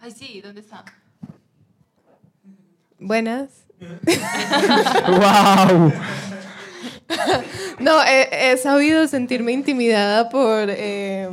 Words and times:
Ay, 0.00 0.12
sí, 0.12 0.40
¿dónde 0.40 0.60
está? 0.60 0.84
Buenas. 2.98 3.50
¡Wow! 5.08 5.92
No, 7.80 8.02
he, 8.04 8.52
he 8.52 8.56
sabido 8.58 9.06
sentirme 9.08 9.52
intimidada 9.52 10.28
por 10.28 10.66
eh, 10.68 11.28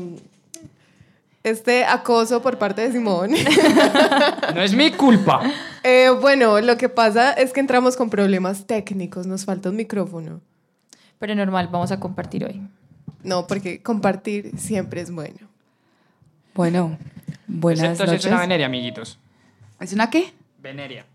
este 1.43 1.85
acoso 1.85 2.41
por 2.41 2.57
parte 2.57 2.81
de 2.81 2.91
Simón. 2.91 3.31
No 4.55 4.61
es 4.61 4.73
mi 4.73 4.91
culpa. 4.91 5.41
Eh, 5.83 6.09
bueno, 6.21 6.61
lo 6.61 6.77
que 6.77 6.87
pasa 6.87 7.33
es 7.33 7.51
que 7.51 7.59
entramos 7.59 7.97
con 7.97 8.09
problemas 8.09 8.65
técnicos, 8.65 9.27
nos 9.27 9.43
falta 9.43 9.69
un 9.69 9.75
micrófono. 9.75 10.41
Pero 11.19 11.35
normal, 11.35 11.67
vamos 11.71 11.91
a 11.91 11.99
compartir 11.99 12.45
hoy. 12.45 12.61
No, 13.23 13.47
porque 13.47 13.83
compartir 13.83 14.51
siempre 14.57 15.01
es 15.01 15.11
bueno. 15.11 15.54
Bueno, 16.55 16.97
buenas 17.47 17.83
Excepto 17.83 18.05
si 18.05 18.11
noches. 18.11 18.25
es 18.25 18.31
una 18.31 18.41
veneria, 18.41 18.65
amiguitos. 18.65 19.19
¿Es 19.79 19.93
una 19.93 20.09
qué? 20.09 20.33
Veneria. 20.63 21.05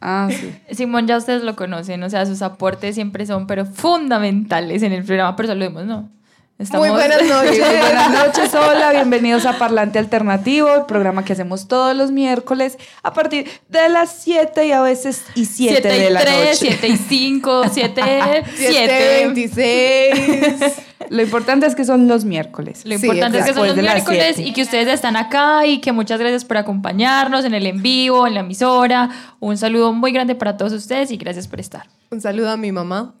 Ah, 0.00 0.28
sí. 0.30 0.54
Simón 0.74 1.06
ya 1.06 1.16
ustedes 1.16 1.42
lo 1.42 1.56
conocen, 1.56 2.02
o 2.02 2.10
sea, 2.10 2.26
sus 2.26 2.42
aportes 2.42 2.94
siempre 2.94 3.24
son, 3.26 3.46
pero 3.46 3.64
fundamentales 3.64 4.82
en 4.82 4.92
el 4.92 5.02
programa, 5.02 5.34
pero 5.34 5.48
saludemos, 5.48 5.86
¿no? 5.86 6.10
Muy 6.58 6.88
buenas 6.88 7.22
noches. 7.28 7.58
Muy 7.58 7.76
buenas 7.78 8.10
noches, 8.10 8.54
hola, 8.54 8.90
bienvenidos 8.92 9.44
a 9.44 9.58
Parlante 9.58 9.98
Alternativo, 9.98 10.74
el 10.74 10.86
programa 10.86 11.22
que 11.22 11.34
hacemos 11.34 11.68
todos 11.68 11.94
los 11.94 12.12
miércoles 12.12 12.78
a 13.02 13.12
partir 13.12 13.46
de 13.68 13.88
las 13.90 14.10
7 14.22 14.66
y 14.66 14.72
a 14.72 14.80
veces 14.80 15.22
y 15.34 15.44
7 15.44 15.80
7 15.82 15.88
de 15.88 16.06
y 16.06 16.12
la 16.12 16.20
3, 16.20 16.34
noche. 16.62 16.78
7 16.80 16.88
y 16.88 16.96
5, 16.96 17.62
7, 17.70 18.44
7. 18.56 19.22
26. 19.34 20.72
Lo 21.10 21.20
importante 21.22 21.66
es 21.66 21.74
que 21.74 21.84
son 21.84 22.08
los 22.08 22.24
miércoles. 22.24 22.86
Lo 22.86 22.98
Sí, 22.98 23.06
importante 23.06 23.38
es 23.38 23.44
que 23.44 23.52
son 23.54 23.66
los 23.68 23.76
miércoles 23.76 24.38
y 24.38 24.54
que 24.54 24.62
ustedes 24.62 24.88
están 24.88 25.16
acá 25.16 25.66
y 25.66 25.82
que 25.82 25.92
muchas 25.92 26.18
gracias 26.18 26.46
por 26.46 26.56
acompañarnos 26.56 27.44
en 27.44 27.52
el 27.52 27.66
en 27.66 27.82
vivo, 27.82 28.26
en 28.26 28.32
la 28.32 28.40
emisora. 28.40 29.10
Un 29.40 29.58
saludo 29.58 29.92
muy 29.92 30.10
grande 30.10 30.34
para 30.34 30.56
todos 30.56 30.72
ustedes 30.72 31.10
y 31.10 31.18
gracias 31.18 31.48
por 31.48 31.60
estar. 31.60 31.86
Un 32.10 32.22
saludo 32.22 32.50
a 32.50 32.56
mi 32.56 32.72
mamá. 32.72 33.14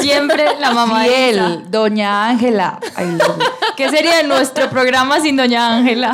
Siempre 0.00 0.56
la 0.58 0.70
mamá 0.72 1.04
de 1.04 1.30
Isa. 1.30 1.62
doña 1.68 2.28
Ángela. 2.28 2.78
¿Qué 3.76 3.88
sería 3.88 4.16
de 4.18 4.24
nuestro 4.24 4.68
programa 4.70 5.20
sin 5.20 5.36
Doña 5.36 5.76
Ángela? 5.76 6.12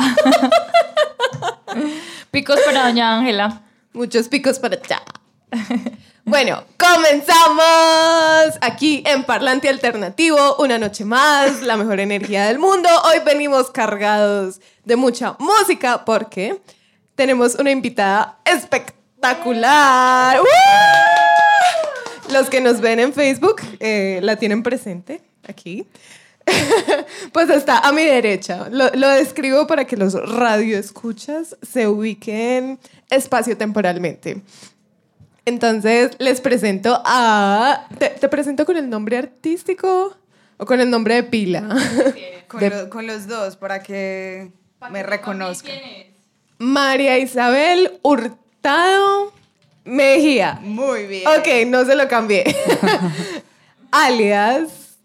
Picos 2.31 2.59
para 2.65 2.83
Doña 2.87 3.17
Ángela. 3.17 3.61
Muchos 3.93 4.27
picos 4.27 4.59
para 4.59 4.75
allá. 4.75 5.01
Bueno, 6.25 6.61
comenzamos 6.77 8.57
aquí 8.59 9.01
en 9.05 9.23
Parlante 9.23 9.69
Alternativo, 9.69 10.57
una 10.59 10.77
noche 10.77 11.05
más, 11.05 11.61
la 11.61 11.77
mejor 11.77 12.01
energía 12.01 12.47
del 12.47 12.59
mundo. 12.59 12.89
Hoy 13.05 13.19
venimos 13.25 13.71
cargados 13.71 14.59
de 14.83 14.97
mucha 14.97 15.37
música 15.39 16.03
porque 16.03 16.61
tenemos 17.15 17.55
una 17.55 17.71
invitada 17.71 18.39
espectacular. 18.45 20.41
¡Uh! 20.41 21.06
Los 22.31 22.49
que 22.49 22.61
nos 22.61 22.81
ven 22.81 22.99
en 22.99 23.13
Facebook 23.13 23.61
eh, 23.79 24.19
la 24.21 24.35
tienen 24.35 24.63
presente 24.63 25.21
aquí. 25.47 25.87
pues 27.33 27.49
está 27.49 27.79
a 27.79 27.91
mi 27.91 28.03
derecha. 28.03 28.67
Lo, 28.71 28.89
lo 28.95 29.09
describo 29.09 29.67
para 29.67 29.85
que 29.85 29.97
los 29.97 30.13
radioescuchas 30.13 31.57
se 31.61 31.87
ubiquen 31.87 32.79
espacio-temporalmente. 33.09 34.41
Entonces 35.45 36.11
les 36.19 36.41
presento 36.41 37.01
a... 37.05 37.87
¿Te, 37.97 38.09
te 38.09 38.27
presento 38.29 38.65
con 38.65 38.75
el 38.77 38.89
nombre 38.89 39.17
artístico 39.17 40.15
o 40.57 40.65
con 40.65 40.79
el 40.81 40.89
nombre 40.89 41.15
de 41.15 41.23
pila? 41.23 41.67
Con, 42.47 42.59
De- 42.59 42.69
lo- 42.69 42.89
con 42.89 43.07
los 43.07 43.27
dos, 43.27 43.55
para 43.55 43.81
que 43.83 44.51
me 44.91 45.03
reconozcan. 45.03 45.75
María 46.59 47.17
Isabel 47.19 47.99
Hurtado 48.03 49.31
Mejía. 49.87 50.59
Muy 50.61 51.05
bien. 51.07 51.23
Ok, 51.27 51.47
no 51.67 51.85
se 51.85 51.95
lo 51.95 52.07
cambié. 52.07 52.43
Alias 53.91 54.97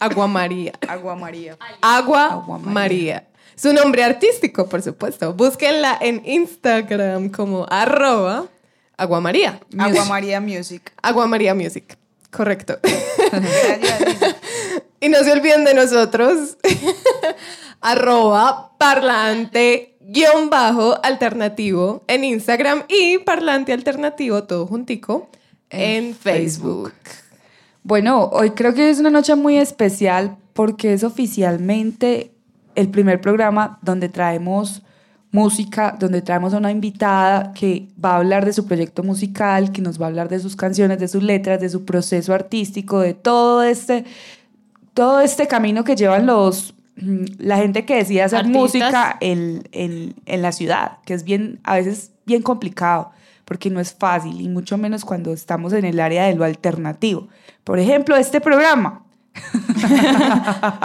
Agua 0.00 0.26
María. 0.26 0.72
Agua 0.88 1.14
María. 1.14 1.56
Agua, 1.80 2.24
Agua 2.32 2.58
María. 2.58 2.72
María. 2.72 3.28
Su 3.54 3.72
nombre 3.72 4.02
artístico, 4.02 4.68
por 4.68 4.82
supuesto. 4.82 5.34
Búsquenla 5.34 5.96
en 6.00 6.22
Instagram 6.24 7.28
como 7.28 7.66
arroba 7.70 8.46
Agua 8.96 9.20
María. 9.20 9.60
Agua 9.78 10.04
María 10.06 10.40
Music. 10.40 10.92
Agua 11.02 11.26
María 11.26 11.54
Music. 11.54 11.96
Correcto. 12.30 12.78
Y 15.00 15.08
no 15.08 15.18
se 15.24 15.32
olviden 15.32 15.64
de 15.64 15.74
nosotros. 15.74 16.56
arroba 17.80 18.70
parlante 18.78 19.91
guion 20.06 20.50
bajo 20.50 20.98
alternativo 21.02 22.02
en 22.06 22.24
Instagram 22.24 22.84
y 22.88 23.18
parlante 23.18 23.72
alternativo 23.72 24.44
todo 24.44 24.66
juntico 24.66 25.30
en, 25.70 26.04
En 26.06 26.14
Facebook. 26.14 26.92
Bueno, 27.82 28.26
hoy 28.32 28.50
creo 28.50 28.74
que 28.74 28.90
es 28.90 29.00
una 29.00 29.10
noche 29.10 29.34
muy 29.34 29.56
especial 29.56 30.36
porque 30.52 30.92
es 30.92 31.02
oficialmente 31.02 32.32
el 32.74 32.88
primer 32.88 33.20
programa 33.20 33.78
donde 33.82 34.08
traemos 34.08 34.82
música, 35.30 35.96
donde 35.98 36.20
traemos 36.20 36.52
a 36.52 36.58
una 36.58 36.70
invitada 36.70 37.52
que 37.54 37.88
va 38.02 38.12
a 38.12 38.16
hablar 38.16 38.44
de 38.44 38.52
su 38.52 38.66
proyecto 38.66 39.02
musical, 39.02 39.72
que 39.72 39.80
nos 39.80 40.00
va 40.00 40.06
a 40.06 40.08
hablar 40.08 40.28
de 40.28 40.38
sus 40.38 40.56
canciones, 40.56 40.98
de 40.98 41.08
sus 41.08 41.22
letras, 41.22 41.58
de 41.58 41.70
su 41.70 41.84
proceso 41.84 42.34
artístico, 42.34 43.00
de 43.00 43.14
todo 43.14 43.62
este, 43.62 44.04
todo 44.92 45.20
este 45.20 45.48
camino 45.48 45.84
que 45.84 45.96
llevan 45.96 46.26
los 46.26 46.74
la 47.38 47.56
gente 47.56 47.84
que 47.84 47.96
decide 47.96 48.22
hacer 48.22 48.40
Artistas. 48.40 48.60
música 48.62 49.16
en, 49.20 49.68
en- 49.72 50.14
en 50.26 50.42
la 50.42 50.52
ciudad, 50.52 50.98
que 51.04 51.14
es 51.14 51.24
bien, 51.24 51.60
a 51.64 51.74
veces 51.74 52.12
bien 52.26 52.42
complicado, 52.42 53.10
porque 53.44 53.70
no 53.70 53.80
es 53.80 53.92
fácil, 53.94 54.40
y 54.40 54.48
mucho 54.48 54.78
menos 54.78 55.04
cuando 55.04 55.32
estamos 55.32 55.72
en 55.72 55.84
el 55.84 55.98
área 56.00 56.24
de 56.24 56.34
lo 56.34 56.44
alternativo. 56.44 57.28
Por 57.64 57.78
ejemplo, 57.78 58.16
este 58.16 58.40
programa. 58.40 59.04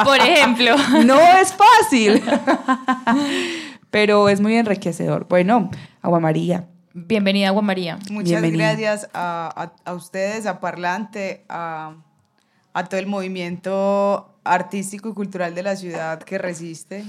Por 0.03 0.17
ejemplo. 0.19 0.75
No 1.05 1.19
es 1.39 1.53
fácil, 1.53 2.21
pero 3.91 4.29
es 4.29 4.41
muy 4.41 4.55
enriquecedor. 4.55 5.27
Bueno, 5.29 5.69
Agua 6.01 6.19
María. 6.19 6.65
Bienvenida, 6.93 7.49
Agua 7.49 7.61
María. 7.61 7.99
Muchas 8.09 8.41
Bienvenida. 8.41 8.69
gracias 8.73 9.09
a, 9.13 9.71
a- 9.85 9.89
a 9.89 9.93
ustedes, 9.93 10.45
a 10.45 10.59
Parlante, 10.59 11.45
a, 11.49 11.93
a 12.73 12.83
todo 12.85 12.99
el 12.99 13.07
movimiento 13.07 14.33
artístico 14.53 15.09
y 15.09 15.13
cultural 15.13 15.55
de 15.55 15.63
la 15.63 15.75
ciudad 15.75 16.21
que 16.21 16.37
resiste. 16.37 17.03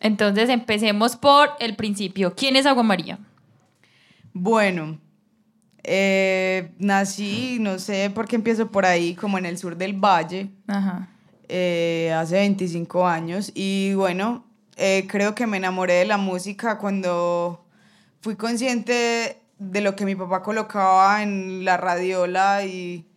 Entonces 0.00 0.48
empecemos 0.48 1.16
por 1.16 1.50
el 1.60 1.76
principio. 1.76 2.34
¿Quién 2.34 2.56
es 2.56 2.66
Agua 2.66 2.82
María? 2.82 3.18
Bueno, 4.32 4.98
eh, 5.82 6.70
nací, 6.78 7.58
no 7.60 7.78
sé 7.78 8.10
por 8.10 8.28
qué 8.28 8.36
empiezo 8.36 8.70
por 8.70 8.86
ahí, 8.86 9.14
como 9.14 9.38
en 9.38 9.46
el 9.46 9.58
sur 9.58 9.76
del 9.76 9.94
valle. 9.94 10.50
Ajá. 10.66 11.08
eh, 11.48 12.12
hace 12.14 12.36
25 12.36 13.06
años 13.06 13.50
y 13.54 13.94
bueno, 13.94 14.44
eh, 14.76 15.06
creo 15.08 15.34
que 15.34 15.46
me 15.46 15.56
enamoré 15.56 15.94
de 15.94 16.04
la 16.04 16.18
música 16.18 16.78
cuando 16.78 17.64
fui 18.20 18.36
consciente 18.36 19.40
de 19.58 19.80
lo 19.80 19.96
que 19.96 20.04
mi 20.04 20.14
papá 20.14 20.42
colocaba 20.42 21.22
en 21.22 21.64
la 21.64 21.76
radiola 21.76 22.64
y, 22.64 23.07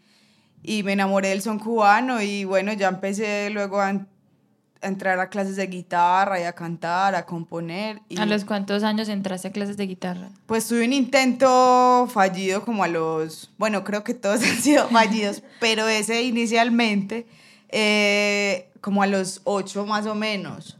y 0.63 0.83
me 0.83 0.93
enamoré 0.93 1.29
del 1.29 1.41
son 1.41 1.59
cubano 1.59 2.21
y 2.21 2.43
bueno, 2.43 2.73
ya 2.73 2.87
empecé 2.87 3.49
luego 3.49 3.81
a, 3.81 3.87
a 3.89 4.87
entrar 4.87 5.19
a 5.19 5.29
clases 5.29 5.55
de 5.55 5.67
guitarra 5.67 6.39
y 6.39 6.43
a 6.43 6.53
cantar, 6.53 7.15
a 7.15 7.25
componer. 7.25 8.01
Y 8.09 8.19
¿A 8.19 8.25
los 8.25 8.45
cuántos 8.45 8.83
años 8.83 9.09
entraste 9.09 9.47
a 9.47 9.51
clases 9.51 9.77
de 9.77 9.87
guitarra? 9.87 10.29
Pues 10.45 10.67
tuve 10.67 10.85
un 10.85 10.93
intento 10.93 12.07
fallido 12.11 12.63
como 12.63 12.83
a 12.83 12.87
los, 12.87 13.51
bueno, 13.57 13.83
creo 13.83 14.03
que 14.03 14.13
todos 14.13 14.41
han 14.49 14.57
sido 14.57 14.87
fallidos, 14.89 15.43
pero 15.59 15.87
ese 15.87 16.21
inicialmente 16.21 17.25
eh, 17.69 18.69
como 18.81 19.03
a 19.03 19.07
los 19.07 19.41
ocho 19.45 19.85
más 19.85 20.05
o 20.05 20.15
menos. 20.15 20.77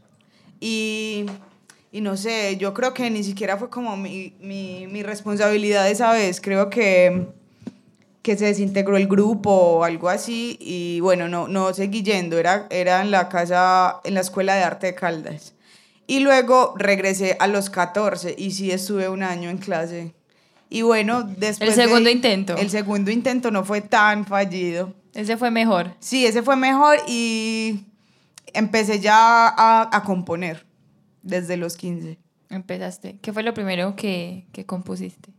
Y, 0.60 1.26
y 1.90 2.00
no 2.00 2.16
sé, 2.16 2.56
yo 2.56 2.72
creo 2.72 2.94
que 2.94 3.10
ni 3.10 3.24
siquiera 3.24 3.56
fue 3.56 3.68
como 3.68 3.96
mi, 3.96 4.34
mi, 4.40 4.86
mi 4.86 5.02
responsabilidad 5.02 5.90
esa 5.90 6.12
vez, 6.12 6.40
creo 6.40 6.70
que, 6.70 7.32
que 8.22 8.36
se 8.36 8.44
desintegró 8.46 8.96
el 8.96 9.08
grupo 9.08 9.50
o 9.50 9.84
algo 9.84 10.08
así 10.08 10.56
y 10.60 11.00
bueno, 11.00 11.28
no, 11.28 11.48
no 11.48 11.74
seguí 11.74 12.02
yendo, 12.02 12.38
era, 12.38 12.66
era 12.70 13.02
en 13.02 13.10
la 13.10 13.28
casa, 13.28 14.00
en 14.04 14.14
la 14.14 14.20
Escuela 14.20 14.54
de 14.54 14.62
Arte 14.62 14.86
de 14.88 14.94
Caldas. 14.94 15.54
Y 16.06 16.20
luego 16.20 16.74
regresé 16.76 17.36
a 17.40 17.46
los 17.48 17.68
14 17.70 18.34
y 18.38 18.52
sí 18.52 18.70
estuve 18.70 19.08
un 19.08 19.22
año 19.22 19.50
en 19.50 19.58
clase. 19.58 20.14
Y 20.70 20.82
bueno, 20.82 21.22
después... 21.22 21.70
El 21.70 21.76
de- 21.76 21.82
segundo 21.84 22.10
intento. 22.10 22.56
El 22.56 22.70
segundo 22.70 23.10
intento 23.10 23.50
no 23.50 23.64
fue 23.64 23.80
tan 23.80 24.24
fallido. 24.24 24.94
Ese 25.14 25.36
fue 25.36 25.50
mejor. 25.50 25.94
Sí, 26.00 26.24
ese 26.24 26.42
fue 26.42 26.56
mejor 26.56 26.96
y 27.08 27.84
empecé 28.54 29.00
ya 29.00 29.48
a, 29.48 29.90
a 29.96 30.02
componer 30.04 30.64
desde 31.22 31.56
los 31.56 31.76
15. 31.76 32.18
Empezaste. 32.50 33.18
¿Qué 33.20 33.32
fue 33.32 33.42
lo 33.42 33.52
primero 33.54 33.96
que, 33.96 34.46
que 34.52 34.64
compusiste? 34.66 35.30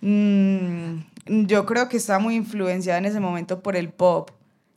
Mm, 0.00 1.00
yo 1.26 1.64
creo 1.66 1.88
que 1.88 1.96
estaba 1.96 2.18
muy 2.18 2.34
influenciada 2.34 2.98
en 2.98 3.06
ese 3.06 3.20
momento 3.20 3.60
por 3.62 3.76
el 3.76 3.88
pop 3.88 4.30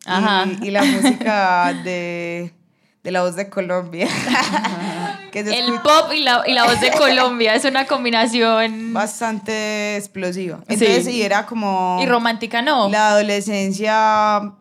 y- 0.05 0.09
Ajá. 0.09 0.45
Y, 0.61 0.71
la 0.71 0.83
música 0.83 1.73
de, 1.83 2.53
de 3.03 3.11
la 3.11 3.21
voz 3.23 3.35
de 3.35 3.49
Colombia, 3.49 4.07
que 5.31 5.41
El 5.41 5.47
escucha 5.49 5.83
pop 5.83 6.11
y 6.15 6.21
la, 6.21 6.43
y 6.47 6.53
la 6.53 6.63
voz 6.65 6.79
de 6.79 6.91
Colombia 6.91 7.53
es 7.55 7.65
una 7.65 7.85
combinación. 7.85 8.93
bastante 8.93 9.97
explosiva. 9.97 10.59
Entonces, 10.67 11.03
Sí. 11.05 11.11
sí, 11.11 11.21
era 11.21 11.45
como... 11.45 11.99
Y 12.01 12.05
romántica 12.05 12.61
no. 12.61 12.87
La 12.89 13.09
adolescencia, 13.09 14.53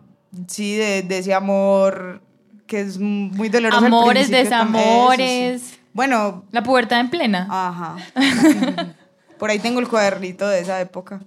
sí, 0.48 0.74
de, 0.76 1.02
de 1.02 1.18
ese 1.18 1.32
amor 1.34 2.20
que 2.66 2.80
es 2.80 2.98
muy 2.98 3.48
doloroso. 3.48 3.86
Amores, 3.86 4.24
eso 4.28 4.32
desamores. 4.32 5.62
sí. 5.62 5.76
Bueno, 5.92 6.44
La 6.50 6.62
pubertad 6.64 6.98
en 7.00 7.10
plena. 7.10 7.46
ajá. 7.48 7.96
Por 9.38 9.50
ahí 9.50 9.58
tengo 9.60 9.78
el 9.80 9.86
cuadernito 9.88 10.48
de 10.48 10.60
esa 10.60 10.80
época. 10.80 11.20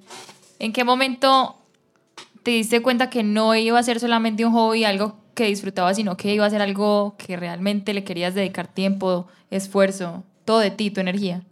¿En 0.59 0.73
qué 0.73 0.83
momento 0.83 1.55
te 2.43 2.51
diste 2.51 2.81
cuenta 2.81 3.09
que 3.09 3.23
no 3.23 3.55
iba 3.55 3.79
a 3.79 3.83
ser 3.83 3.99
solamente 3.99 4.45
un 4.45 4.51
hobby, 4.53 4.83
algo 4.83 5.15
que 5.33 5.45
disfrutabas, 5.45 5.95
sino 5.95 6.17
que 6.17 6.33
iba 6.33 6.45
a 6.45 6.49
ser 6.49 6.61
algo 6.61 7.15
que 7.17 7.37
realmente 7.37 7.93
le 7.93 8.03
querías 8.03 8.35
dedicar 8.35 8.67
tiempo, 8.67 9.27
esfuerzo, 9.49 10.23
todo 10.43 10.59
de 10.59 10.71
ti, 10.71 10.91
tu 10.91 10.99
energía? 10.99 11.43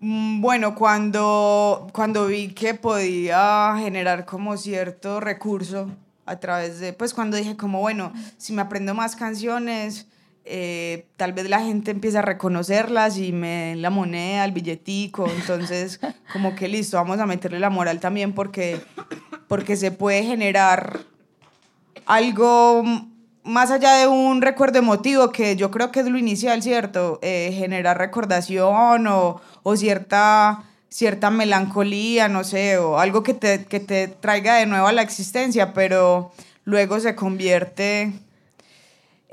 Mm, 0.00 0.40
Bueno, 0.40 0.74
cuando, 0.74 1.86
cuando 1.92 2.26
vi 2.26 2.48
que 2.48 2.74
podía 2.74 3.76
generar 3.78 4.24
como 4.24 4.56
cierto 4.56 5.20
recurso 5.20 5.88
a 6.26 6.36
través 6.40 6.80
de, 6.80 6.92
pues 6.92 7.14
cuando 7.14 7.36
dije 7.36 7.56
como, 7.56 7.80
bueno, 7.80 8.12
si 8.36 8.52
me 8.52 8.62
aprendo 8.62 8.94
más 8.94 9.14
canciones, 9.14 10.08
eh, 10.44 11.06
tal 11.16 11.32
vez 11.32 11.48
la 11.48 11.60
gente 11.60 11.90
empieza 11.90 12.18
a 12.18 12.22
reconocerlas 12.22 13.16
y 13.18 13.32
me 13.32 13.48
den 13.48 13.82
la 13.82 13.90
moneda, 13.90 14.44
el 14.44 14.52
billetico, 14.52 15.28
entonces 15.28 16.00
como 16.32 16.54
que 16.56 16.68
listo, 16.68 16.96
vamos 16.96 17.20
a 17.20 17.26
meterle 17.26 17.60
la 17.60 17.70
moral 17.70 18.00
también 18.00 18.32
porque, 18.32 18.80
porque 19.46 19.76
se 19.76 19.92
puede 19.92 20.24
generar 20.24 21.00
algo 22.06 22.82
más 23.44 23.70
allá 23.70 23.94
de 23.94 24.06
un 24.06 24.42
recuerdo 24.42 24.78
emotivo, 24.78 25.30
que 25.30 25.56
yo 25.56 25.70
creo 25.70 25.90
que 25.90 26.00
es 26.00 26.06
lo 26.06 26.18
inicial, 26.18 26.62
¿cierto? 26.62 27.18
Eh, 27.22 27.54
generar 27.56 27.98
recordación 27.98 29.06
o, 29.06 29.40
o 29.62 29.76
cierta, 29.76 30.64
cierta 30.88 31.30
melancolía, 31.30 32.28
no 32.28 32.44
sé, 32.44 32.78
o 32.78 32.98
algo 32.98 33.22
que 33.22 33.34
te, 33.34 33.64
que 33.64 33.80
te 33.80 34.08
traiga 34.08 34.56
de 34.56 34.66
nuevo 34.66 34.86
a 34.86 34.92
la 34.92 35.02
existencia, 35.02 35.72
pero 35.72 36.32
luego 36.64 37.00
se 37.00 37.14
convierte 37.14 38.12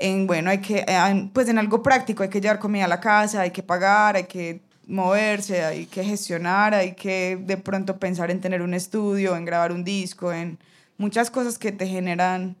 en, 0.00 0.26
bueno, 0.26 0.50
hay 0.50 0.58
que, 0.58 0.84
en, 0.86 1.28
pues 1.30 1.48
en 1.48 1.58
algo 1.58 1.82
práctico, 1.82 2.22
hay 2.22 2.28
que 2.28 2.40
llevar 2.40 2.58
comida 2.58 2.86
a 2.86 2.88
la 2.88 3.00
casa, 3.00 3.42
hay 3.42 3.50
que 3.50 3.62
pagar, 3.62 4.16
hay 4.16 4.24
que 4.24 4.60
moverse, 4.86 5.62
hay 5.64 5.86
que 5.86 6.02
gestionar, 6.02 6.74
hay 6.74 6.94
que 6.94 7.38
de 7.40 7.56
pronto 7.56 7.98
pensar 7.98 8.30
en 8.30 8.40
tener 8.40 8.62
un 8.62 8.74
estudio, 8.74 9.36
en 9.36 9.44
grabar 9.44 9.70
un 9.72 9.84
disco, 9.84 10.32
en 10.32 10.58
muchas 10.98 11.30
cosas 11.30 11.58
que 11.58 11.70
te 11.70 11.86
generan 11.86 12.56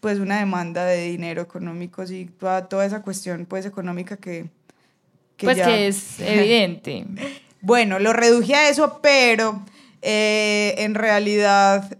pues 0.00 0.18
una 0.20 0.38
demanda 0.38 0.84
de 0.86 1.02
dinero 1.10 1.42
económico 1.42 2.04
y 2.04 2.26
toda, 2.26 2.68
toda 2.68 2.86
esa 2.86 3.02
cuestión 3.02 3.44
pues 3.46 3.66
económica 3.66 4.16
que, 4.16 4.48
que 5.36 5.46
pues 5.46 5.56
ya- 5.56 5.66
que 5.66 5.88
es 5.88 6.14
evidente. 6.20 7.04
bueno, 7.60 7.98
lo 7.98 8.12
reduje 8.12 8.54
a 8.54 8.68
eso, 8.70 9.00
pero 9.02 9.62
eh, 10.00 10.74
en 10.78 10.94
realidad 10.94 11.98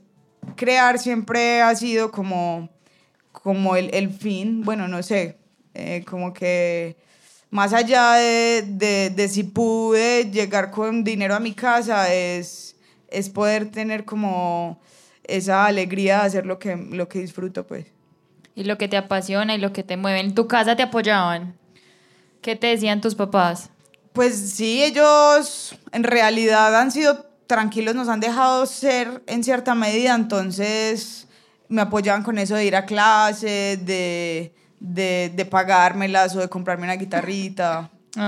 crear 0.56 0.98
siempre 0.98 1.60
ha 1.60 1.75
sido 1.75 2.10
como, 2.12 2.69
como 3.43 3.76
el, 3.76 3.93
el 3.94 4.11
fin, 4.11 4.62
bueno, 4.64 4.88
no 4.88 5.02
sé, 5.02 5.38
eh, 5.75 6.05
como 6.08 6.32
que 6.32 6.96
más 7.50 7.73
allá 7.73 8.14
de, 8.14 8.62
de- 8.67 9.11
de 9.11 9.29
si 9.29 9.43
pude 9.44 10.31
llegar 10.31 10.70
con 10.70 11.05
dinero 11.05 11.35
a 11.35 11.40
mi 11.40 11.52
casa, 11.55 12.12
es, 12.12 12.76
es 13.08 13.29
poder 13.31 13.70
tener 13.70 14.05
como 14.05 14.81
esa 15.25 15.67
alegría 15.67 16.20
de 16.20 16.26
hacer 16.26 16.46
lo 16.46 16.58
que, 16.58 16.76
lo 16.76 17.08
que 17.08 17.20
disfruto, 17.20 17.67
pues. 17.67 17.87
Y 18.55 18.64
lo 18.64 18.76
que 18.76 18.88
te 18.88 18.96
apasiona 18.96 19.55
y 19.55 19.58
lo 19.58 19.73
que 19.73 19.85
te 19.85 19.96
mueve. 19.96 20.20
¿En 20.20 20.35
tu 20.35 20.49
casa 20.49 20.75
te 20.75 20.82
apoyaban? 20.82 21.56
¿Qué 22.43 22.56
te 22.56 22.67
decían 22.69 23.00
tus 23.00 23.14
papás? 23.14 23.70
Pues 24.12 24.35
sí, 24.52 24.82
ellos 24.82 25.76
en 25.93 26.02
realidad 26.02 26.75
han 26.76 26.90
sido 26.90 27.25
tranquilos, 27.46 27.94
nos 27.94 28.08
han 28.08 28.19
dejado 28.20 28.67
ser 28.67 29.23
en 29.26 29.44
cierta 29.44 29.75
medida, 29.76 30.14
entonces 30.14 31.27
me 31.69 31.82
apoyaban 31.82 32.23
con 32.23 32.38
eso 32.38 32.55
de 32.55 32.65
ir 32.67 32.76
a 32.76 32.85
clases, 32.87 33.85
de, 33.85 34.55
de, 34.81 35.32
de 35.35 35.44
pagármelas 35.44 36.35
o 36.37 36.41
de 36.41 36.49
comprarme 36.49 36.85
una 36.85 36.94
guitarrita. 36.97 37.91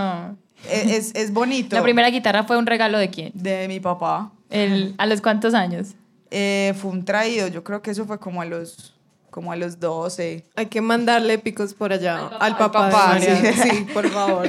E- 0.68 0.96
Es, 0.96 1.12
es 1.14 1.32
bonito. 1.32 1.74
La 1.74 1.82
primera 1.82 2.10
guitarra 2.10 2.44
fue 2.44 2.58
un 2.58 2.66
regalo 2.66 2.98
de 2.98 3.08
quién? 3.08 3.30
De 3.34 3.66
mi 3.66 3.80
papá. 3.80 4.30
El, 4.50 4.94
¿A 4.98 5.06
los 5.06 5.22
cuántos 5.22 5.54
años? 5.54 5.94
Eh, 6.30 6.74
fue 6.78 6.90
un 6.90 7.04
traído, 7.04 7.48
yo 7.48 7.64
creo 7.64 7.80
que 7.80 7.90
eso 7.92 8.04
fue 8.04 8.18
como 8.20 8.42
a 8.42 8.44
los, 8.44 8.94
como 9.30 9.52
a 9.52 9.56
los 9.56 9.80
12. 9.80 10.44
Hay 10.56 10.66
que 10.66 10.82
mandarle 10.82 11.38
picos 11.38 11.72
por 11.72 11.94
allá 11.94 12.26
al 12.38 12.56
papá, 12.58 12.86
Al 12.88 12.90
papá, 12.92 13.18
sí. 13.20 13.28
Sí, 13.70 13.86
por 13.94 14.06
favor. 14.10 14.48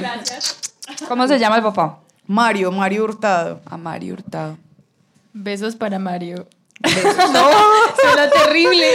¿Cómo 1.08 1.26
se 1.26 1.38
llama 1.38 1.56
el 1.56 1.62
papá? 1.62 1.98
Mario, 2.26 2.70
Mario 2.70 3.04
Hurtado. 3.04 3.60
A 3.64 3.76
Mario 3.78 4.12
Hurtado. 4.14 4.58
Besos 5.32 5.76
para 5.76 5.98
Mario. 5.98 6.46
No, 6.82 7.50
suena 8.00 8.30
terrible. 8.30 8.86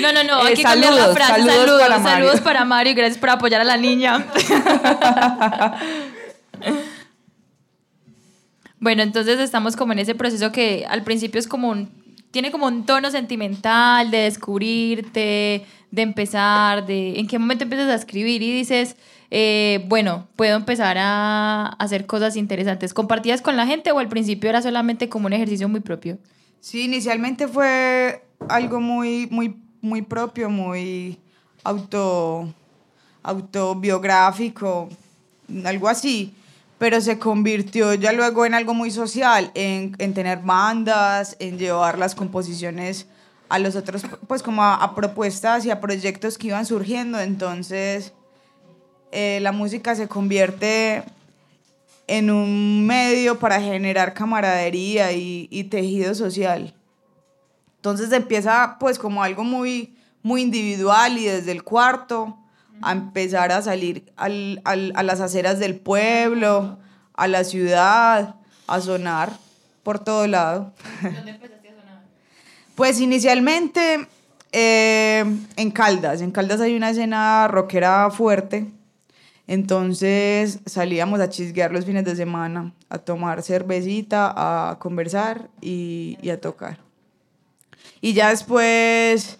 no. 0.00 0.12
no, 0.12 0.24
no, 0.24 0.40
hay 0.42 0.52
Eh, 0.52 0.56
que 0.56 0.62
cambiar 0.62 0.92
la 0.92 1.00
saludos, 1.00 1.16
frase. 1.16 1.32
saludos 1.42 1.56
Saludos, 1.56 1.80
para 1.82 1.98
Mario. 1.98 2.10
saludos 2.26 2.40
para 2.40 2.64
Mario 2.64 2.92
y 2.92 2.94
gracias 2.94 3.18
por 3.18 3.30
apoyar 3.30 3.60
a 3.60 3.64
la 3.64 3.76
niña. 3.76 4.26
bueno, 8.80 9.02
entonces 9.02 9.40
estamos 9.40 9.76
como 9.76 9.92
en 9.92 9.98
ese 10.00 10.14
proceso 10.14 10.52
que 10.52 10.86
al 10.88 11.02
principio 11.02 11.38
es 11.40 11.48
como 11.48 11.68
un, 11.70 11.90
tiene 12.30 12.50
como 12.50 12.66
un 12.66 12.84
tono 12.86 13.10
sentimental 13.10 14.10
de 14.10 14.18
descubrirte, 14.18 15.64
de 15.90 16.02
empezar, 16.02 16.86
de 16.86 17.18
en 17.18 17.26
qué 17.26 17.38
momento 17.38 17.64
empiezas 17.64 17.88
a 17.88 17.94
escribir 17.94 18.42
y 18.42 18.52
dices, 18.52 18.96
eh, 19.30 19.84
bueno, 19.88 20.28
puedo 20.36 20.56
empezar 20.56 20.96
a 20.98 21.66
hacer 21.78 22.06
cosas 22.06 22.36
interesantes. 22.36 22.94
¿Compartías 22.94 23.42
con 23.42 23.56
la 23.56 23.66
gente 23.66 23.90
o 23.92 23.98
al 23.98 24.08
principio 24.08 24.48
era 24.48 24.62
solamente 24.62 25.08
como 25.08 25.26
un 25.26 25.32
ejercicio 25.32 25.68
muy 25.68 25.80
propio? 25.80 26.18
Sí, 26.60 26.82
inicialmente 26.82 27.48
fue 27.48 28.24
algo 28.48 28.80
muy, 28.80 29.28
muy, 29.30 29.56
muy 29.80 30.02
propio, 30.02 30.50
muy 30.50 31.18
auto, 31.64 32.52
autobiográfico, 33.22 34.88
algo 35.64 35.88
así, 35.88 36.34
pero 36.78 37.00
se 37.00 37.18
convirtió 37.18 37.94
ya 37.94 38.12
luego 38.12 38.46
en 38.46 38.54
algo 38.54 38.74
muy 38.74 38.90
social, 38.90 39.50
en, 39.54 39.94
en 39.98 40.14
tener 40.14 40.40
bandas, 40.40 41.36
en 41.40 41.58
llevar 41.58 41.98
las 41.98 42.14
composiciones 42.14 43.06
a 43.48 43.58
los 43.58 43.76
otros, 43.76 44.02
pues 44.26 44.42
como 44.42 44.64
a 44.64 44.94
propuestas 44.94 45.64
y 45.64 45.70
a 45.70 45.80
proyectos 45.80 46.36
que 46.36 46.48
iban 46.48 46.66
surgiendo, 46.66 47.20
entonces 47.20 48.12
eh, 49.18 49.38
la 49.40 49.50
música 49.52 49.94
se 49.94 50.08
convierte 50.08 51.02
en 52.06 52.30
un 52.30 52.86
medio 52.86 53.38
para 53.38 53.60
generar 53.60 54.12
camaradería 54.12 55.12
y, 55.12 55.48
y 55.50 55.64
tejido 55.64 56.14
social. 56.14 56.74
Entonces 57.76 58.12
empieza 58.12 58.76
pues 58.78 58.98
como 58.98 59.22
algo 59.22 59.42
muy, 59.42 59.96
muy 60.22 60.42
individual 60.42 61.16
y 61.18 61.24
desde 61.24 61.52
el 61.52 61.62
cuarto 61.62 62.36
a 62.82 62.92
empezar 62.92 63.52
a 63.52 63.62
salir 63.62 64.12
al- 64.16 64.60
al- 64.64 64.92
a 64.94 65.02
las 65.02 65.20
aceras 65.20 65.58
del 65.58 65.76
pueblo, 65.76 66.78
a 67.14 67.26
la 67.26 67.42
ciudad, 67.42 68.34
a 68.66 68.80
sonar 68.80 69.30
por 69.82 69.98
todo 69.98 70.26
lado. 70.26 70.74
Pues 72.74 73.00
inicialmente 73.00 74.06
eh, 74.52 75.24
en 75.56 75.70
Caldas, 75.70 76.20
en 76.20 76.30
Caldas 76.30 76.60
hay 76.60 76.76
una 76.76 76.90
escena 76.90 77.48
rockera 77.48 78.10
fuerte, 78.10 78.66
entonces 79.46 80.58
salíamos 80.66 81.20
a 81.20 81.28
chisguear 81.28 81.70
los 81.70 81.84
fines 81.84 82.04
de 82.04 82.16
semana, 82.16 82.72
a 82.88 82.98
tomar 82.98 83.42
cervecita, 83.42 84.32
a 84.36 84.78
conversar 84.78 85.48
y, 85.60 86.18
a 86.28 86.40
tocar. 86.40 86.78
Y 88.00 88.12
ya 88.12 88.30
después 88.30 89.38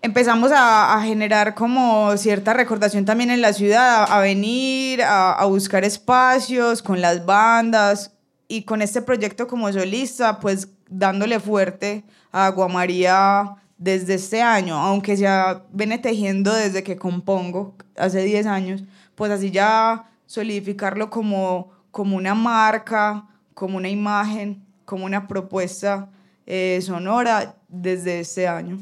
empezamos 0.00 0.50
a, 0.54 1.00
generar 1.04 1.54
como 1.54 2.16
cierta 2.16 2.54
recordación 2.54 3.04
también 3.04 3.30
en 3.30 3.42
la 3.42 3.52
ciudad, 3.52 4.06
a, 4.10 4.20
venir, 4.20 5.02
a, 5.02 5.32
a 5.32 5.44
buscar 5.44 5.84
espacios 5.84 6.82
con 6.82 7.00
las 7.02 7.26
bandas 7.26 8.12
y 8.48 8.62
con 8.62 8.80
este 8.80 9.02
proyecto 9.02 9.46
como 9.46 9.70
solista, 9.70 10.40
pues 10.40 10.68
dándole 10.88 11.40
fuerte 11.40 12.04
a 12.32 12.46
Aguamaría 12.46 13.56
desde 13.76 14.14
este 14.14 14.42
año, 14.42 14.76
aunque 14.76 15.16
se 15.16 15.26
viene 15.72 15.98
tejiendo 15.98 16.52
desde 16.52 16.82
que 16.82 16.96
compongo, 16.96 17.74
hace 17.96 18.22
10 18.22 18.46
años, 18.46 18.84
pues 19.20 19.30
así 19.32 19.50
ya 19.50 20.10
solidificarlo 20.24 21.10
como, 21.10 21.70
como 21.90 22.16
una 22.16 22.34
marca, 22.34 23.26
como 23.52 23.76
una 23.76 23.90
imagen, 23.90 24.64
como 24.86 25.04
una 25.04 25.28
propuesta 25.28 26.08
eh, 26.46 26.80
sonora 26.80 27.56
desde 27.68 28.20
este 28.20 28.48
año. 28.48 28.78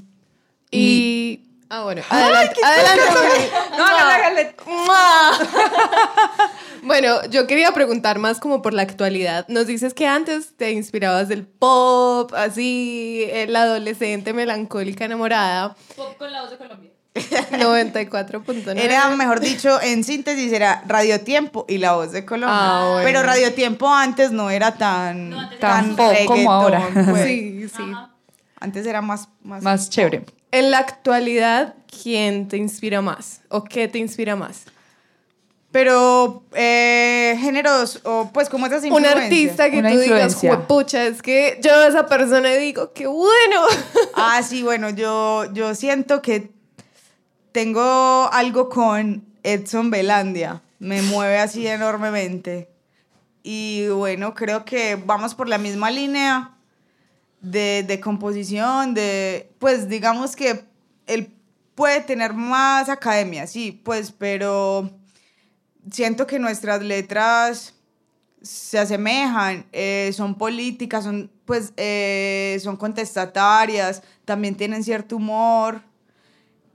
Y. 0.71 1.45
Ah, 1.69 1.83
bueno. 1.83 2.03
Adelante. 2.09 2.55
adelante. 2.65 3.51
No, 3.77 3.85
hágale. 3.85 4.55
Bueno, 6.85 7.27
yo 7.29 7.49
quería 7.49 7.73
preguntar 7.73 8.21
más 8.21 8.39
como 8.39 8.63
por 8.63 8.73
la 8.73 8.83
actualidad. 8.83 9.45
Nos 9.49 9.67
dices 9.67 9.93
que 9.93 10.07
antes 10.07 10.57
te 10.57 10.71
inspirabas 10.71 11.29
del 11.29 11.45
pop, 11.45 12.33
así, 12.35 13.25
eh, 13.27 13.49
la 13.49 13.63
adolescente 13.63 14.33
melancólica 14.33 15.05
enamorada. 15.05 15.75
Pop 15.97 16.17
con 16.17 16.31
la 16.31 16.43
voz 16.43 16.53
de 16.53 16.57
Colombia. 16.59 16.93
94.9. 17.21 18.79
Era, 18.79 19.09
mejor 19.11 19.41
dicho, 19.41 19.81
en 19.83 20.05
síntesis, 20.05 20.53
era 20.53 20.83
Radio 20.87 21.21
Tiempo 21.21 21.65
y 21.69 21.79
La 21.79 21.95
Voz 21.95 22.13
de 22.13 22.25
Colombia. 22.25 22.57
Ah, 22.59 22.89
bueno. 22.93 23.05
Pero 23.05 23.23
Radio 23.23 23.53
Tiempo 23.53 23.89
antes 23.93 24.31
no 24.31 24.51
era 24.51 24.77
tan, 24.77 25.35
Tan 25.61 25.97
pop 25.97 26.15
como 26.27 26.53
ahora. 26.53 26.89
pues. 27.11 27.25
Sí, 27.25 27.69
sí. 27.69 27.83
Antes 28.61 28.87
era 28.87 29.01
más... 29.03 29.29
más, 29.43 29.63
Más 29.63 29.91
chévere. 29.91 30.25
En 30.51 30.71
la 30.71 30.79
actualidad, 30.79 31.75
¿quién 32.03 32.49
te 32.49 32.57
inspira 32.57 33.03
más? 33.03 33.43
¿O 33.49 33.65
qué 33.65 33.87
te 33.87 33.99
inspira 33.99 34.35
más? 34.35 34.65
Pero 35.71 36.45
eh, 36.55 37.37
géneros, 37.41 38.01
o 38.05 38.31
pues 38.33 38.49
como 38.49 38.65
esas 38.67 38.83
Un 38.85 39.05
artista 39.05 39.71
que 39.71 39.81
Una 39.81 39.91
tú 39.91 39.99
digas, 39.99 40.35
juepucha, 40.35 41.05
es 41.05 41.21
que 41.21 41.61
yo 41.63 41.75
a 41.75 41.89
esa 41.89 42.07
persona 42.07 42.49
digo, 42.55 42.93
qué 42.95 43.07
bueno. 43.07 43.63
Ah, 44.15 44.43
sí, 44.43 44.63
bueno, 44.63 44.89
yo, 44.89 45.53
yo 45.53 45.75
siento 45.75 46.23
que 46.23 46.51
tengo 47.59 48.31
algo 48.33 48.69
con 48.69 49.25
Edson 49.43 49.91
Belandia. 49.91 50.63
Me 50.79 51.03
mueve 51.03 51.39
así 51.39 51.67
enormemente. 51.67 52.71
Y 53.43 53.89
bueno, 53.89 54.33
creo 54.33 54.65
que 54.65 54.95
vamos 54.95 55.35
por 55.35 55.49
la 55.49 55.59
misma 55.59 55.91
línea 55.91 56.57
de, 57.41 57.85
de 57.85 57.99
composición, 57.99 58.95
de, 58.95 59.51
pues 59.59 59.89
digamos 59.89 60.37
que 60.37 60.67
él 61.09 61.35
puede 61.75 62.01
tener 62.01 62.33
más 62.33 62.89
academia, 62.89 63.49
sí, 63.49 63.73
pues, 63.85 64.13
pero 64.13 64.93
siento 65.91 66.29
que 66.29 66.39
nuestras 66.39 66.81
letras 66.81 67.75
se 68.41 68.79
asemejan, 68.79 69.67
eh, 69.73 70.13
son 70.15 70.37
políticas, 70.37 71.03
son, 71.03 71.29
pues, 71.45 71.73
eh, 71.77 72.57
son 72.63 72.77
contestatarias, 72.77 74.05
también 74.25 74.55
tienen 74.55 74.85
cierto 74.85 75.17
humor. 75.17 75.88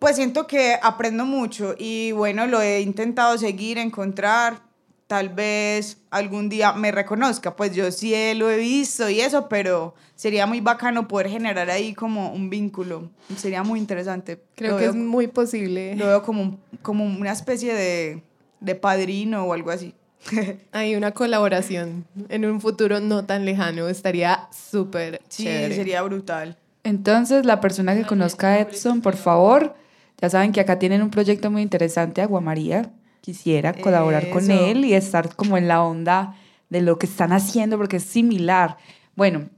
Pues 0.03 0.17
siento 0.17 0.48
que 0.48 0.75
aprendo 0.81 1.24
mucho 1.24 1.75
y 1.79 2.12
bueno, 2.12 2.45
lo 2.45 2.62
he 2.62 2.81
intentado 2.81 3.38
seguir, 3.38 3.77
encontrar. 3.77 4.60
Tal 5.07 5.29
vez 5.29 5.98
algún 6.12 6.50
día 6.50 6.74
me 6.74 6.91
reconozca, 6.91 7.55
pues 7.55 7.74
yo 7.74 7.89
sí 7.89 8.13
lo 8.36 8.51
he 8.51 8.57
visto 8.57 9.10
y 9.10 9.22
eso, 9.22 9.48
pero 9.48 9.95
sería 10.15 10.45
muy 10.45 10.60
bacano 10.60 11.07
poder 11.07 11.29
generar 11.29 11.69
ahí 11.69 11.93
como 11.93 12.33
un 12.33 12.50
vínculo. 12.50 13.12
Sería 13.38 13.63
muy 13.63 13.79
interesante. 13.79 14.41
Creo 14.55 14.72
Lo 14.72 14.77
que 14.77 14.83
veo- 14.83 14.91
es 14.91 14.98
muy 14.98 15.27
posible. 15.27 15.95
lo 15.95 16.07
veo 16.07 16.22
como, 16.24 16.41
un- 16.41 16.60
como 16.81 17.05
una 17.05 17.31
especie 17.31 17.74
de, 17.74 18.24
de 18.60 18.75
padrino 18.75 19.45
o 19.45 19.53
algo 19.53 19.72
así. 19.72 19.93
Hay 20.74 20.95
una 20.98 21.12
colaboración 21.12 22.05
en 22.27 22.43
un 22.43 22.60
futuro 22.60 23.00
no 23.00 23.24
tan 23.24 23.45
lejano. 23.45 23.88
Estaría 23.88 24.50
súper 24.51 25.22
Sí, 25.29 25.45
chévere. 25.45 25.75
sería 25.75 26.01
brutal. 26.01 26.57
Entonces, 26.83 27.45
la 27.45 27.62
persona 27.62 27.95
que 27.95 28.03
conozca 28.05 28.48
a 28.50 28.60
Edson, 28.60 29.00
por 29.01 29.15
favor, 29.15 29.75
ya 30.24 30.30
saben 30.30 30.53
que 30.53 30.62
acá 30.62 30.80
tienen 30.80 31.01
un 31.01 31.10
proyecto 31.10 31.51
muy 31.51 31.62
interesante, 31.62 32.22
Agua 32.22 32.39
María. 32.39 32.94
Quisiera 33.20 33.74
colaborar 33.74 34.30
con 34.30 34.50
él 34.51 34.86
y 34.86 34.94
estar 34.94 35.36
como 35.36 35.58
en 35.58 35.68
la 35.68 35.84
onda 35.84 36.36
de 36.70 36.80
lo 36.80 36.98
que 36.98 37.08
están 37.08 37.34
haciendo, 37.34 37.77
porque 37.77 37.98
es 37.98 38.03
similar. 38.03 38.77
Bueno, 39.18 39.50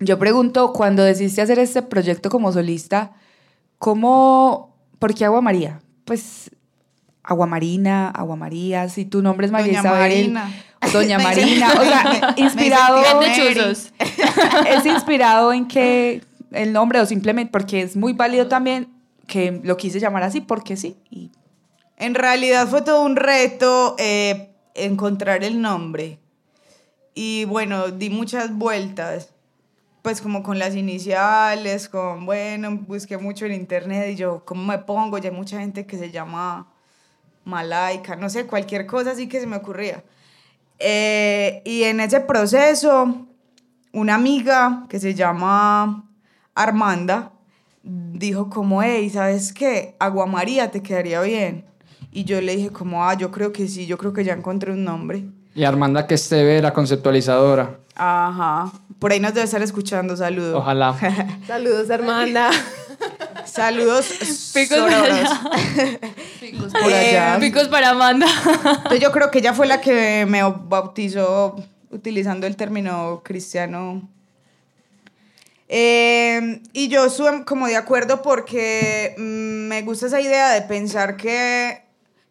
yo 0.00 0.18
pregunto, 0.18 0.72
cuando 0.72 1.04
decidiste 1.04 1.40
hacer 1.40 1.60
este 1.60 1.82
proyecto 1.82 2.30
como 2.30 2.50
solista, 2.50 3.12
¿cómo, 3.78 4.76
por 4.98 5.14
qué 5.14 5.24
Agua 5.24 5.40
María? 5.40 5.80
Pues 6.04 6.50
Agua 7.22 7.46
Marina, 7.46 8.08
Agua 8.08 8.34
María, 8.34 8.88
si 8.88 9.04
tu 9.04 9.22
nombre 9.22 9.46
es 9.46 9.52
María 9.52 9.82
Doña 9.82 9.88
Isabel. 9.88 10.32
Marina. 10.32 10.64
Doña 10.92 11.18
Marina, 11.20 11.72
o 11.78 11.84
sea, 11.84 12.34
inspirado 12.38 13.20
es 14.68 14.84
inspirado 14.84 15.52
en 15.52 15.68
que 15.68 16.24
el 16.50 16.72
nombre 16.72 16.98
o 16.98 17.06
simplemente 17.06 17.52
porque 17.52 17.82
es 17.82 17.94
muy 17.94 18.14
válido 18.14 18.48
también 18.48 19.00
que 19.32 19.62
lo 19.64 19.78
quise 19.78 19.98
llamar 19.98 20.24
así 20.24 20.42
porque 20.42 20.76
sí. 20.76 20.98
Y 21.08 21.30
En 21.96 22.14
realidad 22.14 22.68
fue 22.68 22.82
todo 22.82 23.02
un 23.02 23.16
reto 23.16 23.96
eh, 23.98 24.54
encontrar 24.74 25.42
el 25.42 25.62
nombre. 25.62 26.18
Y 27.14 27.46
bueno, 27.46 27.88
di 27.88 28.10
muchas 28.10 28.54
vueltas. 28.54 29.30
Pues 30.02 30.20
como 30.20 30.42
con 30.42 30.58
las 30.58 30.74
iniciales, 30.74 31.88
con, 31.88 32.26
bueno, 32.26 32.76
busqué 32.86 33.16
mucho 33.16 33.46
en 33.46 33.54
internet 33.54 34.10
y 34.10 34.16
yo, 34.16 34.44
¿cómo 34.44 34.64
me 34.64 34.78
pongo? 34.78 35.16
Ya 35.16 35.30
hay 35.30 35.36
mucha 35.36 35.60
gente 35.60 35.86
que 35.86 35.96
se 35.96 36.10
llama 36.10 36.70
Malaika, 37.44 38.16
no 38.16 38.28
sé, 38.28 38.46
cualquier 38.46 38.84
cosa 38.84 39.12
así 39.12 39.28
que 39.28 39.40
se 39.40 39.46
me 39.46 39.56
ocurría. 39.56 40.04
Eh, 40.78 41.62
y 41.64 41.84
en 41.84 42.00
ese 42.00 42.20
proceso, 42.20 43.28
una 43.92 44.16
amiga 44.16 44.84
que 44.90 45.00
se 45.00 45.14
llama 45.14 46.10
Armanda 46.54 47.32
dijo 47.82 48.48
como, 48.50 48.82
hey, 48.82 49.10
¿sabes 49.10 49.52
qué? 49.52 49.96
Agua 49.98 50.26
María 50.26 50.70
te 50.70 50.82
quedaría 50.82 51.20
bien. 51.22 51.64
Y 52.12 52.24
yo 52.24 52.40
le 52.40 52.56
dije 52.56 52.70
como, 52.70 53.04
ah, 53.04 53.14
yo 53.14 53.30
creo 53.30 53.52
que 53.52 53.68
sí, 53.68 53.86
yo 53.86 53.98
creo 53.98 54.12
que 54.12 54.24
ya 54.24 54.34
encontré 54.34 54.72
un 54.72 54.84
nombre. 54.84 55.24
Y 55.54 55.64
Armanda 55.64 56.06
que 56.06 56.14
esté 56.14 56.60
la 56.62 56.72
conceptualizadora. 56.72 57.78
Ajá. 57.94 58.72
Por 58.98 59.12
ahí 59.12 59.20
nos 59.20 59.34
debe 59.34 59.44
estar 59.44 59.62
escuchando, 59.62 60.16
saludos. 60.18 60.56
Ojalá. 60.56 60.96
Saludos, 61.46 61.90
hermana. 61.90 62.50
Saludos. 63.44 64.06
Picos 64.54 64.78
sororos. 64.78 65.28
por 66.72 66.92
allá. 66.92 67.36
Eh, 67.36 67.40
Picos 67.40 67.68
para 67.68 67.90
Amanda. 67.90 68.26
Entonces 68.76 69.00
yo 69.00 69.10
creo 69.10 69.30
que 69.30 69.40
ella 69.40 69.52
fue 69.52 69.66
la 69.66 69.80
que 69.80 70.24
me 70.28 70.42
bautizó 70.42 71.56
utilizando 71.90 72.46
el 72.46 72.56
término 72.56 73.22
cristiano. 73.24 74.08
Eh, 75.74 76.60
y 76.74 76.88
yo 76.88 77.06
estuve 77.06 77.44
como 77.46 77.66
de 77.66 77.76
acuerdo 77.76 78.20
porque 78.20 79.14
mm, 79.16 79.68
me 79.68 79.80
gusta 79.82 80.04
esa 80.06 80.20
idea 80.20 80.50
de 80.50 80.60
pensar 80.60 81.16
que, 81.16 81.80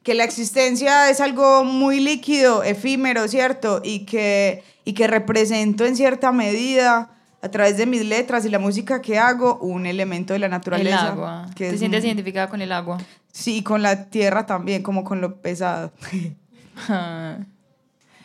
que 0.03 0.13
la 0.13 0.25
existencia 0.25 1.09
es 1.09 1.19
algo 1.21 1.63
muy 1.63 1.99
líquido, 1.99 2.63
efímero, 2.63 3.27
¿cierto? 3.27 3.81
Y 3.83 4.05
que, 4.05 4.63
y 4.85 4.93
que 4.93 5.07
represento 5.07 5.85
en 5.85 5.95
cierta 5.95 6.31
medida 6.31 7.09
a 7.41 7.49
través 7.49 7.77
de 7.77 7.87
mis 7.87 8.05
letras 8.05 8.45
y 8.45 8.49
la 8.49 8.59
música 8.59 9.01
que 9.01 9.17
hago 9.17 9.57
un 9.57 9.87
elemento 9.87 10.33
de 10.33 10.39
la 10.39 10.45
El 10.45 10.51
naturaleza. 10.51 11.07
agua. 11.07 11.47
que 11.55 11.69
¿Te 11.69 11.73
es 11.73 11.79
sientes 11.79 12.01
muy- 12.03 12.09
identificada 12.09 12.47
con 12.47 12.61
el 12.61 12.71
agua? 12.71 12.99
Sí, 13.31 13.63
con 13.63 13.81
la 13.81 14.05
tierra 14.09 14.45
también, 14.45 14.83
como 14.83 15.03
con 15.03 15.19
lo 15.19 15.41
pesado. 15.41 15.91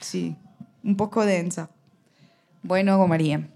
Sí, 0.01 0.37
un 0.85 0.97
poco 0.97 1.25
densa. 1.25 1.71
Bueno, 2.63 3.05
María, 3.07 3.49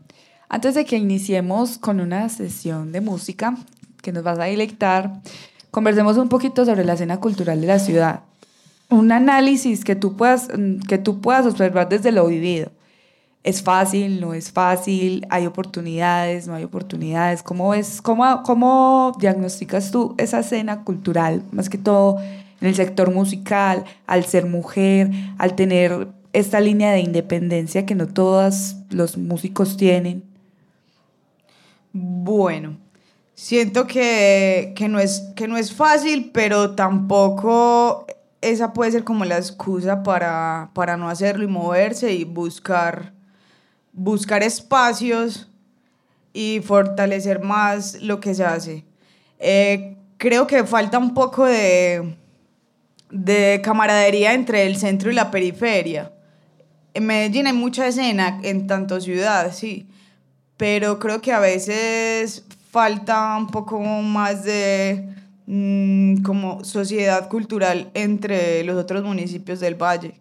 antes 0.50 0.74
de 0.74 0.84
que 0.84 0.96
iniciemos 0.96 1.78
con 1.78 2.00
una 2.00 2.28
sesión 2.28 2.90
de 2.90 3.00
música 3.00 3.56
que 4.02 4.10
nos 4.10 4.24
vas 4.24 4.36
a 4.40 4.44
deleitar, 4.44 5.20
conversemos 5.70 6.18
un 6.18 6.28
poquito 6.28 6.64
sobre 6.64 6.84
la 6.84 6.94
escena 6.94 7.20
cultural 7.20 7.60
de 7.60 7.68
la 7.68 7.78
ciudad. 7.78 8.22
Un 8.88 9.12
análisis 9.12 9.84
que 9.84 9.94
tú 9.94 10.16
puedas, 10.16 10.48
mm, 10.48 10.80
que 10.80 10.98
tú 10.98 11.20
puedas 11.20 11.46
observar 11.46 11.88
desde 11.88 12.10
lo 12.10 12.26
vivido. 12.26 12.72
¿Es 13.44 13.62
fácil? 13.62 14.20
¿No 14.20 14.34
es 14.34 14.50
fácil? 14.50 15.24
¿Hay 15.30 15.46
oportunidades? 15.46 16.48
¿No 16.48 16.54
hay 16.56 16.64
oportunidades? 16.64 17.44
¿Cómo, 17.44 17.72
es, 17.72 18.02
cómo, 18.02 18.42
¿Cómo 18.42 19.16
diagnosticas 19.20 19.92
tú 19.92 20.16
esa 20.18 20.40
escena 20.40 20.82
cultural, 20.82 21.44
más 21.52 21.70
que 21.70 21.78
todo 21.78 22.18
en 22.60 22.66
el 22.66 22.74
sector 22.74 23.14
musical, 23.14 23.84
al 24.08 24.24
ser 24.24 24.46
mujer, 24.46 25.12
al 25.38 25.54
tener 25.54 26.08
esta 26.32 26.58
línea 26.58 26.90
de 26.90 27.00
independencia 27.00 27.86
que 27.86 27.94
no 27.94 28.08
todos 28.08 28.74
los 28.90 29.16
músicos 29.16 29.76
tienen? 29.76 30.29
Bueno, 31.92 32.78
siento 33.34 33.86
que, 33.86 34.72
que, 34.76 34.88
no 34.88 35.00
es, 35.00 35.32
que 35.34 35.48
no 35.48 35.56
es 35.56 35.72
fácil, 35.72 36.30
pero 36.32 36.74
tampoco 36.74 38.06
esa 38.40 38.72
puede 38.72 38.92
ser 38.92 39.04
como 39.04 39.24
la 39.24 39.36
excusa 39.36 40.02
para, 40.02 40.70
para 40.74 40.96
no 40.96 41.08
hacerlo 41.08 41.44
y 41.44 41.48
moverse 41.48 42.12
y 42.12 42.24
buscar, 42.24 43.12
buscar 43.92 44.42
espacios 44.42 45.48
y 46.32 46.60
fortalecer 46.64 47.42
más 47.42 48.00
lo 48.00 48.20
que 48.20 48.34
se 48.34 48.44
hace. 48.44 48.84
Eh, 49.38 49.96
creo 50.16 50.46
que 50.46 50.64
falta 50.64 50.98
un 50.98 51.12
poco 51.12 51.44
de, 51.44 52.16
de 53.10 53.60
camaradería 53.62 54.32
entre 54.32 54.66
el 54.66 54.76
centro 54.76 55.10
y 55.10 55.14
la 55.14 55.30
periferia. 55.30 56.12
En 56.94 57.06
Medellín 57.06 57.46
hay 57.46 57.52
mucha 57.52 57.86
escena, 57.86 58.40
en 58.42 58.66
tanto 58.66 59.00
ciudad, 59.00 59.52
sí, 59.52 59.88
pero 60.60 60.98
creo 60.98 61.22
que 61.22 61.32
a 61.32 61.40
veces 61.40 62.44
falta 62.70 63.34
un 63.38 63.46
poco 63.46 63.80
más 63.80 64.44
de 64.44 65.08
mm, 65.46 66.16
como 66.22 66.62
sociedad 66.64 67.30
cultural 67.30 67.90
entre 67.94 68.62
los 68.64 68.76
otros 68.76 69.02
municipios 69.02 69.58
del 69.60 69.74
valle. 69.74 70.20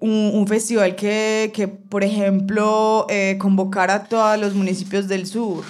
Un, 0.00 0.30
un 0.32 0.46
festival 0.46 0.96
que, 0.96 1.50
que, 1.52 1.68
por 1.68 2.02
ejemplo, 2.02 3.04
eh, 3.10 3.36
convocara 3.38 3.94
a 3.94 4.04
todos 4.04 4.38
los 4.38 4.54
municipios 4.54 5.06
del 5.06 5.26
sur. 5.26 5.64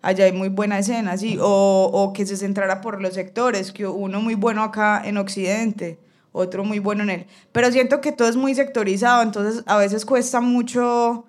Allá 0.00 0.24
hay 0.24 0.32
muy 0.32 0.48
buena 0.48 0.78
escena, 0.78 1.18
sí. 1.18 1.36
O, 1.38 1.90
o 1.92 2.14
que 2.14 2.24
se 2.24 2.38
centrara 2.38 2.80
por 2.80 3.02
los 3.02 3.12
sectores, 3.12 3.70
que 3.70 3.86
uno 3.86 4.22
muy 4.22 4.34
bueno 4.34 4.62
acá 4.62 5.02
en 5.04 5.18
Occidente, 5.18 5.98
otro 6.32 6.64
muy 6.64 6.78
bueno 6.78 7.02
en 7.02 7.10
él. 7.10 7.26
Pero 7.52 7.70
siento 7.70 8.00
que 8.00 8.12
todo 8.12 8.28
es 8.28 8.36
muy 8.36 8.54
sectorizado, 8.54 9.22
entonces 9.22 9.62
a 9.66 9.76
veces 9.76 10.06
cuesta 10.06 10.40
mucho 10.40 11.26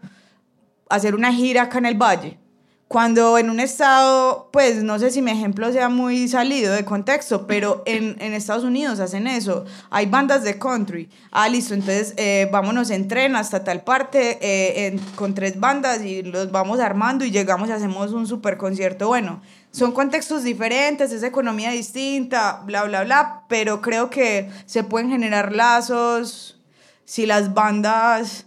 hacer 0.90 1.16
una 1.16 1.34
gira 1.34 1.64
acá 1.64 1.78
en 1.80 1.86
el 1.86 1.96
valle. 1.96 2.40
cuando 2.88 3.40
en 3.40 3.50
un 3.50 3.60
estado, 3.60 4.50
pues 4.54 4.84
no 4.84 5.00
sé 5.00 5.10
si 5.10 5.22
mi 5.22 5.32
ejemplo 5.32 5.72
sea 5.72 5.90
muy 5.90 6.28
salido 6.28 6.72
de 6.74 6.86
contexto, 6.86 7.48
pero 7.48 7.82
en, 7.88 8.16
en 8.22 8.34
Estados 8.34 8.64
Unidos 8.64 9.00
hacen 9.00 9.26
eso. 9.28 9.66
Hay 9.90 10.06
bandas 10.06 10.44
de 10.44 10.60
country. 10.60 11.10
Ah, 11.32 11.50
listo, 11.50 11.74
entonces 11.74 12.14
eh, 12.18 12.48
vámonos 12.52 12.92
en 12.92 13.08
tren 13.08 13.36
hasta 13.36 13.64
tal 13.64 13.84
parte 13.84 14.38
eh, 14.40 15.00
con 15.16 15.34
tres 15.34 15.60
bandas 15.60 16.04
y 16.04 16.22
los 16.22 16.52
vamos 16.52 16.80
armando 16.80 17.26
y 17.26 17.32
llegamos 17.32 17.70
y 17.70 17.72
hacemos 17.72 18.12
un 18.12 18.28
super 18.28 18.56
concierto. 18.56 19.08
Bueno, 19.08 19.42
son 19.72 19.92
contextos 19.92 20.44
diferentes, 20.44 21.12
es 21.12 21.24
economía 21.24 21.72
distinta, 21.72 22.62
bla, 22.66 22.84
bla, 22.84 23.04
bla, 23.04 23.44
pero 23.50 23.82
creo 23.82 24.12
que 24.12 24.50
se 24.68 24.84
pueden 24.84 25.10
generar 25.10 25.54
lazos 25.54 26.62
si 27.04 27.26
las 27.26 27.54
bandas 27.54 28.46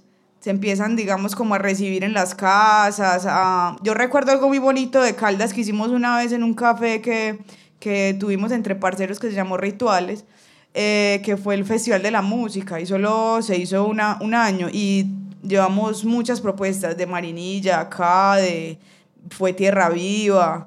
se 0.49 0.52
empiezan, 0.52 0.97
digamos, 0.97 1.37
como 1.37 1.55
a 1.57 1.59
recibir 1.59 2.05
en 2.05 2.14
las 2.14 2.35
casas. 2.35 3.26
a- 3.28 3.76
Yo 3.83 3.93
recuerdo 3.93 4.33
algo 4.33 4.49
muy 4.49 4.59
bonito 4.59 5.02
de 5.02 5.14
Caldas 5.14 5.52
que 5.52 5.61
hicimos 5.61 5.90
una 5.90 6.17
vez 6.17 6.33
en 6.33 6.43
un 6.43 6.55
café 6.55 7.02
que, 7.02 7.38
que 7.78 8.17
tuvimos 8.19 8.50
entre 8.50 8.75
parceros 8.75 9.19
que 9.19 9.28
se 9.28 9.35
llamó 9.35 9.59
Rituales, 9.59 10.25
eh, 10.73 11.21
que 11.23 11.37
fue 11.37 11.55
el 11.55 11.67
Festival 11.67 12.02
de 12.02 12.11
la 12.12 12.23
Música 12.23 12.81
y 12.81 12.87
solo 12.87 13.43
se 13.43 13.59
hizo 13.59 13.85
una, 13.87 14.17
un 14.23 14.33
año 14.33 14.69
y 14.73 15.11
llevamos 15.43 16.07
muchas 16.07 16.40
propuestas 16.40 16.97
de 16.97 17.07
Marinilla, 17.07 17.81
acá, 17.81 18.37
de 18.37 18.78
Fue 19.28 19.52
Tierra 19.52 19.90
Viva. 19.90 20.67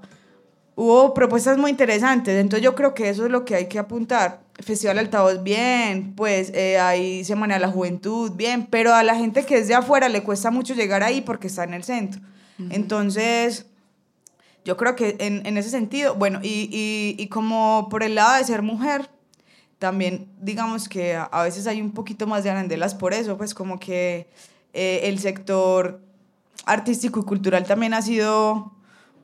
Hubo 0.75 1.15
propuestas 1.15 1.57
muy 1.57 1.71
interesantes, 1.71 2.39
entonces 2.39 2.63
yo 2.63 2.75
creo 2.75 2.93
que 2.93 3.09
eso 3.09 3.25
es 3.25 3.31
lo 3.31 3.45
que 3.45 3.55
hay 3.55 3.65
que 3.67 3.79
apuntar. 3.79 4.41
Festival 4.61 4.99
Altavoz, 4.99 5.43
bien, 5.43 6.13
pues 6.15 6.51
eh, 6.53 6.79
hay 6.79 7.23
Semana 7.23 7.55
de 7.55 7.59
la 7.59 7.69
Juventud, 7.69 8.31
bien, 8.35 8.67
pero 8.69 8.93
a 8.93 9.03
la 9.03 9.15
gente 9.15 9.45
que 9.45 9.57
es 9.57 9.67
de 9.67 9.75
afuera 9.75 10.09
le 10.09 10.23
cuesta 10.23 10.51
mucho 10.51 10.73
llegar 10.73 11.03
ahí 11.03 11.21
porque 11.21 11.47
está 11.47 11.63
en 11.63 11.73
el 11.73 11.83
centro. 11.83 12.21
Entonces, 12.69 13.65
yo 14.63 14.77
creo 14.77 14.95
que 14.95 15.15
en, 15.19 15.45
en 15.45 15.57
ese 15.57 15.69
sentido, 15.69 16.13
bueno, 16.13 16.39
y, 16.43 16.69
y, 16.71 17.15
y 17.17 17.27
como 17.27 17.87
por 17.89 18.03
el 18.03 18.13
lado 18.15 18.37
de 18.37 18.43
ser 18.43 18.61
mujer, 18.61 19.09
también 19.79 20.27
digamos 20.39 20.87
que 20.87 21.15
a, 21.15 21.23
a 21.23 21.43
veces 21.43 21.65
hay 21.65 21.81
un 21.81 21.91
poquito 21.91 22.27
más 22.27 22.43
de 22.43 22.51
arandelas 22.51 22.93
por 22.93 23.15
eso, 23.15 23.35
pues 23.35 23.55
como 23.55 23.79
que 23.79 24.27
eh, 24.73 25.01
el 25.05 25.17
sector 25.17 26.01
artístico 26.65 27.19
y 27.21 27.23
cultural 27.23 27.65
también 27.65 27.95
ha 27.95 28.01
sido 28.03 28.73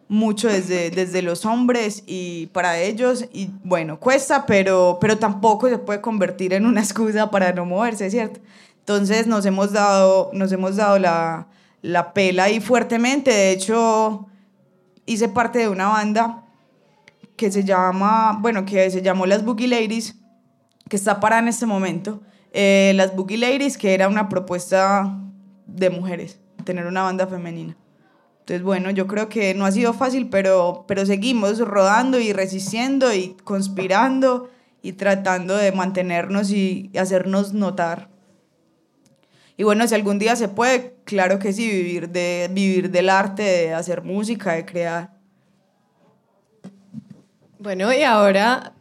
mucho 0.09 0.47
desde, 0.47 0.89
desde 0.89 1.21
los 1.21 1.45
hombres 1.45 2.03
y 2.05 2.47
para 2.47 2.79
ellos, 2.79 3.25
y 3.33 3.49
bueno, 3.63 3.99
cuesta, 3.99 4.45
pero, 4.45 4.97
pero 5.01 5.17
tampoco 5.17 5.69
se 5.69 5.77
puede 5.77 6.01
convertir 6.01 6.53
en 6.53 6.65
una 6.65 6.81
excusa 6.81 7.29
para 7.29 7.51
no 7.53 7.65
moverse, 7.65 8.09
¿cierto? 8.09 8.39
Entonces 8.79 9.27
nos 9.27 9.45
hemos 9.45 9.73
dado, 9.73 10.29
nos 10.33 10.51
hemos 10.51 10.77
dado 10.77 10.97
la, 10.97 11.47
la 11.81 12.13
pela 12.13 12.45
ahí 12.45 12.59
fuertemente, 12.59 13.31
de 13.31 13.51
hecho 13.51 14.27
hice 15.05 15.29
parte 15.29 15.59
de 15.59 15.69
una 15.69 15.87
banda 15.87 16.43
que 17.35 17.51
se 17.51 17.63
llama, 17.63 18.37
bueno, 18.41 18.65
que 18.65 18.89
se 18.89 19.01
llamó 19.01 19.25
Las 19.25 19.43
Boogie 19.43 19.67
Ladies, 19.67 20.15
que 20.89 20.95
está 20.95 21.19
parada 21.19 21.41
en 21.41 21.47
este 21.47 21.65
momento. 21.65 22.21
Eh, 22.51 22.93
Las 22.95 23.15
Boogie 23.15 23.37
Ladies, 23.37 23.77
que 23.77 23.93
era 23.93 24.07
una 24.07 24.27
propuesta 24.27 25.17
de 25.67 25.89
mujeres, 25.89 26.39
tener 26.63 26.85
una 26.85 27.03
banda 27.03 27.27
femenina. 27.27 27.77
Entonces, 28.47 28.63
bueno, 28.63 28.91
yo 28.91 29.07
creo 29.07 29.27
que 29.27 29.53
no 29.55 29.65
ha 29.65 29.73
sido 29.73 29.91
fácil, 29.91 30.29
pero, 30.29 30.85
pero 30.87 31.05
seguimos 31.05 31.59
rodando 31.59 32.17
y 32.17 32.31
resistiendo 32.31 33.13
y 33.13 33.35
conspirando 33.43 34.49
y 34.81 34.93
tratando 34.93 35.57
de 35.57 35.73
mantenernos 35.73 36.49
y 36.51 36.89
hacernos 36.97 37.51
notar. 37.51 38.07
Y 39.57 39.63
bueno, 39.63 39.85
si 39.85 39.95
algún 39.95 40.17
día 40.17 40.37
se 40.37 40.47
puede, 40.47 40.95
claro 41.03 41.39
que 41.39 41.51
sí, 41.51 41.67
vivir, 41.67 42.07
de, 42.07 42.49
vivir 42.49 42.89
del 42.89 43.09
arte, 43.09 43.43
de 43.43 43.73
hacer 43.73 44.01
música, 44.01 44.53
de 44.53 44.65
crear. 44.65 45.09
Bueno, 47.59 47.91
y 47.91 48.03
ahora 48.03 48.71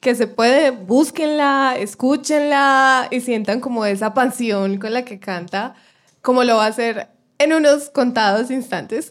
que 0.00 0.14
se 0.14 0.26
puede, 0.26 0.70
búsquenla, 0.70 1.74
escúchenla 1.78 3.08
y 3.10 3.20
sientan 3.20 3.60
como 3.60 3.84
esa 3.84 4.14
pasión 4.14 4.78
con 4.78 4.94
la 4.94 5.04
que 5.04 5.20
canta, 5.20 5.74
como 6.22 6.44
lo 6.44 6.56
va 6.56 6.64
a 6.64 6.68
hacer 6.68 7.11
en 7.42 7.52
unos 7.52 7.90
contados 7.90 8.50
instantes. 8.50 9.10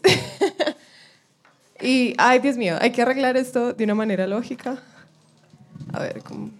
y, 1.80 2.14
ay, 2.18 2.38
Dios 2.38 2.56
mío, 2.56 2.76
hay 2.80 2.92
que 2.92 3.02
arreglar 3.02 3.36
esto 3.36 3.72
de 3.72 3.84
una 3.84 3.94
manera 3.94 4.26
lógica. 4.26 4.78
A 5.92 6.00
ver, 6.00 6.22
¿cómo? 6.22 6.50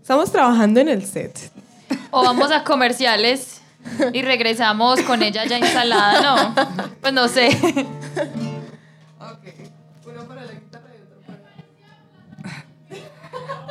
Estamos 0.00 0.30
trabajando 0.30 0.80
en 0.80 0.88
el 0.88 1.04
set. 1.04 1.50
O 2.10 2.22
vamos 2.22 2.52
a 2.52 2.62
comerciales 2.64 3.60
y 4.12 4.22
regresamos 4.22 5.00
con 5.02 5.22
ella 5.22 5.44
ya 5.46 5.58
instalada, 5.58 6.22
¿no? 6.22 6.54
Pues 7.00 7.12
no 7.12 7.28
sé. 7.28 7.50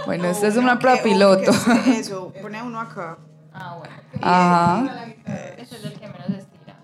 Bueno, 0.05 0.25
esta 0.25 0.47
es 0.47 0.55
una 0.55 0.77
prueba 0.77 1.01
piloto. 1.01 1.51
Eso, 1.87 2.31
pone 2.41 2.61
uno 2.61 2.79
acá. 2.79 3.17
Ah, 3.57 3.77
bueno. 3.77 3.95
Ajá. 4.21 5.05
Ese 5.57 5.75
es 5.77 5.85
el 5.85 5.93
que 5.93 6.07
menos 6.07 6.29
estira. 6.29 6.75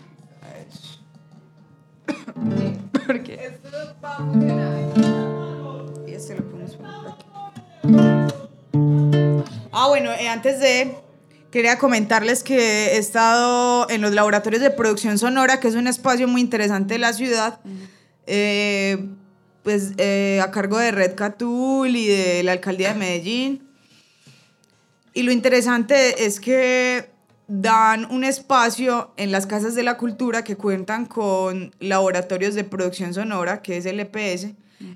Porque 3.05 3.33
Y 6.07 6.13
este 6.13 6.35
lo 6.35 6.49
por 6.49 6.61
aquí. 6.61 7.25
Ah, 9.71 9.87
bueno, 9.89 10.11
eh, 10.11 10.29
antes 10.29 10.59
de... 10.59 10.95
Quería 11.51 11.77
comentarles 11.77 12.43
que 12.43 12.93
he 12.93 12.97
estado 12.97 13.89
en 13.89 13.99
los 13.99 14.13
laboratorios 14.13 14.61
de 14.61 14.71
producción 14.71 15.17
sonora, 15.17 15.59
que 15.59 15.67
es 15.67 15.75
un 15.75 15.87
espacio 15.87 16.25
muy 16.29 16.39
interesante 16.39 16.93
de 16.93 16.99
la 16.99 17.11
ciudad, 17.11 17.59
eh, 18.25 19.09
pues 19.61 19.91
eh, 19.97 20.39
a 20.41 20.49
cargo 20.51 20.77
de 20.77 20.91
Red 20.91 21.15
Catul 21.15 21.93
y 21.93 22.07
de 22.07 22.43
la 22.43 22.53
alcaldía 22.53 22.93
de 22.93 22.99
Medellín. 22.99 23.70
Y 25.13 25.23
lo 25.23 25.31
interesante 25.31 26.25
es 26.25 26.39
que 26.39 27.09
dan 27.47 28.05
un 28.05 28.23
espacio 28.23 29.11
en 29.17 29.31
las 29.31 29.45
casas 29.45 29.75
de 29.75 29.83
la 29.83 29.97
cultura 29.97 30.43
que 30.43 30.55
cuentan 30.55 31.05
con 31.05 31.75
laboratorios 31.79 32.55
de 32.55 32.63
producción 32.63 33.13
sonora, 33.13 33.61
que 33.61 33.77
es 33.77 33.85
el 33.85 33.99
EPS, 33.99 34.53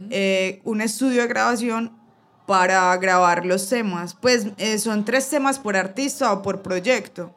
eh, 0.10 0.62
un 0.64 0.80
estudio 0.80 1.22
de 1.22 1.28
grabación 1.28 1.92
para 2.46 2.96
grabar 2.98 3.46
los 3.46 3.68
temas. 3.68 4.14
Pues 4.14 4.48
eh, 4.58 4.78
son 4.78 5.04
tres 5.04 5.30
temas 5.30 5.60
por 5.60 5.76
artista 5.76 6.32
o 6.32 6.42
por 6.42 6.62
proyecto. 6.62 7.36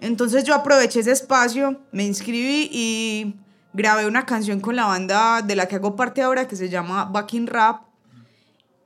Entonces 0.00 0.44
yo 0.44 0.54
aproveché 0.54 1.00
ese 1.00 1.12
espacio, 1.12 1.80
me 1.92 2.04
inscribí 2.04 2.68
y 2.70 3.36
grabé 3.72 4.06
una 4.06 4.26
canción 4.26 4.60
con 4.60 4.76
la 4.76 4.84
banda 4.84 5.40
de 5.42 5.56
la 5.56 5.66
que 5.66 5.76
hago 5.76 5.96
parte 5.96 6.20
ahora 6.20 6.46
que 6.46 6.56
se 6.56 6.68
llama 6.68 7.04
Backing 7.06 7.46
Rap 7.46 7.84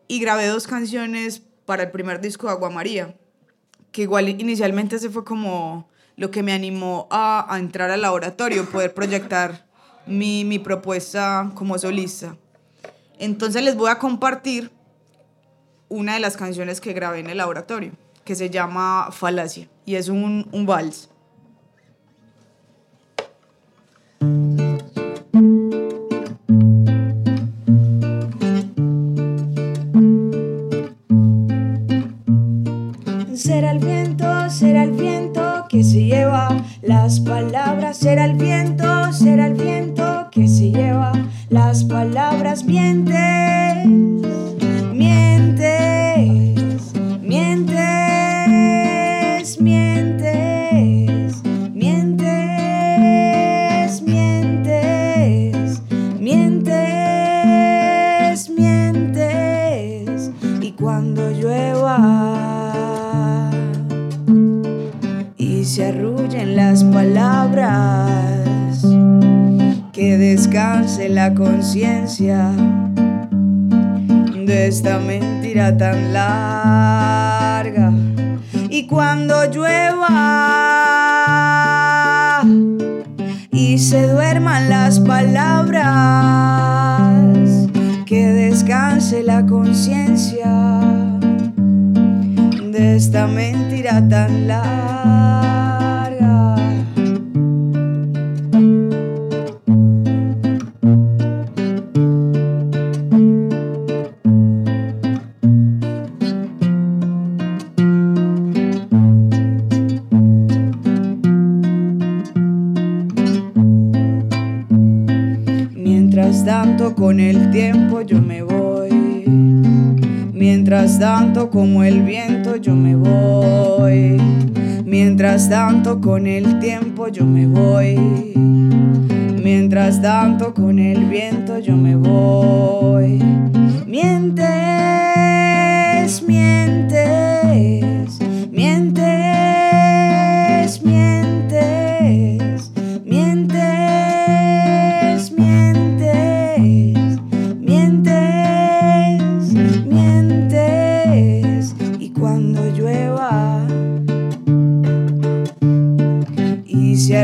y 0.09 0.21
grabé 0.21 0.47
dos 0.47 0.67
canciones 0.67 1.43
para 1.67 1.83
el 1.83 1.91
primer 1.91 2.21
disco 2.21 2.47
de 2.47 2.55
Agua 2.55 2.71
María, 2.71 3.15
que 3.93 4.03
igual 4.03 4.29
inicialmente 4.29 4.97
ese 4.97 5.11
fue 5.11 5.25
como 5.25 5.89
lo 6.17 6.31
que 6.31 6.43
me 6.43 6.53
animó 6.53 7.07
a, 7.11 7.47
entrar 7.59 7.91
al 7.91 8.01
laboratorio, 8.01 8.65
poder 8.71 8.95
proyectar 8.95 9.67
mi, 10.07 10.59
propuesta 10.61 11.51
como 11.55 11.79
solista. 11.79 12.37
Entonces 13.19 13.63
les 13.63 13.77
voy 13.77 13.91
a 13.91 13.99
compartir 13.99 14.71
una 15.89 16.15
de 16.15 16.21
las 16.21 16.37
canciones 16.37 16.81
que 16.81 16.93
grabé 16.93 17.21
en 17.21 17.29
el 17.29 17.39
laboratorio, 17.39 17.93
que 18.25 18.35
se 18.35 18.49
llama 18.49 19.11
Falacia, 19.13 19.69
y 19.85 19.97
es 19.97 20.09
un 20.09 20.65
vals. 20.67 21.11
Las 36.87 37.21
palabras. 37.21 37.99
Será 37.99 38.25
el 38.25 38.35
viento, 38.35 39.13
será 39.13 39.47
el 39.47 39.55
viento 39.55 40.29
que 40.31 40.49
se 40.49 40.71
lleva 40.71 41.13
las 41.51 41.85
palabras. 41.85 42.65
Mientes, 42.65 43.36
de 72.19 72.57
esta 74.69 74.99
mentira 74.99 75.77
tan 75.77 76.15
larga. 76.15 77.93
Y 78.71 78.87
cuando 78.87 79.45
llueva 79.51 80.09
y 83.53 83.77
se 83.79 84.09
duerma 84.09 84.61
duerman 84.61 84.71
las 84.71 84.99
palabras, 85.01 85.83
que 88.07 88.29
descanse 88.29 89.23
la 89.23 89.45
conciencia 89.45 90.81
de 92.73 92.97
esta 92.97 93.27
mentira 93.27 94.09
tan 94.09 94.49
larga. 94.49 95.16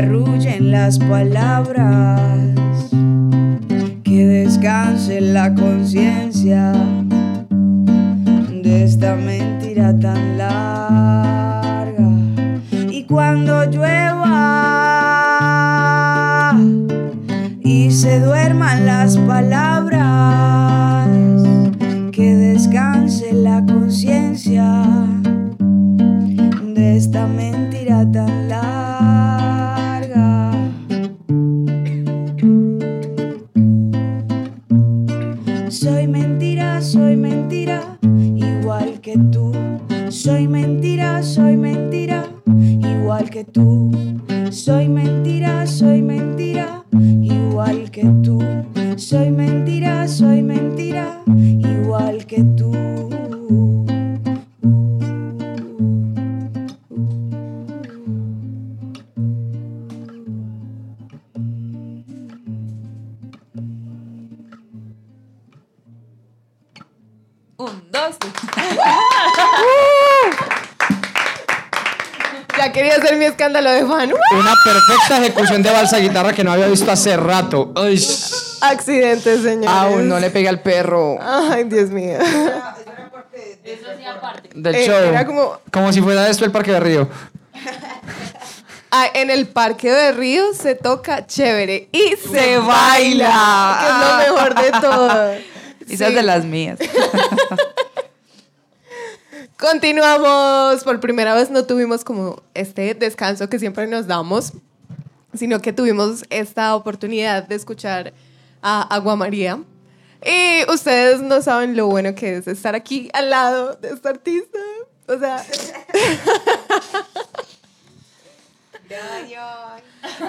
Arrullen 0.03 0.71
las 0.71 0.99
palabras, 0.99 2.19
que 4.03 4.25
descanse 4.25 5.21
la 5.21 5.53
conciencia 5.55 6.73
de 8.51 8.83
esta 8.83 9.15
mentira 9.15 9.97
tan 9.97 10.37
larga. 10.37 11.12
Perfecta 75.17 75.39
ejecución 75.41 75.63
de 75.63 75.71
balsa 75.71 75.97
guitarra 75.99 76.33
que 76.33 76.43
no 76.43 76.51
había 76.51 76.67
visto 76.67 76.91
hace 76.91 77.15
rato. 77.17 77.71
Ay. 77.75 77.99
Accidente, 78.61 79.37
señores. 79.41 79.69
Aún 79.69 80.07
no 80.07 80.19
le 80.19 80.29
pegué 80.29 80.47
al 80.49 80.61
perro 80.61 81.17
Ay, 81.21 81.65
Dios 81.65 81.89
mío. 81.89 82.17
Eso 83.63 83.87
sí 83.97 84.03
aparte. 84.05 84.49
del 84.53 84.75
Eh, 84.75 84.85
show. 84.85 84.95
era 84.95 85.25
como- 85.25 85.57
como 85.71 85.91
si 85.93 86.01
fuera 86.01 86.27
esto 86.29 86.45
el 86.45 86.51
Parque 86.51 86.71
de 86.71 86.79
Río. 86.79 87.09
Ah, 88.91 89.07
en 89.13 89.29
el 89.31 89.47
Parque 89.47 89.89
de 89.91 90.11
Río 90.11 90.53
se 90.53 90.75
toca 90.75 91.25
chévere 91.25 91.87
y 91.91 92.09
se, 92.15 92.29
Se 92.29 92.57
baila, 92.59 93.29
baila. 93.29 93.79
que 93.79 93.87
es 93.87 93.93
lo 94.29 94.35
mejor 94.35 94.55
de 94.63 94.71
todo. 94.79 95.31
Esa 95.89 96.03
es 96.05 96.09
Sí. 96.09 96.15
de 96.15 96.23
las 96.23 96.45
mías. 96.45 96.77
Continuamos. 99.59 100.83
Por 100.83 100.99
primera 100.99 101.33
vez 101.33 101.49
no 101.49 101.65
tuvimos 101.65 102.03
como 102.03 102.41
este 102.53 102.93
descanso 102.93 103.49
que 103.49 103.59
siempre 103.59 103.87
nos 103.87 104.07
damos, 104.07 104.53
sino 105.33 105.61
que 105.61 105.73
tuvimos 105.73 106.25
esta 106.29 106.75
oportunidad 106.75 107.47
de 107.47 107.55
escuchar 107.55 108.13
a 108.61 108.81
Agua 108.81 109.15
María. 109.15 109.59
Y 110.25 110.71
ustedes 110.71 111.21
no 111.21 111.41
saben 111.41 111.75
lo 111.75 111.87
bueno 111.87 112.15
que 112.15 112.37
es 112.37 112.47
estar 112.47 112.75
aquí 112.75 113.09
al 113.13 113.29
lado 113.29 113.75
de 113.75 113.89
esta 113.89 114.09
artista. 114.09 114.59
O 115.07 115.19
sea, 115.19 115.45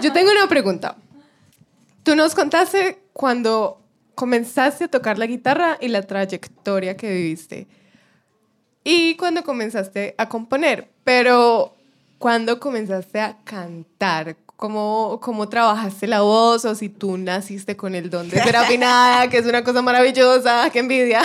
yo 0.02 0.12
tengo 0.12 0.30
una 0.32 0.48
pregunta. 0.48 0.96
Tú 2.02 2.16
nos 2.16 2.34
contaste 2.34 2.98
cuando 3.12 3.80
comenzaste 4.14 4.84
a 4.84 4.88
tocar 4.88 5.18
la 5.18 5.26
guitarra 5.26 5.78
y 5.80 5.88
la 5.88 6.02
trayectoria 6.02 6.96
que 6.96 7.10
viviste. 7.10 7.66
Y 8.82 9.16
cuando 9.16 9.42
comenzaste 9.42 10.14
a 10.18 10.28
componer, 10.28 10.90
pero 11.04 11.74
cuando 12.18 12.60
comenzaste 12.60 13.20
a 13.20 13.38
cantar, 13.44 14.36
¿cómo, 14.56 15.18
cómo 15.22 15.48
trabajaste 15.48 16.06
la 16.06 16.22
voz 16.22 16.64
o 16.64 16.74
si 16.74 16.88
tú 16.88 17.16
naciste 17.18 17.76
con 17.76 17.94
el 17.94 18.10
don 18.10 18.28
de 18.28 18.42
ser 18.42 18.56
afinada, 18.56 19.28
que 19.28 19.38
es 19.38 19.46
una 19.46 19.64
cosa 19.64 19.82
maravillosa, 19.82 20.70
qué 20.70 20.80
envidia? 20.80 21.22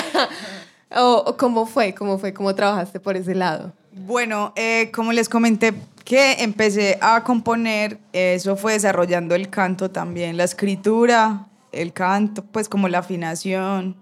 o, 0.96 1.24
o 1.26 1.38
cómo 1.38 1.66
fue, 1.66 1.94
cómo 1.94 2.18
fue, 2.18 2.34
cómo 2.34 2.54
trabajaste 2.56 3.00
por 3.00 3.16
ese 3.16 3.36
lado? 3.36 3.74
Bueno, 3.92 4.54
eh, 4.56 4.92
como 4.94 5.12
les 5.12 5.30
comenté 5.30 5.74
que 6.06 6.44
empecé 6.44 6.98
a 7.02 7.24
componer, 7.24 8.00
eso 8.14 8.56
fue 8.56 8.74
desarrollando 8.74 9.36
el 9.36 9.50
canto 9.50 9.92
también, 9.92 10.38
la 10.38 10.44
escritura, 10.44 11.48
el 11.72 11.94
canto, 11.94 12.44
pues 12.44 12.70
como 12.70 12.88
la 12.88 13.00
afinación. 13.00 13.96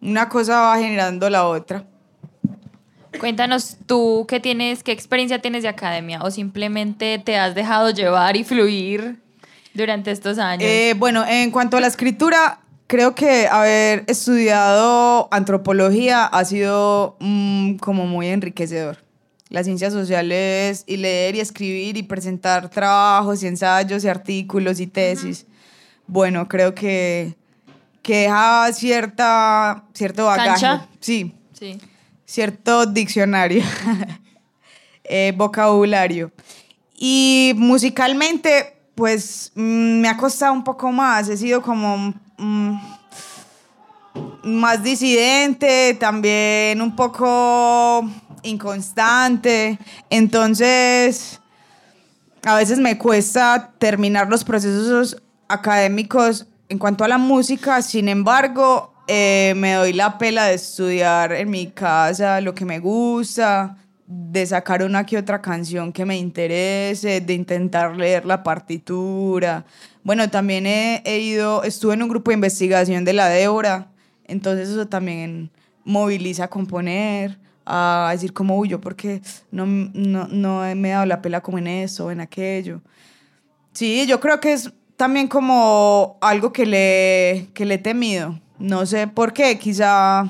Una 0.00 0.28
cosa 0.28 0.60
va 0.60 0.78
generando 0.78 1.28
la 1.28 1.46
otra. 1.46 1.84
Cuéntanos 3.18 3.76
tú 3.86 4.26
qué 4.28 4.40
tienes, 4.40 4.82
qué 4.82 4.92
experiencia 4.92 5.40
tienes 5.40 5.62
de 5.62 5.68
academia 5.68 6.20
o 6.22 6.30
simplemente 6.30 7.18
te 7.18 7.36
has 7.36 7.54
dejado 7.54 7.90
llevar 7.90 8.36
y 8.36 8.44
fluir 8.44 9.16
durante 9.74 10.10
estos 10.10 10.38
años. 10.38 10.64
Eh, 10.64 10.94
bueno, 10.96 11.24
en 11.26 11.50
cuanto 11.50 11.76
a 11.76 11.80
la 11.80 11.86
escritura, 11.86 12.60
creo 12.86 13.14
que 13.14 13.46
haber 13.48 14.04
estudiado 14.08 15.28
antropología 15.30 16.24
ha 16.26 16.44
sido 16.44 17.16
mm, 17.20 17.76
como 17.76 18.06
muy 18.06 18.28
enriquecedor. 18.28 18.98
Las 19.50 19.64
ciencias 19.64 19.94
sociales 19.94 20.84
y 20.86 20.98
leer 20.98 21.36
y 21.36 21.40
escribir 21.40 21.96
y 21.96 22.02
presentar 22.02 22.68
trabajos 22.68 23.42
y 23.42 23.46
ensayos 23.46 24.04
y 24.04 24.08
artículos 24.08 24.78
y 24.80 24.86
tesis. 24.86 25.46
Bueno, 26.06 26.48
creo 26.48 26.74
que, 26.74 27.34
que 28.02 28.22
deja 28.22 28.70
cierta, 28.74 29.84
cierto 29.94 30.26
bagaje. 30.26 30.48
¿Cancha? 30.48 30.88
Sí, 31.00 31.34
sí. 31.52 31.78
Cierto 32.28 32.84
diccionario, 32.84 33.64
eh, 35.04 35.32
vocabulario. 35.34 36.30
Y 36.94 37.54
musicalmente, 37.56 38.76
pues 38.94 39.50
mm, 39.54 40.00
me 40.00 40.08
ha 40.08 40.16
costado 40.16 40.52
un 40.52 40.62
poco 40.62 40.92
más. 40.92 41.28
He 41.30 41.38
sido 41.38 41.62
como 41.62 42.12
mm, 42.36 42.78
más 44.42 44.82
disidente, 44.82 45.96
también 45.98 46.82
un 46.82 46.94
poco 46.94 48.06
inconstante. 48.42 49.78
Entonces, 50.10 51.40
a 52.44 52.56
veces 52.56 52.78
me 52.78 52.98
cuesta 52.98 53.72
terminar 53.78 54.28
los 54.28 54.44
procesos 54.44 55.16
académicos 55.48 56.46
en 56.68 56.78
cuanto 56.78 57.04
a 57.04 57.08
la 57.08 57.16
música, 57.16 57.80
sin 57.80 58.10
embargo, 58.10 58.92
eh, 59.08 59.54
me 59.56 59.72
doy 59.72 59.92
la 59.92 60.18
pela 60.18 60.46
de 60.46 60.54
estudiar 60.54 61.32
en 61.32 61.50
mi 61.50 61.68
casa 61.68 62.40
lo 62.40 62.54
que 62.54 62.64
me 62.64 62.78
gusta, 62.78 63.76
de 64.06 64.46
sacar 64.46 64.82
una 64.82 65.04
que 65.04 65.18
otra 65.18 65.42
canción 65.42 65.92
que 65.92 66.04
me 66.04 66.16
interese, 66.16 67.20
de 67.20 67.34
intentar 67.34 67.96
leer 67.96 68.24
la 68.24 68.42
partitura. 68.42 69.64
Bueno, 70.04 70.28
también 70.30 70.66
he, 70.66 71.02
he 71.04 71.20
ido, 71.20 71.64
estuve 71.64 71.94
en 71.94 72.02
un 72.02 72.08
grupo 72.08 72.30
de 72.30 72.36
investigación 72.36 73.04
de 73.04 73.12
la 73.14 73.28
Débora, 73.28 73.90
entonces 74.24 74.68
eso 74.68 74.86
también 74.86 75.50
moviliza 75.84 76.44
a 76.44 76.48
componer, 76.48 77.38
a 77.64 78.10
decir 78.12 78.32
como, 78.32 78.58
uy, 78.58 78.68
yo 78.68 78.80
porque 78.80 79.20
no, 79.50 79.66
no, 79.66 80.28
no 80.28 80.60
me 80.74 80.88
he 80.88 80.92
dado 80.92 81.06
la 81.06 81.22
pela 81.22 81.40
como 81.40 81.58
en 81.58 81.66
eso, 81.66 82.10
en 82.10 82.20
aquello. 82.20 82.80
Sí, 83.72 84.06
yo 84.06 84.20
creo 84.20 84.40
que 84.40 84.52
es 84.52 84.72
también 84.96 85.28
como 85.28 86.18
algo 86.20 86.52
que 86.52 86.66
le, 86.66 87.48
que 87.54 87.64
le 87.64 87.74
he 87.74 87.78
temido. 87.78 88.40
No 88.58 88.86
sé 88.86 89.06
por 89.06 89.32
qué, 89.32 89.58
quizá 89.58 90.24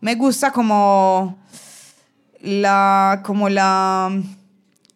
me 0.00 0.14
gusta 0.16 0.52
como 0.52 1.38
la, 2.40 3.22
como 3.24 3.48
la, 3.48 4.10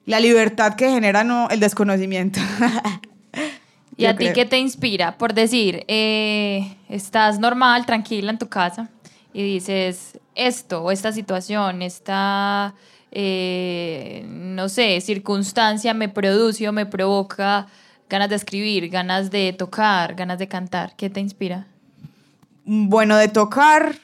la 0.05 0.21
libertad 0.21 0.75
que 0.75 0.91
genera 0.91 1.25
no, 1.25 1.49
el 1.49 1.61
desconocimiento. 1.61 2.41
¿Y 3.97 4.03
Yo 4.03 4.11
a 4.11 4.17
ti 4.17 4.29
qué 4.35 4.45
te 4.45 4.59
inspira? 4.59 5.17
Por 5.17 5.33
decir, 5.33 5.85
eh, 5.89 6.77
estás 6.89 7.39
normal, 7.39 7.87
tranquila 7.87 8.31
en 8.31 8.39
tu 8.39 8.49
casa 8.49 8.91
y 9.33 9.43
dices 9.43 10.19
esto 10.35 10.83
o 10.83 10.91
esta 10.91 11.13
situación, 11.13 11.83
esta, 11.83 12.75
eh, 13.11 14.25
no 14.29 14.69
sé, 14.69 15.01
circunstancia 15.01 15.95
me 15.95 16.09
produce 16.09 16.69
o 16.69 16.73
me 16.73 16.85
provoca 16.85 17.69
ganas 18.11 18.29
de 18.29 18.37
escribir, 18.37 18.89
ganas 18.91 19.31
de 19.31 19.53
tocar, 19.53 20.15
ganas 20.15 20.39
de 20.39 20.49
cantar. 20.49 20.95
¿Qué 20.97 21.09
te 21.09 21.21
inspira? 21.21 21.67
Bueno, 22.69 23.17
de 23.17 23.29
tocar, 23.29 23.95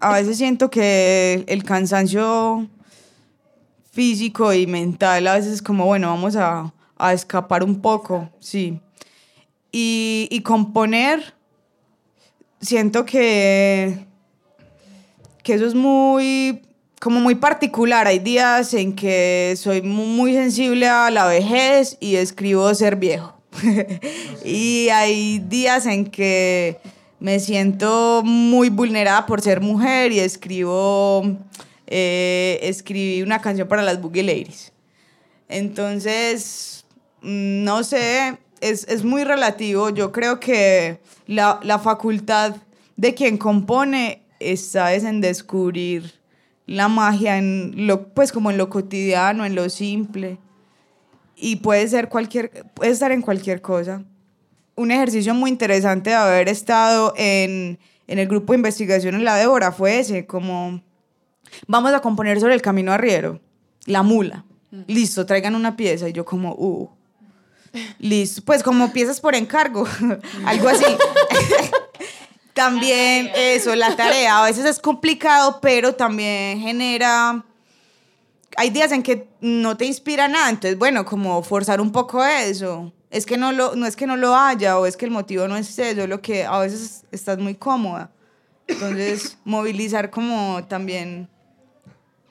a 0.00 0.14
veces 0.14 0.38
siento 0.38 0.70
que 0.70 1.44
el 1.46 1.64
cansancio 1.64 2.66
físico 3.92 4.54
y 4.54 4.66
mental 4.66 5.26
a 5.26 5.34
veces 5.34 5.52
es 5.54 5.62
como, 5.62 5.84
bueno, 5.84 6.08
vamos 6.08 6.34
a, 6.36 6.72
a 6.96 7.12
escapar 7.12 7.62
un 7.62 7.82
poco, 7.82 8.30
sí. 8.40 8.80
Y, 9.70 10.28
y 10.30 10.40
componer, 10.40 11.34
siento 12.62 13.04
que, 13.04 14.06
que 15.42 15.52
eso 15.52 15.66
es 15.66 15.74
muy, 15.74 16.62
como 17.02 17.20
muy 17.20 17.34
particular. 17.34 18.06
Hay 18.06 18.18
días 18.18 18.72
en 18.72 18.94
que 18.94 19.52
soy 19.58 19.82
mu- 19.82 20.06
muy 20.06 20.32
sensible 20.32 20.88
a 20.88 21.10
la 21.10 21.26
vejez 21.26 21.98
y 22.00 22.16
escribo 22.16 22.74
ser 22.74 22.96
viejo. 22.96 23.34
y 24.44 24.88
hay 24.88 25.38
días 25.40 25.84
en 25.86 26.06
que 26.06 26.80
me 27.24 27.40
siento 27.40 28.20
muy 28.22 28.68
vulnerada 28.68 29.24
por 29.24 29.40
ser 29.40 29.62
mujer 29.62 30.12
y 30.12 30.20
escribo, 30.20 31.22
eh, 31.86 32.58
escribí 32.60 33.22
una 33.22 33.40
canción 33.40 33.66
para 33.66 33.82
las 33.82 33.98
Boogie 33.98 34.22
Ladies. 34.22 34.74
Entonces, 35.48 36.84
mm, 37.22 37.64
no 37.64 37.82
sé, 37.82 38.36
es, 38.60 38.86
es 38.88 39.04
muy 39.04 39.24
relativo. 39.24 39.88
Yo 39.88 40.12
creo 40.12 40.38
que 40.38 41.00
la, 41.26 41.60
la 41.62 41.78
facultad 41.78 42.56
de 42.98 43.14
quien 43.14 43.38
compone 43.38 44.20
está 44.38 44.92
es 44.92 45.02
en 45.02 45.22
descubrir 45.22 46.20
la 46.66 46.88
magia 46.88 47.38
en 47.38 47.86
lo, 47.86 48.08
pues 48.08 48.32
como 48.32 48.50
en 48.50 48.58
lo 48.58 48.68
cotidiano, 48.68 49.46
en 49.46 49.54
lo 49.54 49.70
simple. 49.70 50.36
Y 51.36 51.56
puede 51.56 51.88
ser 51.88 52.10
cualquier, 52.10 52.66
puede 52.74 52.90
estar 52.90 53.12
en 53.12 53.22
cualquier 53.22 53.62
cosa. 53.62 54.04
Un 54.76 54.90
ejercicio 54.90 55.34
muy 55.34 55.50
interesante 55.50 56.10
de 56.10 56.16
haber 56.16 56.48
estado 56.48 57.14
en, 57.16 57.78
en 58.06 58.18
el 58.18 58.28
grupo 58.28 58.52
de 58.52 58.58
investigación 58.58 59.14
en 59.14 59.24
la 59.24 59.36
Débora 59.36 59.72
fue 59.72 60.00
ese, 60.00 60.26
como 60.26 60.82
vamos 61.66 61.92
a 61.92 62.00
componer 62.00 62.40
sobre 62.40 62.54
el 62.54 62.62
camino 62.62 62.92
arriero, 62.92 63.40
la 63.86 64.02
mula. 64.02 64.44
Listo, 64.86 65.24
traigan 65.24 65.54
una 65.54 65.76
pieza. 65.76 66.08
Y 66.08 66.12
yo 66.12 66.24
como, 66.24 66.52
uh. 66.52 66.90
Listo, 67.98 68.42
pues 68.44 68.62
como 68.62 68.92
piezas 68.92 69.20
por 69.20 69.34
encargo, 69.34 69.86
algo 70.44 70.68
así. 70.68 70.84
también 72.54 73.30
eso, 73.34 73.74
la 73.74 73.96
tarea. 73.96 74.40
A 74.40 74.44
veces 74.46 74.64
es 74.64 74.78
complicado, 74.78 75.60
pero 75.60 75.94
también 75.94 76.60
genera... 76.60 77.44
Hay 78.56 78.70
días 78.70 78.92
en 78.92 79.02
que 79.02 79.28
no 79.40 79.76
te 79.76 79.84
inspira 79.84 80.28
nada, 80.28 80.48
entonces 80.48 80.78
bueno, 80.78 81.04
como 81.04 81.42
forzar 81.42 81.80
un 81.80 81.90
poco 81.90 82.24
eso. 82.24 82.92
Es 83.14 83.26
que 83.26 83.36
no, 83.36 83.52
lo, 83.52 83.76
no 83.76 83.86
es 83.86 83.94
que 83.96 84.06
no 84.06 84.16
lo 84.16 84.34
haya 84.36 84.78
o 84.78 84.86
es 84.86 84.96
que 84.96 85.04
el 85.04 85.10
motivo 85.12 85.46
no 85.46 85.56
es 85.56 85.78
eso, 85.78 86.06
lo 86.06 86.20
que 86.20 86.44
a 86.44 86.58
veces 86.58 87.04
estás 87.12 87.38
muy 87.38 87.54
cómoda. 87.54 88.10
Entonces, 88.66 89.38
movilizar 89.44 90.10
como 90.10 90.64
también 90.68 91.28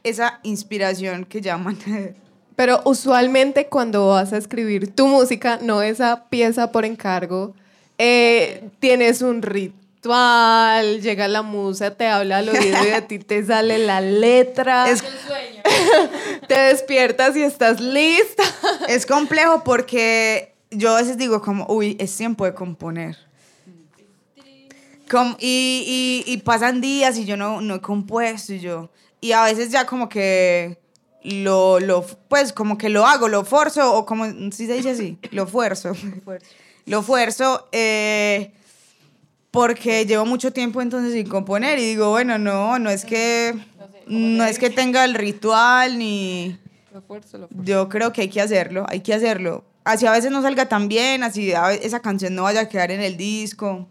esa 0.03 0.39
inspiración 0.43 1.23
que 1.25 1.39
llaman. 1.41 1.77
Pero 2.55 2.81
usualmente 2.85 3.67
cuando 3.67 4.09
vas 4.09 4.33
a 4.33 4.37
escribir 4.37 4.93
tu 4.93 5.07
música, 5.07 5.57
no 5.61 5.81
esa 5.81 6.25
pieza 6.29 6.71
por 6.71 6.85
encargo, 6.85 7.55
eh, 7.97 8.69
tienes 8.79 9.21
un 9.21 9.41
ritual, 9.41 11.01
llega 11.01 11.27
la 11.29 11.41
musa, 11.41 11.95
te 11.95 12.07
habla 12.07 12.39
al 12.39 12.49
oído 12.49 12.85
y 12.87 12.91
a 12.91 13.07
ti 13.07 13.19
te 13.19 13.43
sale 13.45 13.79
la 13.79 14.01
letra. 14.01 14.89
Es- 14.89 15.03
te 16.47 16.59
despiertas 16.59 17.35
y 17.37 17.41
estás 17.41 17.79
lista. 17.79 18.43
Es 18.89 19.05
complejo 19.05 19.63
porque 19.63 20.52
yo 20.77 20.95
a 20.95 21.01
veces 21.01 21.17
digo 21.17 21.41
como, 21.41 21.65
uy, 21.67 21.95
es 21.99 22.15
tiempo 22.15 22.45
de 22.45 22.53
componer. 22.53 23.17
Com- 25.09 25.35
y, 25.39 26.23
y- 26.25 26.31
y 26.33 26.37
pasan 26.37 26.81
días 26.81 27.17
y 27.17 27.25
yo 27.25 27.37
no, 27.37 27.61
no 27.61 27.75
he 27.75 27.81
compuesto 27.81 28.53
y 28.53 28.59
yo... 28.59 28.89
Y 29.21 29.31
a 29.31 29.43
veces 29.45 29.69
ya 29.69 29.85
como 29.85 30.09
que 30.09 30.79
lo, 31.23 31.79
lo, 31.79 32.05
pues 32.27 32.51
como 32.51 32.77
que 32.77 32.89
lo 32.89 33.05
hago, 33.05 33.29
lo 33.29 33.45
forzo, 33.45 33.93
o 33.95 34.05
como, 34.05 34.25
si 34.51 34.67
se 34.67 34.73
dice 34.73 34.89
así, 34.91 35.17
lo 35.31 35.47
fuerzo. 35.47 35.93
lo 36.85 37.01
fuerzo, 37.03 37.69
eh, 37.71 38.51
porque 39.49 40.05
llevo 40.05 40.25
mucho 40.25 40.51
tiempo 40.51 40.81
entonces 40.81 41.13
sin 41.13 41.27
componer 41.29 41.79
y 41.79 41.83
digo, 41.85 42.09
bueno, 42.09 42.37
no, 42.37 42.79
no 42.79 42.89
es 42.89 43.05
que, 43.05 43.53
no 44.07 44.43
es 44.43 44.59
que 44.59 44.69
tenga 44.71 45.05
el 45.05 45.13
ritual 45.13 45.97
ni... 45.97 46.57
Yo 47.63 47.87
creo 47.87 48.11
que 48.11 48.21
hay 48.21 48.29
que 48.29 48.41
hacerlo, 48.41 48.85
hay 48.89 48.99
que 48.99 49.13
hacerlo. 49.13 49.63
Así 49.83 50.05
a 50.05 50.11
veces 50.11 50.31
no 50.31 50.41
salga 50.41 50.67
tan 50.67 50.87
bien, 50.87 51.23
así 51.23 51.53
a 51.53 51.73
esa 51.73 52.01
canción 52.01 52.35
no 52.35 52.43
vaya 52.43 52.61
a 52.61 52.69
quedar 52.69 52.91
en 52.91 53.01
el 53.01 53.17
disco. 53.17 53.87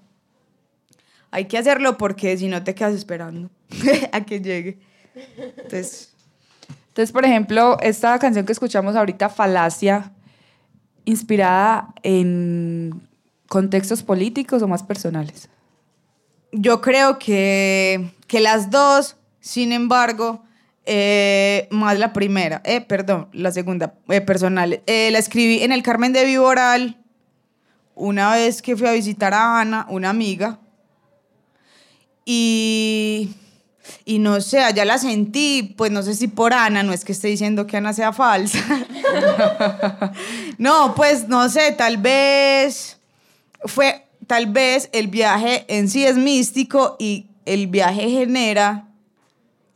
Hay 1.31 1.47
que 1.47 1.59
hacerlo 1.59 1.99
porque 1.99 2.37
si 2.37 2.49
no 2.49 2.63
te 2.63 2.75
quedas 2.75 2.95
esperando 2.95 3.51
a 4.13 4.21
que 4.23 4.41
llegue. 4.41 4.79
Entonces, 5.57 6.13
Entonces, 6.89 7.13
por 7.13 7.25
ejemplo, 7.25 7.79
esta 7.81 8.19
canción 8.19 8.47
que 8.47 8.53
escuchamos 8.53 8.97
ahorita, 8.97 9.29
Falacia, 9.29 10.13
inspirada 11.05 11.93
en 12.03 13.09
contextos 13.49 14.03
políticos 14.03 14.63
o 14.63 14.69
más 14.69 14.83
personales. 14.83 15.49
yo 16.53 16.81
creo 16.81 17.19
que, 17.19 18.13
que 18.27 18.41
las 18.41 18.71
dos, 18.71 19.17
sin 19.41 19.73
embargo, 19.73 20.43
eh, 20.85 21.69
más 21.71 21.99
la 21.99 22.13
primera, 22.13 22.61
eh, 22.65 22.81
perdón, 22.81 23.29
la 23.33 23.53
segunda, 23.53 23.95
eh, 24.09 24.21
personal. 24.21 24.83
Eh, 24.87 25.11
la 25.11 25.19
escribí 25.19 25.63
en 25.63 25.73
el 25.73 25.83
Carmen 25.83 26.13
de 26.13 26.25
Viboral 26.25 26.99
una 27.95 28.33
vez 28.33 28.63
que 28.63 28.77
fui 28.77 28.89
a 28.89 28.93
visitar 28.93 29.35
a 29.35 29.61
Ana, 29.61 29.87
una 29.91 30.11
amiga, 30.11 30.59
y, 32.25 33.31
y 34.05 34.19
no 34.19 34.41
sé, 34.41 34.61
allá 34.61 34.85
la 34.85 34.99
sentí, 34.99 35.75
pues 35.77 35.91
no 35.91 36.03
sé 36.03 36.15
si 36.15 36.29
por 36.29 36.53
Ana, 36.53 36.83
no 36.83 36.93
es 36.93 37.05
que 37.05 37.13
esté 37.13 37.29
diciendo 37.29 37.67
que 37.67 37.77
Ana 37.77 37.93
sea 37.93 38.13
falsa. 38.13 38.59
no, 40.59 40.95
pues 40.95 41.29
no 41.29 41.49
sé, 41.49 41.73
tal 41.73 41.97
vez 41.97 42.99
fue, 43.65 44.07
tal 44.27 44.47
vez 44.47 44.89
el 44.93 45.09
viaje 45.09 45.65
en 45.69 45.89
sí 45.89 46.05
es 46.05 46.17
místico 46.17 46.97
y 46.99 47.27
el 47.45 47.67
viaje 47.67 48.09
genera, 48.09 48.89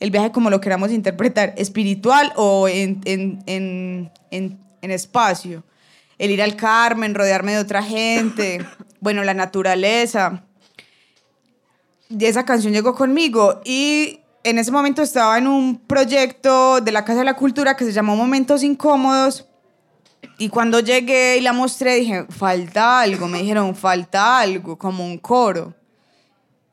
el 0.01 0.11
viaje 0.11 0.33
como 0.33 0.51
lo 0.51 0.61
queramos 0.61 0.91
interpretar, 0.91 1.55
espiritual 1.57 2.33
o 2.37 2.69
en, 2.69 3.01
en, 3.05 3.43
en, 3.47 4.13
en, 4.31 4.59
en 4.83 4.91
espacio. 4.91 5.65
El 6.19 6.31
ir 6.31 6.43
al 6.43 6.57
Carmen, 6.57 7.15
rodearme 7.15 7.53
de 7.53 7.59
otra 7.59 7.83
gente, 7.83 8.65
bueno, 9.01 9.25
la 9.25 9.35
naturaleza. 9.35 10.45
Y 12.09 12.25
esa 12.25 12.45
canción 12.45 12.73
llegó 12.73 12.95
conmigo 12.95 13.61
y 13.65 14.21
en 14.45 14.59
ese 14.59 14.71
momento 14.71 15.03
estaba 15.03 15.39
en 15.39 15.47
un 15.47 15.79
proyecto 15.79 16.81
de 16.81 16.93
la 16.93 17.05
Casa 17.05 17.21
de 17.21 17.25
la 17.25 17.35
Cultura 17.35 17.77
que 17.77 17.85
se 17.85 17.93
llamó 17.93 18.15
Momentos 18.15 18.63
Incómodos 18.63 19.47
y 20.39 20.49
cuando 20.49 20.81
llegué 20.81 21.39
y 21.39 21.41
la 21.41 21.53
mostré 21.53 21.97
dije, 21.97 22.27
falta 22.29 23.01
algo, 23.01 23.27
me 23.27 23.41
dijeron, 23.41 23.75
falta 23.75 24.39
algo, 24.39 24.77
como 24.77 25.05
un 25.05 25.19
coro. 25.19 25.75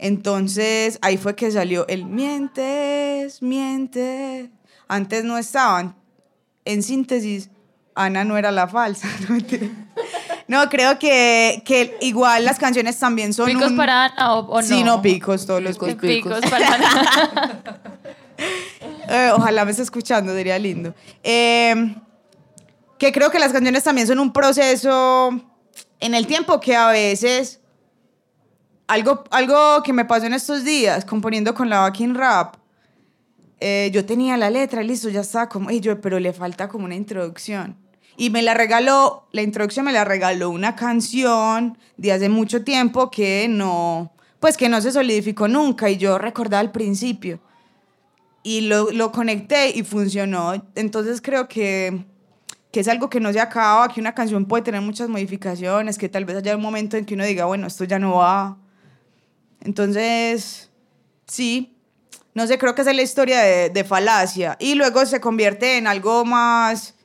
Entonces 0.03 0.99
ahí 1.01 1.15
fue 1.15 1.33
que 1.33 1.49
salió 1.49 1.87
el 1.87 2.03
mientes, 2.05 3.41
mientes. 3.41 4.49
Antes 4.89 5.23
no 5.23 5.37
estaban. 5.37 5.95
En 6.65 6.83
síntesis, 6.83 7.49
Ana 7.95 8.25
no 8.25 8.37
era 8.37 8.51
la 8.51 8.67
falsa. 8.67 9.07
No, 10.45 10.69
creo 10.69 10.99
que, 10.99 11.63
que 11.65 11.97
igual 12.01 12.43
las 12.43 12.59
canciones 12.59 12.99
también 12.99 13.33
son 13.33 13.45
¿Picos 13.45 13.71
un- 13.71 13.77
para 13.77 14.03
Ana 14.05 14.33
o, 14.35 14.39
o 14.47 14.61
no? 14.61 14.67
Sí, 14.67 14.83
no, 14.83 15.01
picos, 15.01 15.45
todos 15.45 15.63
los 15.63 15.77
Picos, 15.77 15.95
picos. 15.95 16.41
para 16.51 16.73
Ana. 16.73 17.61
Eh, 19.07 19.29
ojalá 19.33 19.63
me 19.63 19.71
esté 19.71 19.83
escuchando, 19.83 20.33
sería 20.33 20.59
lindo. 20.59 20.93
Eh, 21.23 21.95
que 22.97 23.11
creo 23.13 23.31
que 23.31 23.39
las 23.39 23.53
canciones 23.53 23.83
también 23.83 24.05
son 24.07 24.19
un 24.19 24.33
proceso 24.33 25.29
en 26.01 26.13
el 26.13 26.27
tiempo 26.27 26.59
que 26.59 26.75
a 26.75 26.87
veces 26.89 27.61
algo, 28.93 29.23
algo 29.32 29.84
que 29.84 29.93
me 29.93 30.06
pasó 30.06 30.25
en 30.25 30.34
estos 30.34 30.63
días 30.63 31.06
componiendo 31.06 31.53
con 31.53 31.69
la 31.69 31.79
backing 31.82 32.15
rap 32.15 32.56
eh, 33.60 33.89
yo 33.93 34.06
tenía 34.06 34.38
la 34.38 34.49
letra 34.49 34.84
listo 34.84 35.10
ya 35.10 35.21
estaba 35.21 35.49
como 35.49 35.69
"Ey, 35.69 35.79
yo 35.79 35.99
pero 36.01 36.19
le 36.19 36.34
falta 36.34 36.67
como 36.67 36.86
una 36.86 36.95
introducción 36.95 37.77
y 38.17 38.29
me 38.29 38.41
la 38.41 38.53
regaló 38.53 39.27
la 39.32 39.41
introducción 39.41 39.86
me 39.86 39.93
la 39.93 40.03
regaló 40.06 40.49
una 40.49 40.75
canción 40.75 41.77
de 41.97 42.12
hace 42.12 42.29
mucho 42.29 42.63
tiempo 42.63 43.10
que 43.10 43.47
no 43.49 44.12
pues 44.39 44.58
que 44.58 44.69
no 44.69 44.82
se 44.82 44.91
solidificó 44.91 45.47
nunca 45.47 45.89
y 45.89 45.97
yo 45.97 46.17
recordaba 46.17 46.60
al 46.60 46.71
principio 46.71 47.39
y 48.43 48.62
lo, 48.62 48.91
lo 48.91 49.12
conecté 49.12 49.69
y 49.75 49.84
funcionó. 49.84 50.53
Entonces 50.75 51.21
creo 51.21 51.47
que, 51.47 52.06
que 52.71 52.82
es 52.82 52.88
algo 52.89 53.10
que 53.10 53.21
no 53.21 53.32
se 53.32 53.39
acaba, 53.39 53.88
que 53.88 54.01
una 54.01 54.13
canción 54.13 54.45
puede 54.45 54.63
tener 54.63 54.82
muchas 54.82 55.08
modificaciones, 55.08 55.97
que 55.97 56.10
tal 56.10 56.25
vez 56.25 56.36
haya 56.36 56.56
un 56.56 56.62
momento 56.62 56.97
en 56.97 57.06
que 57.06 57.13
uno 57.13 57.23
diga, 57.23 57.45
bueno, 57.45 57.67
esto 57.67 57.86
ya 57.86 57.99
no 57.99 58.15
va. 58.17 58.58
Entonces, 59.63 60.69
sí, 61.26 61.76
no 62.34 62.45
sé, 62.47 62.58
creo 62.58 62.76
que 62.76 62.82
es 62.82 62.95
la 62.95 63.02
historia 63.02 63.41
de, 63.41 63.84
Falacia. 63.84 64.58
Y 64.60 64.76
luego 64.76 65.06
se 65.06 65.21
convierte 65.21 65.78
en 65.78 65.88
algo 65.88 66.26
más 66.26 66.95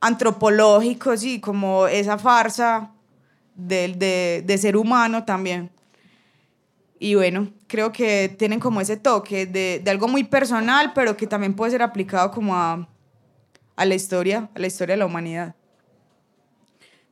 antropológico, 0.00 1.16
sí, 1.16 1.40
como 1.40 1.86
esa 1.86 2.18
farsa 2.18 2.92
de, 3.54 4.42
de 4.44 4.58
ser 4.58 4.76
humano 4.76 5.24
también. 5.24 5.70
Y 7.00 7.16
bueno, 7.16 7.52
creo 7.66 7.90
que 7.90 8.28
tienen 8.38 8.60
como 8.60 8.80
ese 8.80 8.96
toque 8.96 9.44
de, 9.44 9.80
de 9.82 9.90
algo 9.90 10.06
muy 10.06 10.22
personal, 10.22 10.92
pero 10.94 11.16
que 11.16 11.26
también 11.26 11.54
puede 11.54 11.72
ser 11.72 11.82
aplicado 11.82 12.30
como 12.30 12.54
a, 12.54 12.88
a 13.74 13.84
la 13.84 13.94
historia, 13.96 14.48
a 14.54 14.58
la 14.60 14.68
historia 14.68 14.92
de 14.92 14.98
la 14.98 15.06
humanidad. 15.06 15.56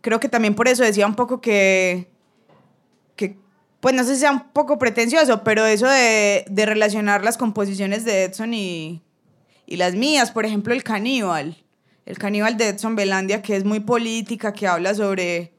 Creo 0.00 0.20
que 0.20 0.28
también 0.28 0.54
por 0.54 0.68
eso 0.68 0.85
decía 0.85 1.09
un 1.09 1.16
poco 1.16 1.40
que, 1.40 2.09
que 3.16 3.37
pues 3.80 3.94
no 3.94 4.04
sé 4.04 4.14
si 4.14 4.20
sea 4.20 4.32
un 4.32 4.50
poco 4.52 4.78
pretencioso, 4.78 5.42
pero 5.42 5.66
eso 5.66 5.88
de, 5.88 6.44
de 6.48 6.66
relacionar 6.66 7.24
las 7.24 7.38
composiciones 7.38 8.04
de 8.04 8.24
Edson 8.24 8.52
y, 8.52 9.02
y 9.66 9.76
las 9.76 9.94
mías, 9.94 10.30
por 10.30 10.44
ejemplo, 10.44 10.74
el 10.74 10.82
caníbal, 10.82 11.56
el 12.04 12.18
caníbal 12.18 12.56
de 12.56 12.68
Edson 12.68 12.94
Belandia, 12.94 13.40
que 13.40 13.56
es 13.56 13.64
muy 13.64 13.80
política, 13.80 14.52
que 14.52 14.66
habla 14.66 14.94
sobre, 14.94 15.52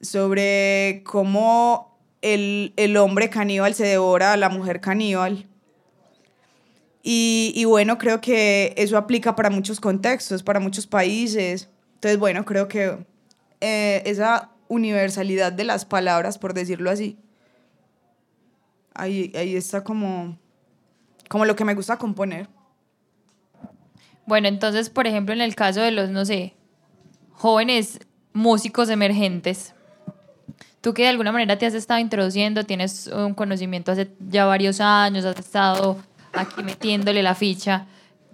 sobre 0.00 1.02
cómo 1.04 1.96
el, 2.22 2.72
el 2.76 2.96
hombre 2.96 3.30
caníbal 3.30 3.74
se 3.74 3.86
devora 3.86 4.32
a 4.32 4.36
la 4.36 4.48
mujer 4.48 4.80
caníbal. 4.80 5.46
Y, 7.02 7.52
y 7.54 7.64
bueno, 7.64 7.96
creo 7.98 8.20
que 8.20 8.74
eso 8.76 8.98
aplica 8.98 9.36
para 9.36 9.50
muchos 9.50 9.78
contextos, 9.80 10.42
para 10.42 10.58
muchos 10.58 10.86
países. 10.86 11.68
Entonces, 11.94 12.18
bueno, 12.18 12.44
creo 12.44 12.66
que 12.66 12.98
eh, 13.60 14.02
esa 14.04 14.50
universalidad 14.66 15.52
de 15.52 15.64
las 15.64 15.84
palabras, 15.84 16.38
por 16.38 16.52
decirlo 16.52 16.90
así, 16.90 17.16
ahí, 18.98 19.32
ahí 19.34 19.56
está 19.56 19.82
como, 19.82 20.36
como 21.28 21.44
lo 21.44 21.56
que 21.56 21.64
me 21.64 21.74
gusta 21.74 21.96
componer. 21.96 22.48
Bueno, 24.26 24.48
entonces, 24.48 24.90
por 24.90 25.06
ejemplo, 25.06 25.32
en 25.34 25.40
el 25.40 25.54
caso 25.54 25.80
de 25.80 25.90
los, 25.90 26.10
no 26.10 26.26
sé, 26.26 26.54
jóvenes 27.32 28.00
músicos 28.34 28.90
emergentes, 28.90 29.74
tú 30.82 30.92
que 30.92 31.02
de 31.02 31.08
alguna 31.08 31.32
manera 31.32 31.56
te 31.56 31.64
has 31.64 31.74
estado 31.74 32.00
introduciendo, 32.00 32.64
tienes 32.64 33.06
un 33.06 33.32
conocimiento 33.32 33.92
hace 33.92 34.10
ya 34.28 34.44
varios 34.44 34.80
años, 34.80 35.24
has 35.24 35.38
estado 35.38 35.96
aquí 36.34 36.62
metiéndole 36.62 37.22
la 37.22 37.34
ficha, 37.34 37.86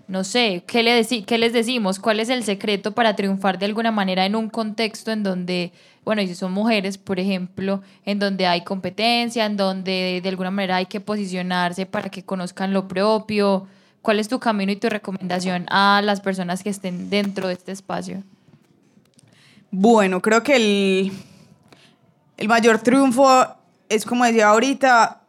no 0.06 0.22
sé, 0.24 0.64
¿qué, 0.66 0.82
le 0.82 1.04
qué 1.24 1.38
les 1.38 1.52
decimos? 1.52 1.98
¿Cuál 1.98 2.20
es 2.20 2.28
el 2.28 2.44
secreto 2.44 2.92
para 2.92 3.16
triunfar 3.16 3.58
de 3.58 3.66
alguna 3.66 3.90
manera 3.90 4.26
en 4.26 4.36
un 4.36 4.50
contexto 4.50 5.10
en 5.12 5.22
donde, 5.22 5.72
bueno, 6.04 6.20
y 6.20 6.28
si 6.28 6.34
son 6.34 6.52
mujeres, 6.52 6.98
por 6.98 7.18
ejemplo, 7.18 7.82
en 8.04 8.18
donde 8.18 8.46
hay 8.46 8.62
competencia, 8.64 9.46
en 9.46 9.56
donde 9.56 10.20
de 10.22 10.28
alguna 10.28 10.50
manera 10.50 10.76
hay 10.76 10.86
que 10.86 11.00
posicionarse 11.00 11.86
para 11.86 12.10
que 12.10 12.22
conozcan 12.22 12.72
lo 12.74 12.86
propio? 12.86 13.66
¿Cuál 14.02 14.20
es 14.20 14.28
tu 14.28 14.38
camino 14.38 14.70
y 14.72 14.76
tu 14.76 14.90
recomendación 14.90 15.66
a 15.70 16.02
las 16.04 16.20
personas 16.20 16.62
que 16.62 16.68
estén 16.68 17.08
dentro 17.08 17.48
de 17.48 17.54
este 17.54 17.72
espacio? 17.72 18.22
Bueno, 19.70 20.20
creo 20.20 20.42
que 20.42 20.56
el, 20.56 21.12
el 22.36 22.48
mayor 22.48 22.80
triunfo 22.80 23.46
es, 23.88 24.04
como 24.04 24.26
decía 24.26 24.48
ahorita, 24.48 25.22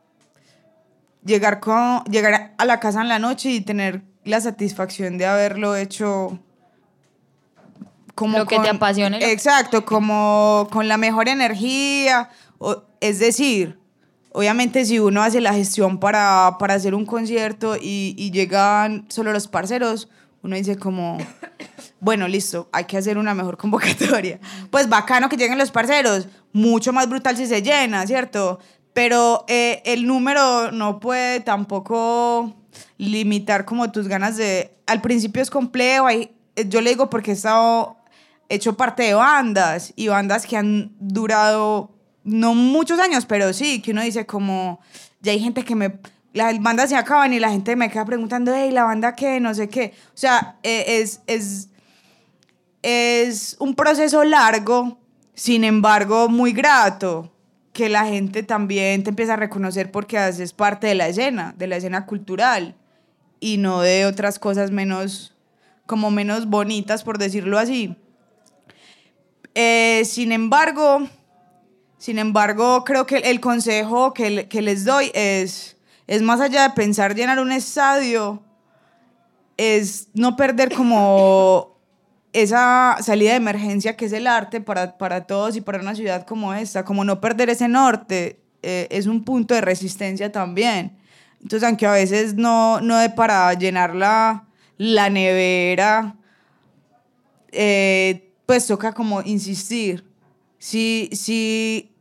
llegar, 1.23 1.61
con, 1.61 2.03
llegar 2.03 2.53
a 2.57 2.65
la 2.65 2.79
casa 2.81 3.01
en 3.01 3.07
la 3.07 3.19
noche 3.19 3.49
y 3.49 3.61
tener 3.61 4.01
la 4.25 4.41
satisfacción 4.41 5.17
de 5.17 5.25
haberlo 5.25 5.75
hecho 5.75 6.38
como 8.15 8.38
Lo 8.39 8.45
que 8.45 8.59
te 8.59 8.69
apasione, 8.69 9.31
Exacto, 9.31 9.83
como 9.85 10.67
con 10.71 10.88
la 10.88 10.97
mejor 10.97 11.27
energía. 11.27 12.29
o- 12.57 12.83
es 13.01 13.19
decir, 13.19 13.77
obviamente 14.31 14.85
si 14.85 14.99
uno 14.99 15.21
hace 15.21 15.41
la 15.41 15.53
gestión 15.53 15.99
para, 15.99 16.55
para 16.59 16.73
hacer 16.75 16.95
un 16.95 17.05
concierto 17.05 17.75
y, 17.75 18.15
y 18.17 18.31
llegan 18.31 19.05
solo 19.09 19.33
los 19.33 19.47
parceros, 19.47 20.07
uno 20.43 20.55
dice 20.55 20.77
como, 20.77 21.17
bueno, 21.99 22.27
listo, 22.29 22.69
hay 22.71 22.85
que 22.85 22.97
hacer 22.97 23.17
una 23.17 23.33
mejor 23.33 23.57
convocatoria. 23.63 24.39
Pues 24.71 24.88
bacano 24.88 25.27
que 25.27 25.35
lleguen 25.38 25.57
los 25.57 25.71
parceros, 25.71 26.27
mucho 26.53 26.93
más 26.93 27.09
brutal 27.09 27.35
si 27.35 27.47
se 27.47 27.61
llena, 27.61 28.07
¿cierto? 28.07 28.59
Pero 28.93 29.43
eh, 29.49 29.81
el 29.83 30.07
número 30.07 30.71
no 30.71 31.01
puede 31.01 31.41
tampoco 31.41 32.53
limitar 32.97 33.65
como 33.65 33.91
tus 33.91 34.07
ganas 34.07 34.38
de... 34.38 34.71
Al 34.88 35.01
principio 35.01 35.41
es 35.41 35.49
complejo, 35.49 36.09
eh, 36.09 36.31
yo 36.67 36.81
le 36.81 36.91
digo 36.91 37.09
porque 37.09 37.31
he 37.31 37.33
estado 37.33 37.97
hecho 38.49 38.77
parte 38.77 39.03
de 39.03 39.13
bandas 39.13 39.93
y 39.95 40.07
bandas 40.07 40.45
que 40.45 40.57
han 40.57 40.91
durado 40.99 41.91
no 42.23 42.53
muchos 42.55 42.99
años, 42.99 43.25
pero 43.25 43.53
sí, 43.53 43.81
que 43.81 43.91
uno 43.91 44.01
dice 44.01 44.25
como, 44.25 44.79
ya 45.21 45.31
hay 45.31 45.39
gente 45.39 45.63
que 45.63 45.75
me, 45.75 45.99
las 46.33 46.59
bandas 46.61 46.89
se 46.89 46.95
acaban 46.95 47.33
y 47.33 47.39
la 47.39 47.51
gente 47.51 47.75
me 47.75 47.89
queda 47.89 48.05
preguntando, 48.05 48.51
hey, 48.53 48.71
la 48.71 48.83
banda 48.83 49.15
qué, 49.15 49.39
no 49.39 49.53
sé 49.53 49.69
qué. 49.69 49.93
O 50.07 50.17
sea, 50.17 50.57
eh, 50.63 51.01
es, 51.01 51.21
es, 51.27 51.69
es 52.81 53.55
un 53.59 53.75
proceso 53.75 54.23
largo, 54.23 54.97
sin 55.33 55.63
embargo, 55.63 56.27
muy 56.27 56.51
grato, 56.51 57.31
que 57.75 57.89
la 57.89 58.05
gente 58.05 58.41
también 58.41 59.03
te 59.03 59.09
empieza 59.09 59.33
a 59.33 59.35
reconocer 59.35 59.91
porque 59.91 60.17
haces 60.17 60.53
parte 60.53 60.88
de 60.88 60.95
la 60.95 61.09
escena, 61.09 61.53
de 61.57 61.67
la 61.67 61.75
escena 61.75 62.05
cultural, 62.05 62.73
y 63.41 63.57
no 63.57 63.81
de 63.81 64.05
otras 64.05 64.39
cosas 64.39 64.71
menos, 64.71 65.35
como 65.85 66.09
menos 66.09 66.47
bonitas, 66.47 67.03
por 67.03 67.17
decirlo 67.17 67.59
así. 67.59 67.97
Eh, 69.55 70.03
sin 70.05 70.31
embargo, 70.31 71.05
sin 71.97 72.17
embargo, 72.17 72.85
creo 72.85 73.05
que 73.05 73.17
el 73.17 73.41
consejo 73.41 74.13
que, 74.13 74.47
que 74.47 74.61
les 74.61 74.85
doy 74.85 75.11
es, 75.13 75.75
es 76.07 76.21
más 76.21 76.39
allá 76.39 76.69
de 76.69 76.75
pensar 76.75 77.13
llenar 77.13 77.41
un 77.41 77.51
estadio, 77.51 78.41
es 79.57 80.07
no 80.13 80.38
perder 80.38 80.73
como 80.73 81.74
esa 82.36 82.98
salida 83.02 83.32
de 83.32 83.38
emergencia 83.38 83.95
que 83.95 84.06
es 84.06 84.12
el 84.12 84.28
arte 84.28 84.60
para, 84.60 84.98
para 84.98 85.26
todos 85.26 85.56
y 85.56 85.62
para 85.62 85.80
una 85.80 85.95
ciudad 85.95 86.26
como 86.26 86.54
esta, 86.54 86.84
como 86.84 87.06
no 87.06 87.21
perder 87.21 87.50
ese 87.50 87.69
norte, 87.69 88.41
eh, 88.62 88.88
es 88.91 89.08
un 89.08 89.24
punto 89.24 89.54
de 89.54 89.62
resistencia 89.62 90.30
también. 90.32 90.98
Entonces, 91.41 91.65
aunque 91.65 91.86
a 91.86 91.93
veces 91.93 92.34
no, 92.34 92.82
no 92.82 92.98
de 92.98 93.10
para 93.10 93.54
llenar 93.54 93.95
la, 93.95 94.43
la 94.78 95.10
nevera, 95.10 96.15
eh, 97.54 98.34
pues 98.45 98.67
toca 98.67 98.91
como 98.91 99.21
insistir. 99.21 100.06
Si, 100.58 101.10
si 101.13 101.95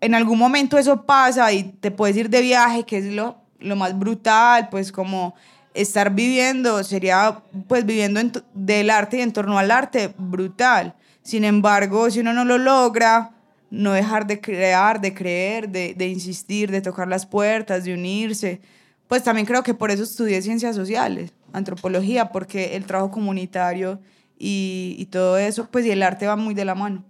en 0.00 0.16
algún 0.16 0.38
momento 0.38 0.78
eso 0.78 1.06
pasa 1.06 1.52
y 1.52 1.62
te 1.62 1.92
puedes 1.92 2.16
ir 2.16 2.28
de 2.28 2.40
viaje, 2.40 2.84
que 2.84 2.98
es 2.98 3.04
lo, 3.04 3.36
lo 3.60 3.76
más 3.76 3.96
brutal, 3.96 4.68
pues 4.68 4.90
como 4.90 5.36
estar 5.74 6.14
viviendo, 6.14 6.82
sería 6.82 7.42
pues 7.68 7.84
viviendo 7.84 8.20
del 8.54 8.90
arte 8.90 9.18
y 9.18 9.20
en 9.20 9.32
torno 9.32 9.58
al 9.58 9.70
arte, 9.70 10.14
brutal. 10.18 10.94
Sin 11.22 11.44
embargo, 11.44 12.10
si 12.10 12.20
uno 12.20 12.32
no 12.32 12.44
lo 12.44 12.58
logra, 12.58 13.32
no 13.70 13.92
dejar 13.92 14.26
de 14.26 14.40
crear, 14.40 15.00
de 15.00 15.14
creer, 15.14 15.68
de, 15.68 15.94
de 15.94 16.08
insistir, 16.08 16.70
de 16.70 16.80
tocar 16.80 17.06
las 17.08 17.26
puertas, 17.26 17.84
de 17.84 17.94
unirse. 17.94 18.60
Pues 19.06 19.22
también 19.22 19.46
creo 19.46 19.62
que 19.62 19.74
por 19.74 19.90
eso 19.90 20.02
estudié 20.02 20.42
ciencias 20.42 20.74
sociales, 20.74 21.32
antropología, 21.52 22.30
porque 22.30 22.76
el 22.76 22.84
trabajo 22.84 23.10
comunitario 23.10 24.00
y, 24.38 24.96
y 24.98 25.06
todo 25.06 25.38
eso, 25.38 25.68
pues 25.70 25.86
y 25.86 25.90
el 25.90 26.02
arte 26.02 26.26
va 26.26 26.36
muy 26.36 26.54
de 26.54 26.64
la 26.64 26.74
mano. 26.74 27.04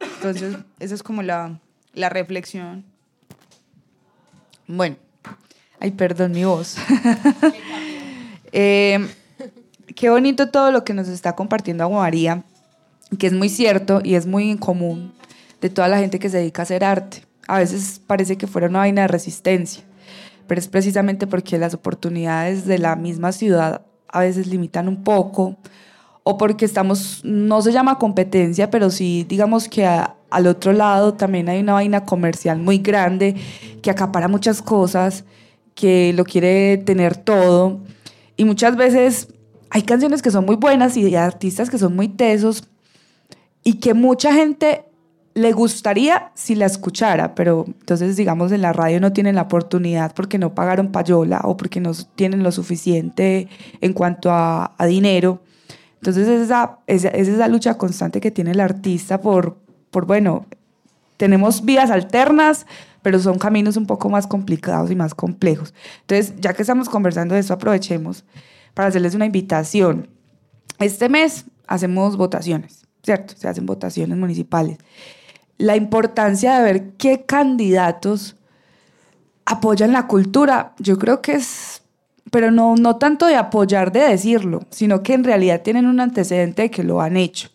Entonces, 0.00 0.56
esa 0.78 0.94
es 0.94 1.02
como 1.02 1.22
la, 1.22 1.60
la 1.94 2.08
reflexión. 2.08 2.84
Bueno, 4.66 4.96
Ay, 5.80 5.92
perdón, 5.92 6.32
mi 6.32 6.44
voz. 6.44 6.76
Eh, 8.52 9.06
qué 9.94 10.10
bonito 10.10 10.50
todo 10.50 10.70
lo 10.72 10.84
que 10.84 10.94
nos 10.94 11.08
está 11.08 11.34
compartiendo 11.34 11.84
Agua 11.84 12.00
María, 12.00 12.44
que 13.18 13.26
es 13.26 13.32
muy 13.32 13.48
cierto 13.48 14.00
y 14.04 14.14
es 14.14 14.26
muy 14.26 14.56
común 14.56 15.12
de 15.60 15.70
toda 15.70 15.88
la 15.88 15.98
gente 15.98 16.18
que 16.18 16.28
se 16.30 16.38
dedica 16.38 16.62
a 16.62 16.64
hacer 16.64 16.84
arte. 16.84 17.22
A 17.46 17.58
veces 17.58 18.00
parece 18.06 18.36
que 18.36 18.46
fuera 18.46 18.68
una 18.68 18.80
vaina 18.80 19.02
de 19.02 19.08
resistencia. 19.08 19.84
pero 20.46 20.60
es 20.60 20.68
precisamente 20.68 21.26
porque 21.26 21.58
las 21.58 21.74
oportunidades 21.74 22.64
de 22.64 22.78
la 22.78 22.96
misma 22.96 23.32
ciudad 23.32 23.82
a 24.08 24.20
veces 24.20 24.46
limitan 24.46 24.88
un 24.88 25.04
poco, 25.04 25.58
o 26.22 26.38
porque 26.38 26.64
estamos, 26.64 27.20
no 27.22 27.60
se 27.60 27.70
llama 27.70 27.98
competencia, 27.98 28.70
pero 28.70 28.88
sí 28.88 29.26
digamos 29.28 29.68
que 29.68 29.84
a- 29.84 30.14
al 30.30 30.46
otro 30.46 30.72
lado 30.72 31.12
también 31.12 31.50
hay 31.50 31.60
una 31.60 31.74
vaina 31.74 32.04
comercial 32.06 32.58
muy 32.60 32.78
grande 32.78 33.36
que 33.82 33.90
acapara 33.90 34.26
muchas 34.26 34.62
cosas, 34.62 35.24
que 35.74 36.14
lo 36.14 36.24
quiere 36.24 36.78
tener 36.78 37.14
todo, 37.16 37.80
y 38.38 38.46
muchas 38.46 38.76
veces 38.76 39.28
hay 39.68 39.82
canciones 39.82 40.22
que 40.22 40.30
son 40.30 40.46
muy 40.46 40.56
buenas 40.56 40.96
y 40.96 41.14
artistas 41.14 41.68
que 41.68 41.76
son 41.76 41.94
muy 41.94 42.08
tesos, 42.08 42.64
y 43.68 43.74
que 43.74 43.92
mucha 43.92 44.32
gente 44.32 44.86
le 45.34 45.52
gustaría 45.52 46.32
si 46.34 46.54
la 46.54 46.64
escuchara, 46.64 47.34
pero 47.34 47.66
entonces 47.66 48.16
digamos 48.16 48.50
en 48.50 48.62
la 48.62 48.72
radio 48.72 48.98
no 48.98 49.12
tienen 49.12 49.34
la 49.34 49.42
oportunidad 49.42 50.14
porque 50.14 50.38
no 50.38 50.54
pagaron 50.54 50.90
payola 50.90 51.40
o 51.44 51.58
porque 51.58 51.78
no 51.78 51.92
tienen 52.14 52.42
lo 52.42 52.50
suficiente 52.50 53.46
en 53.82 53.92
cuanto 53.92 54.30
a, 54.32 54.74
dinero. 54.86 55.42
Entonces 55.96 56.26
es 56.28 56.40
esa, 56.40 56.78
es 56.86 57.04
esa 57.04 57.46
lucha 57.46 57.76
constante 57.76 58.20
que 58.20 58.30
tiene 58.30 58.52
el 58.52 58.60
artista 58.60 59.20
por, 59.20 59.58
por, 59.90 60.06
bueno, 60.06 60.46
tenemos 61.18 61.64
vías 61.64 61.90
alternas, 61.90 62.66
pero 63.08 63.20
son 63.20 63.38
caminos 63.38 63.78
un 63.78 63.86
poco 63.86 64.10
más 64.10 64.26
complicados 64.26 64.90
y 64.90 64.94
más 64.94 65.14
complejos. 65.14 65.72
Entonces, 66.02 66.34
ya 66.40 66.52
que 66.52 66.60
estamos 66.60 66.90
conversando 66.90 67.34
de 67.34 67.40
eso, 67.40 67.54
aprovechemos 67.54 68.22
para 68.74 68.90
hacerles 68.90 69.14
una 69.14 69.24
invitación. 69.24 70.10
Este 70.78 71.08
mes 71.08 71.46
hacemos 71.66 72.18
votaciones, 72.18 72.84
¿cierto? 73.02 73.32
Se 73.34 73.48
hacen 73.48 73.64
votaciones 73.64 74.18
municipales. 74.18 74.76
La 75.56 75.74
importancia 75.74 76.58
de 76.58 76.62
ver 76.62 76.90
qué 76.98 77.24
candidatos 77.24 78.36
apoyan 79.46 79.92
la 79.92 80.06
cultura, 80.06 80.74
yo 80.78 80.98
creo 80.98 81.22
que 81.22 81.32
es, 81.32 81.80
pero 82.30 82.50
no, 82.50 82.76
no 82.76 82.96
tanto 82.96 83.24
de 83.24 83.36
apoyar, 83.36 83.90
de 83.90 84.00
decirlo, 84.00 84.66
sino 84.68 85.02
que 85.02 85.14
en 85.14 85.24
realidad 85.24 85.62
tienen 85.62 85.86
un 85.86 86.00
antecedente 86.00 86.60
de 86.60 86.70
que 86.70 86.84
lo 86.84 87.00
han 87.00 87.16
hecho. 87.16 87.48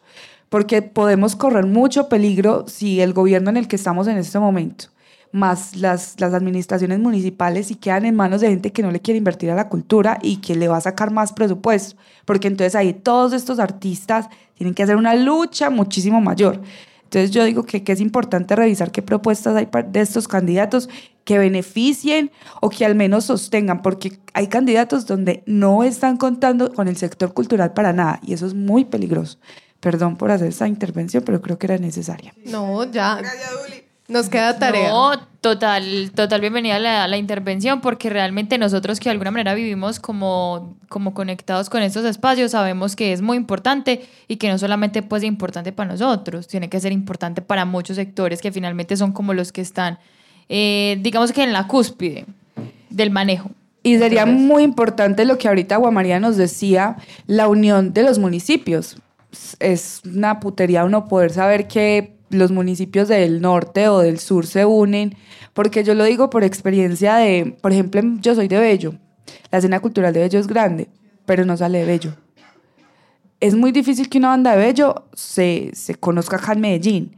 Porque 0.50 0.82
podemos 0.82 1.36
correr 1.36 1.68
mucho 1.68 2.10
peligro 2.10 2.66
si 2.68 3.02
el 3.02 3.14
gobierno 3.14 3.52
en 3.52 3.58
el 3.58 3.68
que 3.68 3.76
estamos 3.76 4.08
en 4.08 4.18
este 4.18 4.40
momento, 4.40 4.86
más 5.34 5.76
las, 5.76 6.20
las 6.22 6.34
administraciones 6.34 7.00
municipales, 7.00 7.72
y 7.72 7.76
quedan 7.76 8.06
en 8.06 8.16
manos 8.16 8.40
de 8.40 8.50
gente 8.50 8.72
que 8.72 8.84
no 8.84 8.92
le 8.92 9.02
quiere 9.02 9.18
invertir 9.18 9.52
a 9.52 9.56
la 9.56 9.68
cultura 9.68 10.20
y 10.22 10.38
que 10.38 10.56
le 10.56 10.70
va 10.70 10.78
a 10.78 10.82
sacar 10.82 11.12
más 11.12 11.34
presupuesto. 11.34 12.00
Porque 12.24 12.48
entonces 12.48 12.76
ahí 12.76 12.94
todos 12.94 13.34
estos 13.34 13.60
artistas 13.60 14.30
tienen 14.56 14.74
que 14.74 14.84
hacer 14.84 14.96
una 14.96 15.16
lucha 15.16 15.70
muchísimo 15.70 16.22
mayor. 16.22 16.62
Entonces 17.04 17.32
yo 17.32 17.44
digo 17.44 17.64
que, 17.64 17.84
que 17.84 17.92
es 17.92 18.00
importante 18.00 18.56
revisar 18.56 18.92
qué 18.92 19.02
propuestas 19.02 19.56
hay 19.56 19.68
de 19.92 20.02
estos 20.02 20.28
candidatos 20.28 20.90
que 21.26 21.38
beneficien 21.38 22.32
o 22.62 22.70
que 22.70 22.86
al 22.86 22.96
menos 22.96 23.26
sostengan, 23.26 23.82
porque 23.82 24.20
hay 24.34 24.48
candidatos 24.48 25.06
donde 25.06 25.44
no 25.46 25.84
están 25.84 26.18
contando 26.18 26.74
con 26.74 26.88
el 26.88 26.98
sector 26.98 27.34
cultural 27.34 27.74
para 27.74 27.94
nada 27.94 28.20
y 28.24 28.34
eso 28.34 28.46
es 28.46 28.54
muy 28.54 28.86
peligroso. 28.86 29.38
Perdón 29.80 30.16
por 30.16 30.32
hacer 30.32 30.48
esa 30.48 30.68
intervención, 30.68 31.24
pero 31.26 31.42
creo 31.42 31.58
que 31.58 31.68
era 31.68 31.78
necesaria. 31.78 32.34
No, 32.46 32.90
ya. 32.90 33.22
Nos 34.10 34.28
queda 34.30 34.60
tarea. 34.60 34.90
No, 34.90 35.14
total, 35.40 36.12
total 36.14 36.42
bienvenida 36.42 36.76
a 36.76 36.80
la, 36.80 37.04
a 37.06 37.08
la 37.08 37.18
intervención 37.18 37.80
porque 37.80 38.10
realmente 38.10 38.58
nosotros 38.58 39.00
que 39.00 39.06
de 39.06 39.12
alguna 39.12 39.32
manera 39.32 39.54
vivimos 39.54 40.00
como, 40.00 40.76
como 40.90 41.14
conectados 41.14 41.70
con 41.70 41.82
estos 41.82 42.04
espacios 42.04 42.52
sabemos 42.52 42.98
que 42.98 43.14
es 43.14 43.22
muy 43.22 43.38
importante 43.38 44.06
y 44.28 44.36
que 44.36 44.50
no 44.50 44.58
solamente 44.58 45.04
pues 45.04 45.24
es 45.24 45.28
importante 45.28 45.72
para 45.72 45.92
nosotros, 45.92 46.48
tiene 46.48 46.70
que 46.70 46.82
ser 46.82 46.92
importante 46.92 47.42
para 47.42 47.64
muchos 47.64 47.96
sectores 47.96 48.42
que 48.42 48.52
finalmente 48.52 48.98
son 48.98 49.14
como 49.14 49.34
los 49.34 49.54
que 49.54 49.62
están, 49.62 50.00
eh, 50.50 50.98
digamos 51.02 51.32
que 51.32 51.44
en 51.44 51.54
la 51.54 51.68
cúspide 51.68 52.26
del 52.90 53.10
manejo. 53.10 53.52
Y 53.84 53.98
sería 53.98 54.24
Entonces- 54.24 54.46
muy 54.48 54.64
importante 54.64 55.24
lo 55.24 55.38
que 55.38 55.48
ahorita 55.48 55.78
Guamaría 55.78 56.20
nos 56.20 56.36
decía, 56.36 56.98
la 57.26 57.48
unión 57.48 57.94
de 57.94 58.04
los 58.04 58.20
municipios. 58.20 58.98
Es- 59.32 59.56
Es 59.62 60.02
una 60.06 60.40
putería 60.42 60.84
uno 60.86 61.08
poder 61.08 61.32
saber 61.32 61.68
que 61.70 62.14
los 62.34 62.52
municipios 62.52 63.08
del 63.08 63.42
norte 63.42 63.88
o 63.88 64.00
del 64.00 64.20
sur 64.20 64.46
se 64.46 64.66
unen, 64.66 65.16
porque 65.54 65.84
yo 65.84 65.94
lo 65.94 66.04
digo 66.04 66.30
por 66.30 66.44
experiencia 66.44 67.16
de, 67.16 67.56
por 67.62 67.72
ejemplo, 67.72 68.02
yo 68.22 68.36
soy 68.36 68.48
de 68.48 68.60
Bello, 68.60 68.96
la 69.52 69.60
escena 69.60 69.80
cultural 69.80 70.14
de 70.14 70.22
Bello 70.22 70.40
es 70.40 70.48
grande, 70.48 70.90
pero 71.26 71.46
no 71.46 71.56
sale 71.58 71.80
de 71.80 71.86
Bello. 71.86 72.16
Es 73.40 73.56
muy 73.56 73.72
difícil 73.72 74.10
que 74.10 74.18
una 74.18 74.30
banda 74.30 74.56
de 74.56 74.58
Bello 74.58 75.06
se, 75.14 75.72
se 75.74 75.96
conozca 75.96 76.38
acá 76.38 76.54
en 76.54 76.62
Medellín. 76.62 77.16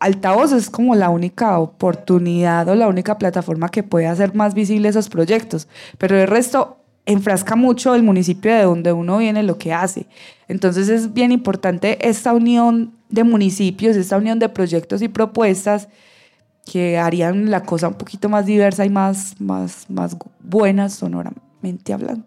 Altavoz 0.00 0.52
es 0.52 0.68
como 0.68 0.96
la 0.96 1.10
única 1.10 1.58
oportunidad 1.58 2.68
o 2.68 2.74
la 2.74 2.88
única 2.88 3.18
plataforma 3.18 3.68
que 3.68 3.84
puede 3.84 4.06
hacer 4.06 4.34
más 4.34 4.54
visibles 4.54 4.90
esos 4.90 5.08
proyectos, 5.08 5.68
pero 5.98 6.18
el 6.20 6.26
resto 6.26 6.78
enfrasca 7.06 7.56
mucho 7.56 7.94
el 7.94 8.02
municipio 8.02 8.52
de 8.52 8.62
donde 8.62 8.92
uno 8.92 9.18
viene 9.18 9.42
lo 9.42 9.58
que 9.58 9.72
hace. 9.72 10.06
Entonces 10.48 10.88
es 10.88 11.12
bien 11.12 11.32
importante 11.32 12.08
esta 12.08 12.32
unión 12.32 12.92
de 13.12 13.24
municipios, 13.24 13.94
esta 13.94 14.16
unión 14.16 14.40
de 14.40 14.48
proyectos 14.48 15.02
y 15.02 15.08
propuestas 15.08 15.88
que 16.64 16.98
harían 16.98 17.50
la 17.50 17.62
cosa 17.62 17.88
un 17.88 17.94
poquito 17.94 18.28
más 18.28 18.46
diversa 18.46 18.84
y 18.84 18.90
más, 18.90 19.40
más, 19.40 19.88
más 19.88 20.16
buena 20.40 20.88
sonoramente 20.88 21.92
hablando. 21.92 22.24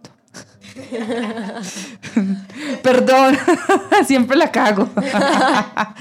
Perdón, 2.84 3.38
siempre 4.06 4.38
la 4.38 4.52
cago. 4.52 4.88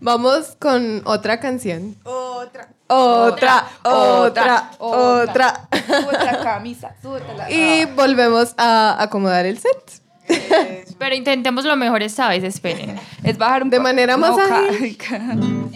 Vamos 0.00 0.56
con 0.58 1.02
otra 1.06 1.40
canción. 1.40 1.96
Otra. 2.04 2.68
Otra, 2.86 3.66
otra, 3.82 4.70
otra. 4.78 5.68
Súbete 5.72 6.24
la 6.26 6.40
camisa, 6.42 6.94
súbete 7.00 7.34
la 7.34 7.50
Y 7.50 7.86
volvemos 7.86 8.52
a 8.58 9.02
acomodar 9.02 9.46
el 9.46 9.58
set. 9.58 10.03
Pero 10.98 11.14
intentemos 11.14 11.64
lo 11.64 11.76
mejor 11.76 12.02
esta 12.02 12.28
vez, 12.28 12.44
esperen. 12.44 12.98
Es 13.22 13.36
bajar 13.38 13.62
un 13.62 13.70
De 13.70 13.80
manera 13.80 14.16
más 14.16 14.36
ágil. 14.38 14.96
ca- 14.96 15.18
No, 15.18 15.70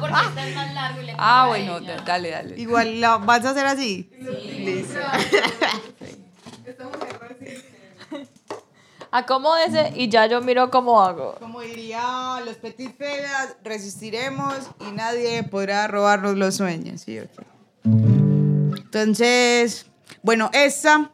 porque 0.00 0.16
esta 0.28 0.48
es 0.48 0.54
más 0.56 0.74
largo 0.74 1.02
y 1.02 1.06
le 1.06 1.14
Ah, 1.18 1.46
bueno, 1.48 1.80
da- 1.80 2.02
dale, 2.04 2.30
dale. 2.30 2.60
Igual 2.60 3.00
la 3.00 3.18
vas 3.18 3.44
a 3.44 3.50
hacer 3.50 3.66
así. 3.66 4.10
Acomódese 9.10 9.92
y 9.94 10.08
ya 10.08 10.26
yo 10.26 10.40
miro 10.40 10.70
cómo 10.70 11.02
hago. 11.02 11.34
Como 11.38 11.60
diría 11.60 12.40
los 12.46 12.56
petit 12.56 12.96
felas, 12.96 13.56
resistiremos 13.62 14.54
y 14.80 14.90
nadie 14.92 15.42
podrá 15.42 15.86
robarnos 15.86 16.36
los 16.38 16.54
sueños. 16.56 17.02
¿sí? 17.02 17.18
Entonces, 17.84 19.84
bueno, 20.22 20.48
esta, 20.54 21.10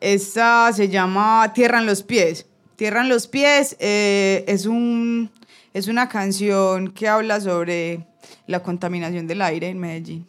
esta 0.00 0.72
se 0.72 0.88
llama 0.88 1.52
Tierra 1.54 1.78
en 1.78 1.86
los 1.86 2.02
pies. 2.02 2.46
Tierra 2.76 3.00
en 3.00 3.08
los 3.08 3.26
pies 3.26 3.76
eh, 3.80 4.44
es, 4.46 4.66
un, 4.66 5.30
es 5.72 5.88
una 5.88 6.08
canción 6.08 6.92
que 6.92 7.08
habla 7.08 7.40
sobre 7.40 8.06
la 8.46 8.62
contaminación 8.62 9.26
del 9.26 9.42
aire 9.42 9.68
en 9.68 9.78
Medellín. 9.78 10.26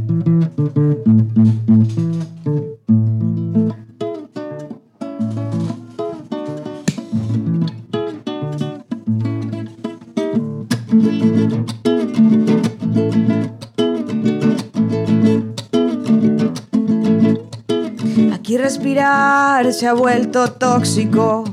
se 19.78 19.86
ha 19.86 19.92
vuelto 19.92 20.50
tóxico. 20.50 21.44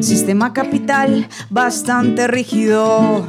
Sistema 0.00 0.54
capital 0.54 1.28
bastante 1.50 2.26
rígido. 2.26 3.26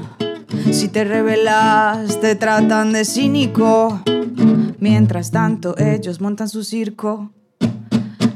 Si 0.72 0.88
te 0.88 1.04
rebelas, 1.04 2.22
te 2.22 2.34
tratan 2.36 2.94
de 2.94 3.04
cínico. 3.04 4.02
Mientras 4.80 5.32
tanto, 5.32 5.78
ellos 5.78 6.22
montan 6.22 6.48
su 6.48 6.64
circo. 6.64 7.30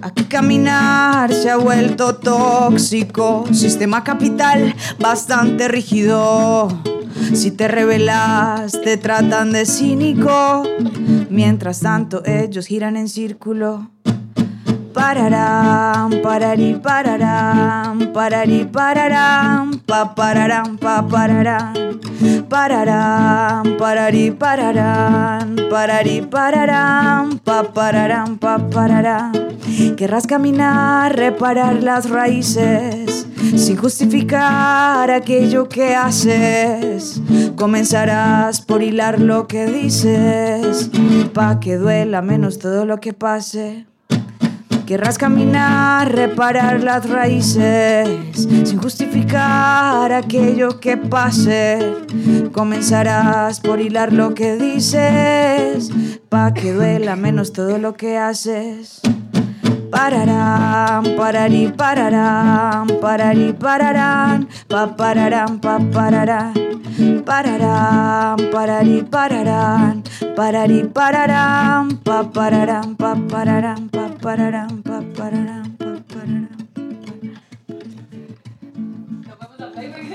Aquí 0.01 0.25
caminar 0.25 1.31
se 1.31 1.49
ha 1.49 1.55
vuelto 1.55 2.17
tóxico. 2.17 3.45
Sistema 3.53 4.03
capital 4.03 4.75
bastante 4.99 5.69
rígido. 5.69 6.67
Si 7.33 7.51
te 7.51 7.69
rebelas, 7.69 8.73
te 8.83 8.97
tratan 8.97 9.53
de 9.53 9.65
cínico. 9.65 10.63
Mientras 11.29 11.79
tanto, 11.79 12.21
ellos 12.25 12.65
giran 12.65 12.97
en 12.97 13.07
círculo. 13.07 13.91
Pararán, 15.01 16.21
pararí, 16.21 16.75
pararán, 16.75 18.13
pararí, 18.13 18.65
pararán, 18.65 19.79
pa 19.87 20.13
pararán, 20.13 20.77
pa 20.77 21.07
pararán, 21.07 21.99
pararán, 22.47 23.77
pararí, 23.79 24.29
pararán, 24.29 25.55
pararí, 25.71 26.21
pararán, 26.21 27.39
pa 27.39 27.63
pararán, 27.73 28.37
pa 28.37 28.59
pararán. 28.69 29.31
Querrás 29.97 30.27
caminar, 30.27 31.15
reparar 31.15 31.81
las 31.81 32.07
raíces 32.07 33.25
sin 33.57 33.77
justificar 33.77 35.09
aquello 35.09 35.67
que 35.67 35.95
haces. 35.95 37.19
Comenzarás 37.55 38.61
por 38.61 38.83
hilar 38.83 39.19
lo 39.19 39.47
que 39.47 39.65
dices, 39.65 40.91
pa' 41.33 41.59
que 41.59 41.77
duela 41.77 42.21
menos 42.21 42.59
todo 42.59 42.85
lo 42.85 42.99
que 42.99 43.13
pase. 43.13 43.90
Querrás 44.91 45.17
caminar, 45.17 46.11
reparar 46.11 46.83
las 46.83 47.09
raíces, 47.09 48.09
sin 48.35 48.77
justificar 48.77 50.11
aquello 50.11 50.81
que 50.81 50.97
pase. 50.97 51.79
Comenzarás 52.51 53.61
por 53.61 53.79
hilar 53.79 54.11
lo 54.11 54.33
que 54.33 54.57
dices, 54.57 55.91
pa' 56.27 56.53
que 56.53 56.73
duela 56.73 57.15
menos 57.15 57.53
todo 57.53 57.77
lo 57.77 57.93
que 57.93 58.17
haces. 58.17 58.99
Pararán, 59.89 61.15
pararí, 61.15 61.69
pararán, 61.69 62.87
pararí, 62.99 63.53
pararán, 63.53 64.49
pa 64.67 64.97
pararán, 64.97 65.61
pa 65.61 65.79
pararán, 65.79 66.53
pararán, 67.25 68.37
pararí, 68.51 69.01
pararán, 69.03 70.03
pararí, 70.35 70.83
pararán, 70.83 71.97
pa 71.97 72.31
pararán, 72.31 72.95
pa 72.95 73.15
pararán, 73.15 73.89
pa 73.89 74.07
pararán, 74.21 74.81
pa 74.83 75.01
pararán, 75.15 75.77
pa 75.77 75.91
pararán. 76.07 76.51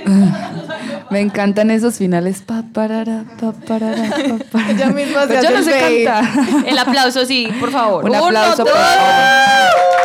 Me 1.10 1.20
encantan 1.20 1.70
esos 1.70 1.96
finales. 1.96 2.42
Pa, 2.42 2.62
parara, 2.72 3.24
pa, 3.40 3.52
parara, 3.52 4.08
pa, 4.08 4.44
parara. 4.52 4.70
Ella 4.70 4.86
misma 4.88 5.26
se 5.26 5.34
yo 5.34 5.38
hace 5.38 5.50
no 5.50 5.58
el 5.58 5.64
sé 5.64 6.04
cantar. 6.04 6.24
El 6.66 6.78
aplauso, 6.78 7.24
sí, 7.24 7.48
por 7.60 7.70
favor. 7.70 8.04
Un 8.04 8.14
aplauso, 8.14 8.64
por 8.64 8.72
favor. 8.72 9.95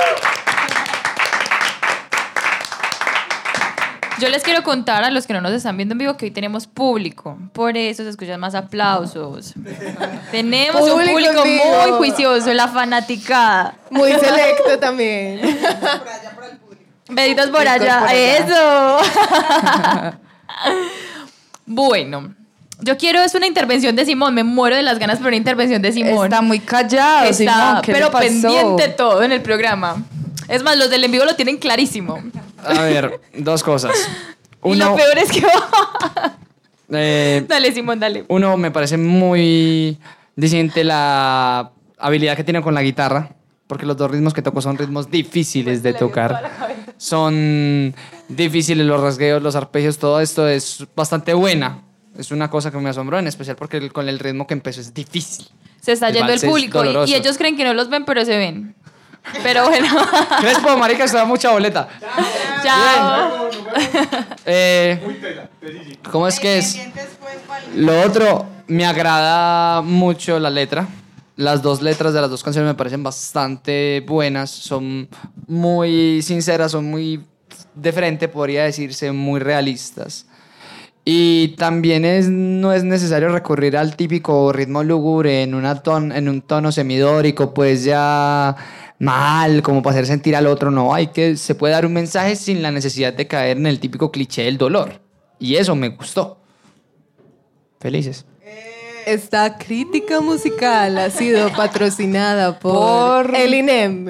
Yo 4.22 4.30
les 4.30 4.43
quiero 4.43 4.61
contar 4.61 5.03
a 5.03 5.09
los 5.09 5.26
que 5.26 5.34
no 5.34 5.41
nos 5.41 5.51
están 5.51 5.76
viendo 5.78 5.93
en 5.93 5.97
vivo 5.97 6.15
que 6.15 6.26
hoy 6.26 6.32
tenemos 6.32 6.67
público. 6.67 7.39
Por 7.53 7.76
eso 7.76 8.03
se 8.03 8.09
escuchan 8.09 8.39
más 8.39 8.53
aplausos. 8.53 9.55
tenemos 10.32 10.80
un 10.80 10.91
Público 10.91 11.11
público 11.11 11.43
en 11.43 11.43
vivo. 11.43 11.82
muy 11.82 11.91
juicioso, 11.97 12.53
la 12.53 12.67
fanaticada. 12.67 13.74
Muy 13.89 14.11
selecto 14.19 14.78
también. 14.80 15.41
Besitos 17.09 17.49
por 17.49 17.63
Besitos 17.63 17.82
allá. 17.82 17.99
por 17.99 18.09
allá. 18.09 18.38
Eso. 18.38 18.99
bueno. 21.65 22.36
Yo 22.84 22.97
quiero, 22.97 23.22
es 23.22 23.34
una 23.34 23.47
intervención 23.47 23.95
de 23.95 24.05
Simón, 24.05 24.36
me 24.36 24.43
muero 24.43 24.76
de 24.76 24.84
las 24.84 24.99
ganas 24.99 25.17
por 25.17 25.28
una 25.30 25.36
intervención 25.36 25.82
de 25.82 25.91
Simón. 25.91 26.26
Está 26.26 26.41
muy 26.41 26.59
callado, 26.59 27.26
Está, 27.26 27.34
Simón. 27.34 27.82
¿qué 27.82 27.91
le 27.91 27.97
pero 27.97 28.11
pasó? 28.11 28.28
pendiente 28.28 28.88
todo 28.89 29.24
en 29.24 29.32
el 29.32 29.41
programa. 29.41 30.03
Es 30.47 30.61
más, 30.61 30.78
los 30.78 30.91
del 30.91 31.03
en 31.03 31.11
vivo 31.11 31.26
lo 31.26 31.36
tienen 31.36 31.57
clarísimo. 31.57 32.19
A 32.66 32.84
ver, 32.84 33.20
dos 33.38 33.64
cosas. 33.64 33.91
y 34.64 34.76
lo 34.76 34.88
Uno, 34.91 34.95
peor 34.95 35.18
es 35.18 35.32
que... 35.32 35.43
eh, 36.93 37.45
dale, 37.47 37.72
Simón, 37.72 37.99
dale. 37.99 38.26
uno 38.28 38.57
me 38.57 38.72
parece 38.72 38.97
muy 38.97 39.97
diciente 40.36 40.84
la 40.84 41.72
habilidad 41.97 42.36
que 42.36 42.43
tiene 42.43 42.62
con 42.62 42.74
la 42.74 42.82
guitarra, 42.82 43.30
porque 43.68 43.86
los 43.86 43.97
dos 43.97 44.12
ritmos 44.12 44.34
que 44.34 44.41
toco 44.41 44.62
son 44.62 44.78
ritmos 44.78 45.09
difíciles 45.09 45.84
de 45.84 45.93
tocar. 45.93 46.51
Son 46.97 47.95
difíciles 48.28 48.86
los 48.86 49.01
rasgueos, 49.01 49.41
los 49.41 49.55
arpegios, 49.55 49.97
todo 49.97 50.20
esto 50.20 50.47
es 50.47 50.86
bastante 50.95 51.34
buena. 51.34 51.84
Es 52.18 52.32
una 52.32 52.49
cosa 52.49 52.72
que 52.72 52.78
me 52.78 52.89
asombró, 52.89 53.18
en 53.20 53.28
especial 53.28 53.55
porque 53.55 53.89
con 53.89 54.09
el 54.09 54.20
ritmo 54.20 54.45
que 54.45 54.53
empezó 54.53 54.82
es 54.82 54.93
difícil. 54.93 55.47
Se 55.80 55.93
está 55.93 56.09
El 56.09 56.16
yendo 56.16 56.34
el 56.34 56.41
público 56.41 56.84
y- 56.84 57.09
y, 57.09 57.16
ellos 57.16 57.38
creen 57.38 57.55
que 57.55 57.64
no 57.64 57.74
los 57.74 57.89
ven, 57.89 58.03
pero 58.05 58.24
se 58.26 58.38
ven. 58.38 58.76
Pero 59.43 59.67
bueno, 59.67 59.88
Crespo, 60.39 60.78
marica, 60.78 61.07
se 61.07 61.17
da 61.17 61.26
mucha 61.26 61.51
boleta. 61.51 61.88
chao. 62.63 63.49
Eh, 64.45 64.99
¿Cómo 66.11 66.28
es 66.28 66.39
que 66.39 66.57
es? 66.57 66.78
Lo 67.76 68.01
otro, 68.01 68.45
me 68.67 68.86
agrada 68.86 69.82
mucho 69.82 70.39
la 70.39 70.49
letra. 70.49 70.88
Las 71.36 71.61
dos 71.61 71.82
letras 71.82 72.13
de 72.13 72.22
las 72.22 72.30
dos 72.30 72.43
canciones 72.43 72.69
me 72.69 72.76
parecen 72.76 73.03
bastante 73.03 74.03
buenas. 74.07 74.49
Son 74.49 75.07
muy 75.47 76.22
sinceras, 76.22 76.72
son 76.72 76.86
muy 76.86 77.24
de 77.74 77.91
frente, 77.91 78.28
podría 78.28 78.63
decirse, 78.63 79.11
muy 79.11 79.39
realistas. 79.39 80.26
Y 81.04 81.56
también 81.58 82.06
es, 82.06 82.30
no 82.30 82.74
es 82.74 82.84
necesario 82.84 83.30
recurrir 83.30 83.76
al 83.76 83.95
típico 83.95 84.54
ritmo 84.54 84.84
lúgubre 84.84 85.41
en, 85.41 85.56
una 85.56 85.82
ton- 85.82 86.12
en 86.16 86.30
un 86.30 86.41
tono 86.41 86.72
semidórico, 86.72 87.54
pues 87.56 87.84
ya 87.84 88.56
mal, 88.99 89.64
como 89.64 89.82
para 89.82 89.95
hacer 89.95 90.06
sentir 90.06 90.36
al 90.36 90.45
otro. 90.45 90.70
No, 90.70 90.93
hay 90.93 91.08
que, 91.08 91.38
se 91.38 91.56
puede 91.56 91.74
dar 91.74 91.88
un 91.88 91.93
mensaje 91.93 92.36
sin 92.36 92.62
la 92.62 92.72
necesidad 92.72 93.14
de 93.14 93.28
caer 93.28 93.58
en 93.58 93.66
el 93.66 93.80
típico 93.80 94.12
cliché 94.12 94.43
del 94.43 94.60
dolor. 94.60 95.02
Y 95.39 95.56
eso 95.56 95.76
me 95.76 95.89
gustó. 95.89 96.38
Felices. 97.80 98.26
Esta 99.06 99.58
crítica 99.58 100.22
musical 100.22 100.97
ha 100.97 101.10
sido 101.10 101.49
patrocinada 101.54 102.58
por, 102.60 103.28
Por- 103.28 103.36
el 103.36 103.54
INEM. 103.56 104.10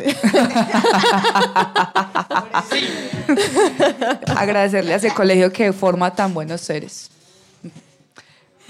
Agradecerle 4.36 4.94
a 4.94 4.98
ese 4.98 5.14
colegio 5.14 5.52
que 5.52 5.72
forma 5.74 6.14
tan 6.14 6.34
buenos 6.34 6.62
seres. 6.62 7.10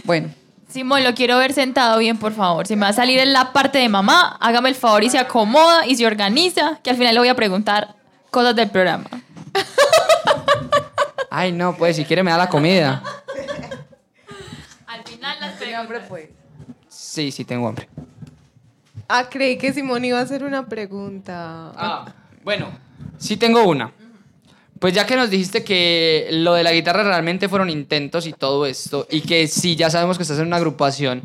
Bueno, 0.04 0.30
Simón, 0.70 1.04
lo 1.04 1.14
quiero 1.14 1.38
ver 1.38 1.54
sentado 1.54 1.98
bien, 2.00 2.18
por 2.18 2.34
favor. 2.34 2.66
Si 2.68 2.76
me 2.76 2.84
va 2.84 2.90
a 2.90 2.94
salir 2.94 3.20
en 3.20 3.34
la 3.34 3.52
parte 3.54 3.78
de 3.80 3.90
mamá, 3.90 4.38
hágame 4.40 4.70
el 4.70 4.76
favor 4.76 5.04
y 5.04 5.10
se 5.10 5.20
acomoda 5.20 5.86
y 5.86 5.96
se 5.96 6.06
organiza, 6.06 6.80
que 6.84 6.90
al 6.90 6.98
final 6.98 7.14
le 7.14 7.20
voy 7.20 7.30
a 7.30 7.36
preguntar 7.36 7.96
cosas 8.30 8.56
del 8.56 8.70
programa. 8.70 9.06
Ay, 11.30 11.52
no, 11.52 11.76
pues 11.76 11.96
si 11.96 12.06
quiere 12.06 12.24
me 12.24 12.32
da 12.32 12.38
la 12.38 12.50
comida. 12.50 13.04
Final 15.88 16.02
las 16.02 16.10
preguntas. 16.10 16.36
Sí, 16.90 17.32
sí, 17.32 17.46
tengo 17.46 17.68
hambre. 17.68 17.88
Ah, 19.08 19.28
creí 19.30 19.58
que 19.58 19.74
Simón 19.74 20.04
iba 20.06 20.20
a 20.20 20.22
hacer 20.22 20.44
una 20.44 20.68
pregunta. 20.68 21.72
Ah, 21.76 22.14
bueno, 22.44 22.68
sí 23.18 23.38
tengo 23.38 23.64
una. 23.64 23.92
Pues 24.80 24.94
ya 24.94 25.06
que 25.06 25.16
nos 25.16 25.30
dijiste 25.30 25.64
que 25.64 26.28
lo 26.32 26.54
de 26.54 26.64
la 26.64 26.72
guitarra 26.72 27.04
realmente 27.04 27.48
fueron 27.48 27.70
intentos 27.70 28.26
y 28.26 28.34
todo 28.34 28.66
esto, 28.66 29.06
y 29.12 29.22
que 29.22 29.48
sí, 29.48 29.76
ya 29.76 29.90
sabemos 29.90 30.18
que 30.18 30.24
estás 30.24 30.40
en 30.40 30.48
una 30.48 30.56
agrupación, 30.58 31.22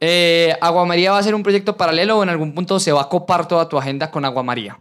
eh, 0.00 0.54
¿Aguamaría 0.60 1.12
va 1.12 1.18
a 1.18 1.22
ser 1.22 1.34
un 1.34 1.42
proyecto 1.42 1.76
paralelo 1.76 2.18
o 2.18 2.22
en 2.22 2.28
algún 2.28 2.54
punto 2.54 2.80
se 2.80 2.92
va 2.92 3.02
a 3.02 3.08
copar 3.08 3.46
toda 3.46 3.68
tu 3.68 3.78
agenda 3.78 4.10
con 4.10 4.24
Aguamaría? 4.24 4.78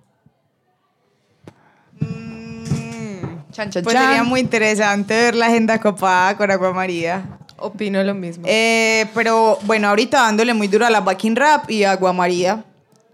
chan, 3.52 3.70
chan, 3.70 3.84
Pues 3.84 3.96
chan. 3.96 4.06
sería 4.08 4.24
muy 4.24 4.40
interesante 4.42 5.14
ver 5.14 5.36
la 5.36 5.46
agenda 5.46 5.80
copada 5.80 6.36
con 6.36 6.52
Agua 6.52 6.74
María. 6.74 7.24
Opino 7.58 8.04
lo 8.04 8.14
mismo. 8.14 8.44
Eh, 8.48 9.06
pero 9.14 9.58
bueno, 9.64 9.88
ahorita 9.90 10.22
dándole 10.22 10.54
muy 10.54 10.68
duro 10.68 10.86
a 10.86 10.90
la 10.90 11.02
backing 11.02 11.36
rap 11.36 11.70
y 11.72 11.84
Agua 11.84 12.12
María, 12.14 12.64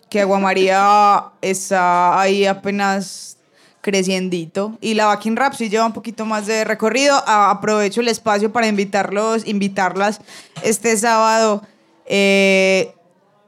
que 0.10 0.22
Agua 0.22 0.40
María 0.40 1.24
está 1.42 2.20
ahí 2.20 2.46
apenas 2.46 3.38
creciendito 3.82 4.78
y 4.80 4.94
la 4.94 5.08
backing 5.08 5.36
rap 5.36 5.54
sí 5.54 5.68
lleva 5.70 5.86
un 5.86 5.94
poquito 5.94 6.26
más 6.26 6.46
de 6.48 6.64
recorrido. 6.64 7.16
A- 7.28 7.50
aprovecho 7.52 8.02
el 8.02 8.08
espacio 8.08 8.52
para 8.52 8.68
invitarlos, 8.68 9.46
invitarlas 9.48 10.22
este 10.64 10.96
sábado. 10.98 11.64
eh, 12.06 12.94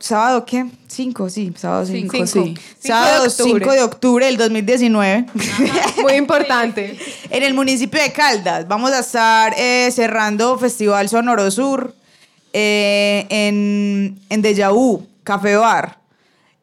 ¿Sábado 0.03 0.43
qué? 0.43 0.65
Cinco, 0.89 1.29
sí, 1.29 1.53
sábado 1.55 1.85
cinco. 1.85 2.17
Cinco, 2.25 2.27
sí. 2.27 2.57
Sábado 2.77 3.29
5 3.29 3.71
de 3.71 3.83
octubre 3.83 4.25
del 4.25 4.35
2019. 4.35 5.27
Muy 6.01 6.13
importante. 6.15 6.99
En 7.29 7.41
el 7.41 7.53
municipio 7.53 8.03
de 8.03 8.11
Caldas 8.11 8.67
vamos 8.67 8.91
a 8.91 8.99
estar 8.99 9.53
eh, 9.57 9.89
cerrando 9.93 10.57
Festival 10.57 11.07
Sonoro 11.07 11.49
Sur 11.49 11.95
eh, 12.51 13.25
en, 13.29 14.19
en 14.27 14.41
Deja 14.41 14.71
Vu, 14.71 15.07
Café 15.23 15.55
Bar. 15.55 15.99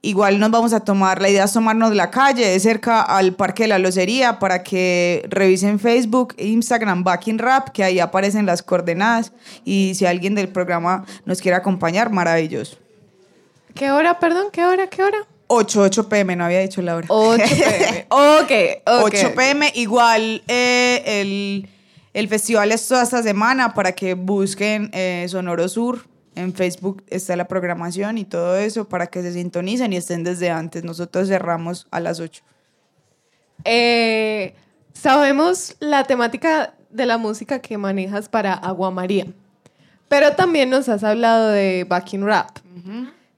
Igual 0.03 0.39
nos 0.39 0.51
vamos 0.51 0.75
a 0.75 0.81
tomar, 0.81 1.23
la 1.23 1.31
idea 1.31 1.45
es 1.45 1.53
tomarnos 1.55 1.95
la 1.95 2.11
calle 2.11 2.47
de 2.47 2.61
cerca 2.61 3.01
al 3.01 3.33
Parque 3.37 3.63
de 3.63 3.69
la 3.71 3.79
Locería 3.79 4.39
para 4.39 4.63
que 4.63 5.27
revisen 5.31 5.79
Facebook, 5.79 6.35
Instagram, 6.37 7.05
Backing 7.05 7.39
Rap, 7.39 7.71
que 7.71 7.85
ahí 7.85 8.01
aparecen 8.01 8.45
las 8.45 8.63
coordenadas. 8.63 9.33
Y 9.65 9.95
si 9.95 10.05
alguien 10.05 10.35
del 10.35 10.51
programa 10.51 11.07
nos 11.25 11.41
quiere 11.41 11.57
acompañar, 11.57 12.11
maravilloso. 12.11 12.77
¿Qué 13.75 13.91
hora, 13.91 14.19
perdón? 14.19 14.49
¿Qué 14.53 14.65
hora? 14.65 14.89
¿Qué 14.89 15.03
hora? 15.03 15.19
8, 15.53 15.83
8 15.83 16.09
pm, 16.09 16.37
no 16.37 16.45
había 16.45 16.61
dicho 16.61 16.81
la 16.81 16.97
hora. 16.97 17.07
8 17.09 17.43
pm. 17.49 18.07
Ok, 18.09 18.51
ok. 18.87 19.15
8 19.15 19.35
pm. 19.35 19.73
Igual 19.75 20.43
eh, 20.47 21.03
el, 21.07 21.69
el 22.15 22.29
festival 22.29 22.71
es 22.73 22.87
toda 22.87 23.03
esta 23.03 23.23
semana 23.23 23.75
para 23.75 23.93
que 23.93 24.15
busquen 24.15 24.91
eh, 24.93 25.27
Sonoro 25.29 25.69
Sur. 25.69 26.07
En 26.37 26.55
Facebook 26.55 27.03
está 27.09 27.35
la 27.35 27.49
programación 27.49 28.17
y 28.17 28.25
todo 28.25 28.57
eso 28.57 28.89
para 28.89 29.09
que 29.09 29.23
se 29.23 29.33
sintonicen 29.33 29.93
y 29.93 29.97
estén 29.97 30.23
desde 30.23 30.51
antes. 30.51 30.85
Nosotros 30.85 31.27
cerramos 31.29 31.89
a 31.91 31.99
las 31.99 32.21
8. 32.21 32.43
Eh, 33.65 34.55
sabemos 34.93 35.77
la 35.81 36.05
temática 36.05 36.75
de 36.91 37.07
la 37.07 37.19
música 37.19 37.59
que 37.59 37.77
manejas 37.77 38.29
para 38.29 38.55
Agua 38.55 38.91
María, 38.91 39.27
pero 40.09 40.33
también 40.35 40.71
nos 40.71 40.89
has 40.89 41.05
hablado 41.05 41.49
de 41.51 41.85
backing 41.89 42.25
rap. 42.25 42.59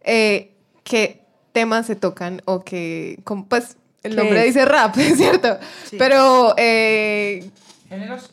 Eh, 0.04 0.52
¿Qué 0.84 1.22
temas 1.52 1.86
se 1.86 1.96
tocan 1.96 2.42
o 2.44 2.64
que, 2.64 3.18
com- 3.24 3.44
pues, 3.46 3.76
El 4.02 4.12
¿Qué 4.12 4.16
nombre 4.16 4.40
es? 4.40 4.46
dice 4.46 4.64
rap, 4.64 4.96
es 4.98 5.16
cierto. 5.16 5.58
Pero 5.98 6.54
eh, 6.56 7.48
¿Géneros? 7.88 8.30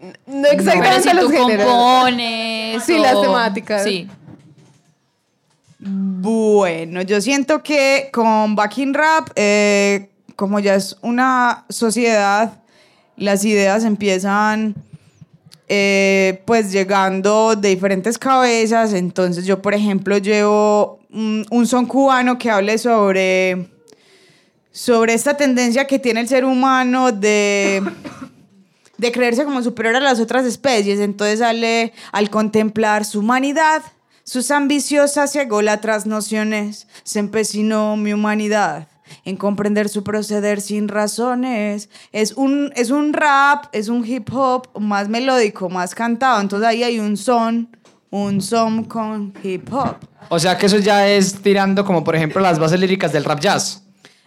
no 0.00 0.12
Pero 0.26 0.52
exactamente 0.52 1.08
si 1.10 1.14
los 1.16 1.24
tú 1.26 1.30
géneros. 1.30 1.66
compones. 1.66 2.82
Sí, 2.84 2.94
o- 2.94 3.02
las 3.02 3.20
temáticas. 3.20 3.84
Sí. 3.84 4.08
Bueno, 5.80 7.02
yo 7.02 7.20
siento 7.20 7.62
que 7.62 8.08
con 8.12 8.56
Backing 8.56 8.94
Rap, 8.94 9.28
eh, 9.36 10.10
como 10.34 10.58
ya 10.58 10.74
es 10.74 10.96
una 11.02 11.64
sociedad, 11.68 12.60
las 13.16 13.44
ideas 13.44 13.84
empiezan 13.84 14.74
eh, 15.68 16.42
pues 16.44 16.72
llegando 16.72 17.54
de 17.54 17.68
diferentes 17.70 18.18
cabezas. 18.18 18.92
Entonces 18.94 19.44
yo, 19.44 19.60
por 19.60 19.74
ejemplo, 19.74 20.18
llevo 20.18 21.00
un, 21.10 21.46
un 21.50 21.66
son 21.66 21.86
cubano 21.86 22.38
que 22.38 22.50
hable 22.50 22.78
sobre, 22.78 23.68
sobre 24.72 25.14
esta 25.14 25.36
tendencia 25.36 25.86
que 25.86 25.98
tiene 25.98 26.20
el 26.20 26.28
ser 26.28 26.44
humano 26.44 27.12
de 27.12 27.82
de 28.98 29.12
creerse 29.12 29.44
como 29.44 29.62
superior 29.62 29.96
a 29.96 30.00
las 30.00 30.20
otras 30.20 30.44
especies. 30.44 31.00
Entonces 31.00 31.38
sale 31.38 31.92
al 32.12 32.28
contemplar 32.30 33.04
su 33.04 33.20
humanidad, 33.20 33.82
sus 34.24 34.50
ambiciosas 34.50 35.34
y 35.36 35.38
ególatras 35.38 36.04
nociones, 36.04 36.86
se 37.04 37.20
empecinó 37.20 37.96
mi 37.96 38.12
humanidad 38.12 38.88
en 39.28 39.36
comprender 39.36 39.90
su 39.90 40.02
proceder 40.02 40.62
sin 40.62 40.88
razones. 40.88 41.90
Es 42.12 42.32
un, 42.32 42.72
es 42.74 42.90
un 42.90 43.12
rap, 43.12 43.66
es 43.72 43.88
un 43.88 44.02
hip 44.06 44.30
hop 44.32 44.68
más 44.80 45.10
melódico, 45.10 45.68
más 45.68 45.94
cantado. 45.94 46.40
Entonces 46.40 46.66
ahí 46.66 46.82
hay 46.82 46.98
un 46.98 47.18
son, 47.18 47.76
un 48.08 48.40
son 48.40 48.84
con 48.84 49.34
hip 49.42 49.70
hop. 49.70 49.96
O 50.30 50.38
sea 50.38 50.56
que 50.56 50.64
eso 50.64 50.78
ya 50.78 51.06
es 51.06 51.42
tirando 51.42 51.84
como 51.84 52.04
por 52.04 52.16
ejemplo 52.16 52.40
las 52.40 52.58
bases 52.58 52.80
líricas 52.80 53.12
del 53.12 53.24
rap 53.24 53.40
jazz. 53.40 53.82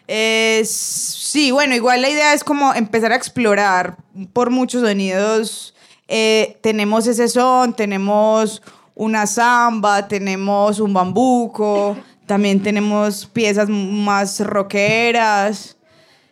Eh, 0.07 0.61
sí, 0.65 1.49
bueno, 1.49 1.73
igual 1.73 2.01
la 2.03 2.09
idea 2.09 2.33
es 2.35 2.43
como 2.43 2.71
empezar 2.75 3.11
a 3.11 3.15
explorar 3.15 3.97
por 4.33 4.51
muchos 4.51 4.81
sonidos. 4.81 5.73
Eh, 6.07 6.59
tenemos 6.61 7.07
ese 7.07 7.27
son, 7.27 7.73
tenemos 7.73 8.61
una 8.93 9.25
samba, 9.25 10.07
tenemos 10.07 10.79
un 10.79 10.93
bambuco, 10.93 11.97
también 12.31 12.63
tenemos 12.63 13.25
piezas 13.25 13.67
más 13.67 14.39
rockeras. 14.39 15.75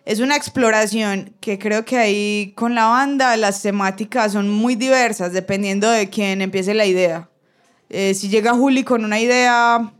Es 0.05 0.21
una 0.21 0.37
exploración 0.37 1.33
que 1.41 1.59
creo 1.59 1.83
que 1.83 1.97
ahí 1.97 2.53
con 2.55 2.73
la 2.73 2.85
banda 2.85 3.35
las 3.35 3.61
temáticas 3.61 4.31
son 4.31 4.49
muy 4.49 4.75
diversas 4.75 5.33
dependiendo 5.33 5.91
de 5.91 6.09
quién 6.09 6.41
empiece 6.41 6.73
la 6.73 6.85
idea. 6.85 7.27
Eh, 7.89 8.13
si 8.13 8.29
llega 8.29 8.53
Juli 8.53 8.85
con 8.85 9.03
una 9.03 9.19
idea 9.19 9.91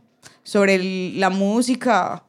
sobre 0.42 0.78
la 0.78 1.28
música, 1.28 2.24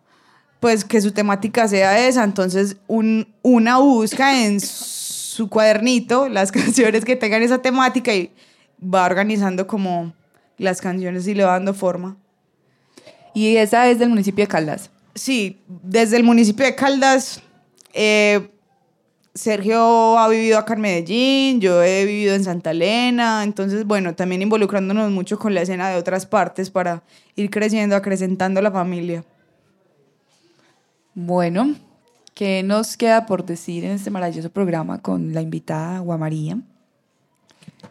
pues 0.59 0.83
que 0.83 0.99
su 0.99 1.13
temática 1.13 1.65
sea 1.69 2.05
esa. 2.05 2.25
Entonces, 2.25 2.75
un, 2.87 3.33
una 3.41 3.77
busca 3.77 4.43
en 4.43 4.59
su 4.59 5.47
cuadernito 5.47 6.27
las 6.27 6.51
canciones 6.51 7.05
que 7.05 7.15
tengan 7.15 7.41
esa 7.41 7.61
temática 7.61 8.13
y 8.13 8.33
va 8.83 9.05
organizando 9.05 9.65
como 9.65 10.11
las 10.57 10.81
canciones 10.81 11.25
y 11.25 11.35
le 11.35 11.45
va 11.45 11.53
dando 11.53 11.73
forma. 11.73 12.17
Y 13.33 13.55
esa 13.57 13.89
es 13.89 13.99
del 13.99 14.09
municipio 14.09 14.43
de 14.43 14.47
Caldas. 14.47 14.89
Sí, 15.15 15.59
desde 15.67 16.17
el 16.17 16.23
municipio 16.23 16.65
de 16.65 16.75
Caldas, 16.75 17.41
eh, 17.93 18.49
Sergio 19.33 20.17
ha 20.17 20.27
vivido 20.27 20.57
acá 20.57 20.73
en 20.73 20.81
Medellín, 20.81 21.61
yo 21.61 21.81
he 21.81 22.05
vivido 22.05 22.35
en 22.35 22.43
Santa 22.43 22.71
Elena, 22.71 23.43
entonces, 23.43 23.85
bueno, 23.85 24.13
también 24.13 24.41
involucrándonos 24.41 25.09
mucho 25.11 25.39
con 25.39 25.53
la 25.53 25.61
escena 25.61 25.89
de 25.89 25.97
otras 25.97 26.25
partes 26.25 26.69
para 26.69 27.03
ir 27.35 27.49
creciendo, 27.49 27.95
acrecentando 27.95 28.61
la 28.61 28.71
familia. 28.71 29.23
Bueno, 31.13 31.75
¿qué 32.33 32.63
nos 32.63 32.97
queda 32.97 33.25
por 33.25 33.45
decir 33.45 33.85
en 33.85 33.91
este 33.91 34.09
maravilloso 34.09 34.49
programa 34.49 35.01
con 35.01 35.33
la 35.33 35.41
invitada 35.41 35.99
Guamaría? 35.99 36.57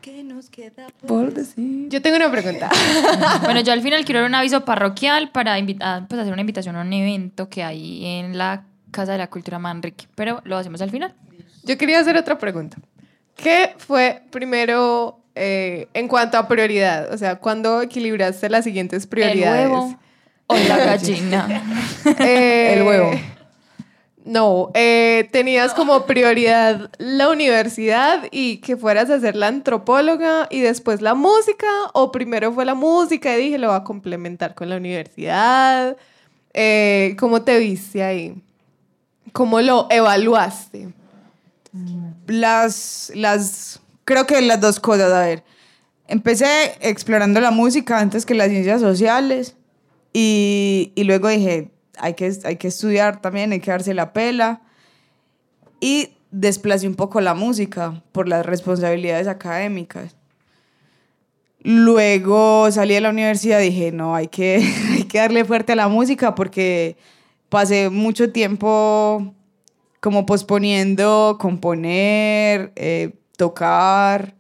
¿Qué 0.01 0.25
nos 0.25 0.49
queda 0.49 0.87
Por 1.07 1.35
decir. 1.35 1.89
Yo 1.89 2.01
tengo 2.01 2.17
una 2.17 2.31
pregunta. 2.31 2.71
Bueno, 3.43 3.61
yo 3.61 3.73
al 3.73 3.83
final 3.83 4.05
quiero 4.05 4.21
dar 4.21 4.29
un 4.29 4.35
aviso 4.35 4.65
parroquial 4.65 5.31
para 5.31 5.59
invitar, 5.59 6.07
pues 6.09 6.21
hacer 6.21 6.33
una 6.33 6.41
invitación 6.41 6.77
a 6.77 6.83
un 6.83 6.93
evento 6.93 7.49
que 7.49 7.63
hay 7.63 8.05
en 8.07 8.39
la 8.39 8.65
Casa 8.91 9.13
de 9.13 9.19
la 9.19 9.29
Cultura 9.29 9.59
Manrique, 9.59 10.07
pero 10.15 10.41
lo 10.45 10.57
hacemos 10.57 10.81
al 10.81 10.91
final. 10.91 11.15
Yo 11.65 11.77
quería 11.77 12.01
hacer 12.01 12.17
otra 12.17 12.39
pregunta. 12.39 12.79
¿Qué 13.37 13.75
fue 13.79 14.23
primero 14.31 15.21
eh, 15.35 15.89
en 15.95 16.09
cuanto 16.09 16.39
a 16.39 16.49
prioridad? 16.49 17.13
O 17.13 17.19
sea, 17.19 17.37
¿cuándo 17.37 17.83
equilibraste 17.83 18.49
las 18.51 18.65
siguientes 18.65 19.07
prioridades? 19.07 19.67
El 19.67 19.71
huevo 19.71 19.99
o 20.47 20.57
la 20.57 20.77
gallina. 20.79 21.63
Eh, 22.19 22.75
El 22.79 22.83
huevo. 22.87 23.11
No, 24.31 24.71
eh, 24.75 25.29
tenías 25.33 25.75
como 25.75 26.07
prioridad 26.07 26.89
la 26.99 27.31
universidad 27.31 28.29
y 28.31 28.59
que 28.59 28.77
fueras 28.77 29.11
a 29.11 29.19
ser 29.19 29.35
la 29.35 29.49
antropóloga 29.49 30.47
y 30.51 30.61
después 30.61 31.03
la 31.03 31.15
música, 31.15 31.67
o 31.95 32.13
primero 32.13 32.53
fue 32.53 32.65
la 32.65 32.77
música 32.77 33.37
y 33.37 33.43
dije 33.43 33.59
lo 33.59 33.67
voy 33.67 33.77
a 33.77 33.83
complementar 33.83 34.55
con 34.55 34.69
la 34.69 34.77
universidad. 34.77 35.97
Eh, 36.55 37.17
¿Cómo 37.19 37.43
te 37.43 37.59
viste 37.59 38.05
ahí? 38.05 38.41
¿Cómo 39.33 39.61
lo 39.61 39.89
evaluaste? 39.91 40.91
las, 42.29 43.11
las, 43.17 43.81
creo 44.05 44.29
que 44.29 44.41
las 44.43 44.61
dos 44.61 44.79
cosas, 44.79 45.11
a 45.11 45.23
ver. 45.23 45.43
Empecé 46.07 46.77
explorando 46.81 47.41
la 47.41 47.51
música 47.51 47.99
antes 47.99 48.25
que 48.25 48.35
las 48.35 48.49
ciencias 48.49 48.81
sociales 48.81 49.57
y, 50.13 50.93
y 50.95 51.03
luego 51.03 51.27
dije, 51.27 51.73
hay 52.01 52.15
que, 52.15 52.33
hay 52.45 52.57
que 52.57 52.69
estudiar 52.69 53.21
también, 53.21 53.53
hay 53.53 53.61
que 53.61 53.71
darse 53.71 53.95
la 53.95 54.13
pela. 54.13 54.63
Y 55.81 56.15
desplacé 56.31 56.87
un 56.87 56.95
poco 56.95 57.21
la 57.21 57.35
música 57.35 58.03
por 58.13 58.29
las 58.29 58.45
responsabilidades 58.45 59.29
académicas. 59.29 60.17
Luego 61.63 62.71
salí 62.71 62.95
de 62.95 63.01
la 63.03 63.11
universidad 63.11 63.61
y 63.61 63.71
dije, 63.71 63.93
no, 63.93 64.15
hay 64.15 64.29
que, 64.29 64.57
hay 64.93 65.05
que 65.05 65.19
darle 65.19 65.45
fuerte 65.45 65.73
a 65.73 65.77
la 65.77 65.89
música 65.89 66.35
porque 66.35 66.97
pasé 67.49 67.91
mucho 67.91 68.33
tiempo 68.33 69.35
como 70.01 70.25
posponiendo 70.25 71.37
componer, 71.39 72.73
eh, 72.77 73.13
tocar. 73.37 74.35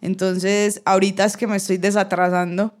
Entonces, 0.00 0.82
ahorita 0.84 1.24
es 1.24 1.36
que 1.36 1.46
me 1.46 1.56
estoy 1.56 1.78
desatrasando. 1.78 2.74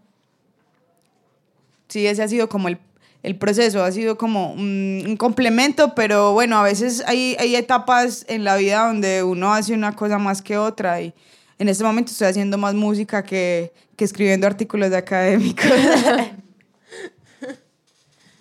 Sí, 1.88 2.06
ese 2.06 2.22
ha 2.22 2.28
sido 2.28 2.48
como 2.48 2.68
el, 2.68 2.78
el 3.24 3.36
proceso, 3.36 3.82
ha 3.82 3.90
sido 3.90 4.16
como 4.18 4.52
un, 4.52 5.02
un 5.06 5.16
complemento, 5.16 5.94
pero 5.94 6.32
bueno, 6.32 6.58
a 6.58 6.62
veces 6.62 7.02
hay, 7.06 7.36
hay 7.40 7.56
etapas 7.56 8.26
en 8.28 8.44
la 8.44 8.56
vida 8.56 8.86
donde 8.86 9.22
uno 9.22 9.52
hace 9.52 9.72
una 9.72 9.96
cosa 9.96 10.18
más 10.18 10.42
que 10.42 10.58
otra 10.58 11.00
y 11.00 11.14
en 11.58 11.68
este 11.68 11.82
momento 11.84 12.12
estoy 12.12 12.28
haciendo 12.28 12.58
más 12.58 12.74
música 12.74 13.22
que, 13.22 13.72
que 13.96 14.04
escribiendo 14.04 14.46
artículos 14.46 14.92
académicos. 14.92 15.64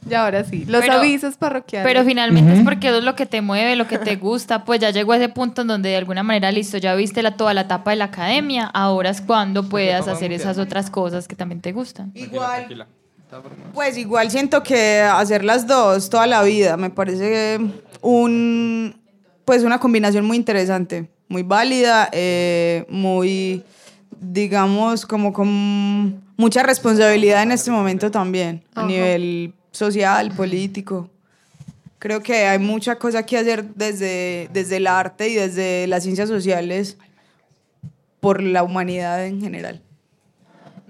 Y 0.10 0.14
ahora 0.16 0.44
sí, 0.44 0.66
los 0.66 0.82
Pero- 0.82 0.96
avisos 0.96 1.38
parroquiales. 1.38 1.88
Pero 1.88 2.04
finalmente 2.06 2.54
es 2.54 2.64
porque 2.66 2.90
eso 2.90 2.98
es 2.98 3.06
lo 3.06 3.16
que 3.16 3.26
te 3.26 3.42
mueve, 3.42 3.78
lo 3.78 3.88
que 3.88 3.98
te 3.98 4.18
gusta, 4.18 4.66
pues 4.66 4.82
ya 4.82 4.90
llegó 4.90 5.14
a 5.14 5.16
ese 5.16 5.30
punto 5.30 5.62
en 5.62 5.70
donde 5.70 5.90
de 5.90 5.96
alguna 5.96 6.24
manera, 6.24 6.52
listo, 6.52 6.78
ya 6.78 6.94
viste 6.96 7.24
la, 7.24 7.38
toda 7.38 7.54
la 7.54 7.62
etapa 7.62 7.92
de 7.92 7.96
la 7.96 8.06
academia, 8.06 8.66
ahora 8.66 9.12
es 9.12 9.22
cuando 9.22 9.70
puedas 9.70 10.10
hacer 10.10 10.34
esas 10.34 10.58
otras 10.58 10.90
cosas 10.90 11.28
que 11.28 11.38
también 11.38 11.62
te 11.62 11.72
gustan. 11.72 12.12
Igual. 12.16 12.86
Pues 13.74 13.98
igual 13.98 14.30
siento 14.32 14.64
que 14.64 15.02
hacer 15.02 15.44
las 15.44 15.68
dos 15.68 16.10
toda 16.10 16.28
la 16.28 16.44
vida 16.44 16.78
me 16.78 16.90
parece 16.90 17.60
un 18.02 18.96
pues 19.46 19.64
una 19.64 19.80
combinación 19.80 20.26
muy 20.26 20.38
interesante, 20.38 21.10
muy 21.28 21.44
válida, 21.44 22.10
eh, 22.12 22.86
muy 22.90 23.64
digamos 24.20 25.06
como 25.06 25.34
con 25.34 26.24
mucha 26.38 26.64
responsabilidad 26.64 27.44
en 27.44 27.52
este 27.52 27.72
momento 27.72 28.10
también 28.10 28.64
a 28.74 28.82
Ajá. 28.82 28.88
nivel 28.88 29.54
social, 29.72 30.32
político. 30.32 31.10
Creo 32.00 32.22
que 32.22 32.46
hay 32.46 32.60
mucha 32.60 32.98
cosa 32.98 33.26
que 33.26 33.38
hacer 33.38 33.64
desde, 33.76 34.50
desde 34.52 34.78
el 34.78 34.88
arte 34.88 35.30
y 35.30 35.36
desde 35.36 35.88
las 35.88 36.04
ciencias 36.04 36.28
sociales 36.30 36.98
por 38.20 38.42
la 38.42 38.64
humanidad 38.64 39.26
en 39.26 39.42
general. 39.42 39.82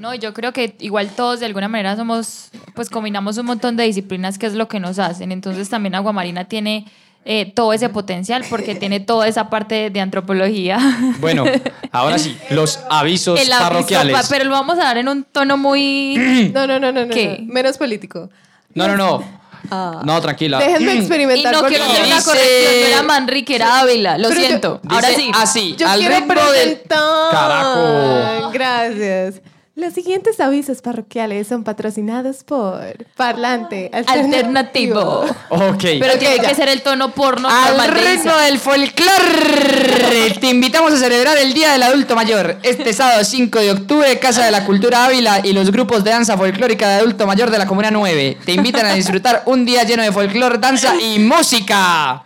No, 0.03 0.13
yo 0.13 0.33
creo 0.33 0.51
que 0.51 0.75
igual 0.81 1.09
todos 1.15 1.39
de 1.39 1.45
alguna 1.45 1.69
manera 1.69 1.95
somos, 1.95 2.49
pues 2.75 2.89
combinamos 2.89 3.37
un 3.37 3.45
montón 3.45 3.77
de 3.77 3.85
disciplinas 3.85 4.37
que 4.37 4.47
es 4.47 4.53
lo 4.53 4.67
que 4.67 4.81
nos 4.81 4.99
hacen. 4.99 5.31
Entonces 5.31 5.69
también 5.69 5.95
Aguamarina 5.95 6.43
tiene 6.43 6.85
eh, 7.23 7.49
todo 7.55 7.71
ese 7.71 7.87
potencial 7.87 8.43
porque 8.49 8.75
tiene 8.75 8.99
toda 8.99 9.29
esa 9.29 9.49
parte 9.49 9.89
de 9.89 10.01
antropología. 10.01 10.77
Bueno, 11.21 11.45
ahora 11.93 12.19
sí, 12.19 12.37
los 12.49 12.81
avisos 12.89 13.39
El 13.39 13.49
aviso, 13.53 13.69
parroquiales. 13.69 14.13
pa- 14.13 14.23
pero 14.29 14.43
lo 14.43 14.51
vamos 14.51 14.77
a 14.77 14.83
dar 14.83 14.97
en 14.97 15.07
un 15.07 15.23
tono 15.23 15.55
muy... 15.55 16.51
No, 16.53 16.67
no, 16.67 16.79
no, 16.81 16.91
no, 16.91 17.05
no, 17.05 17.13
¿Qué? 17.13 17.37
no. 17.39 17.53
Menos 17.53 17.77
político. 17.77 18.29
No, 18.75 18.89
no, 18.89 18.97
no. 18.97 19.23
Ah. 19.71 20.01
No, 20.03 20.19
tranquila. 20.19 20.59
Déjenme 20.59 20.95
Y 20.95 20.97
experimentar 20.97 21.53
no 21.53 21.61
con 21.61 21.69
quiero 21.69 21.85
hacer 21.85 22.03
una 22.05 22.15
Dice- 22.17 22.25
corrección, 22.29 22.81
no 22.81 22.87
era 22.87 23.03
Manrique, 23.03 23.55
era 23.55 23.79
Ávila, 23.79 24.17
lo 24.17 24.27
Pero 24.27 24.41
yo- 24.41 24.47
siento. 24.47 24.79
Dice 24.83 24.95
Ahora 24.95 25.07
sí. 25.15 25.31
Así, 25.33 25.75
Yo 25.77 25.87
al 25.87 25.97
quiero 25.99 26.15
del. 26.51 26.81
Carajo. 26.89 28.51
Gracias. 28.51 29.41
Los 29.75 29.95
siguientes 29.95 30.39
avisos 30.39 30.83
parroquiales 30.83 31.47
son 31.47 31.63
patrocinados 31.63 32.43
por 32.43 33.07
Parlante 33.17 33.89
Alternativo. 33.91 35.25
Ok. 35.49 35.83
Pero 35.99 36.19
tiene 36.19 36.37
que 36.39 36.53
ser 36.53 36.69
el 36.69 36.83
tono 36.83 37.11
porno. 37.11 37.49
Al 37.49 37.91
ritmo 37.91 38.35
del 38.37 38.59
folclore, 38.59 40.29
te 40.39 40.49
invitamos 40.51 40.93
a 40.93 40.97
celebrar 40.97 41.39
el 41.39 41.55
Día 41.55 41.71
del 41.71 41.81
Adulto 41.81 42.15
Mayor. 42.15 42.59
Este 42.61 42.93
sábado 42.93 43.23
5 43.23 43.59
de 43.59 43.71
octubre, 43.71 44.19
Casa 44.19 44.45
de 44.45 44.51
la 44.51 44.63
Cultura 44.63 45.05
Ávila 45.05 45.41
y 45.43 45.53
los 45.53 45.71
grupos 45.71 46.03
de 46.03 46.11
danza 46.11 46.37
folclórica 46.37 46.87
de 46.89 46.95
adulto 46.99 47.25
mayor 47.25 47.49
de 47.49 47.57
la 47.57 47.65
Comuna 47.65 47.89
9 47.89 48.37
te 48.45 48.51
invitan 48.51 48.85
a 48.85 48.93
disfrutar 48.93 49.41
un 49.47 49.65
día 49.65 49.83
lleno 49.83 50.03
de 50.03 50.11
folclore, 50.11 50.59
danza 50.59 50.93
y 51.01 51.17
música. 51.17 52.25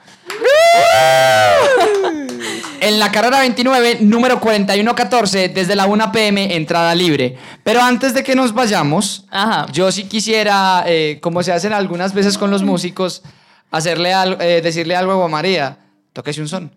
En 2.80 3.00
la 3.00 3.12
carrera 3.12 3.40
29, 3.40 3.98
número 4.02 4.40
4114, 4.40 5.50
desde 5.50 5.76
la 5.76 5.88
1 5.88 6.12
pm, 6.12 6.56
entrada 6.56 6.94
libre. 6.96 7.36
Pero 7.64 7.82
antes 7.82 8.14
de 8.14 8.24
que 8.24 8.36
nos 8.36 8.54
vayamos, 8.54 9.26
Ajá. 9.30 9.66
yo 9.72 9.92
sí 9.92 10.04
quisiera, 10.06 10.84
eh, 10.86 11.20
como 11.22 11.42
se 11.44 11.52
hacen 11.52 11.74
algunas 11.74 12.14
veces 12.14 12.38
con 12.38 12.52
los 12.52 12.64
músicos, 12.64 13.24
hacerle 13.72 14.14
al- 14.14 14.38
eh, 14.42 14.62
decirle 14.62 14.96
algo 14.96 15.22
a 15.24 15.28
María. 15.28 15.78
Tóquese 16.14 16.42
un 16.42 16.48
son. 16.48 16.72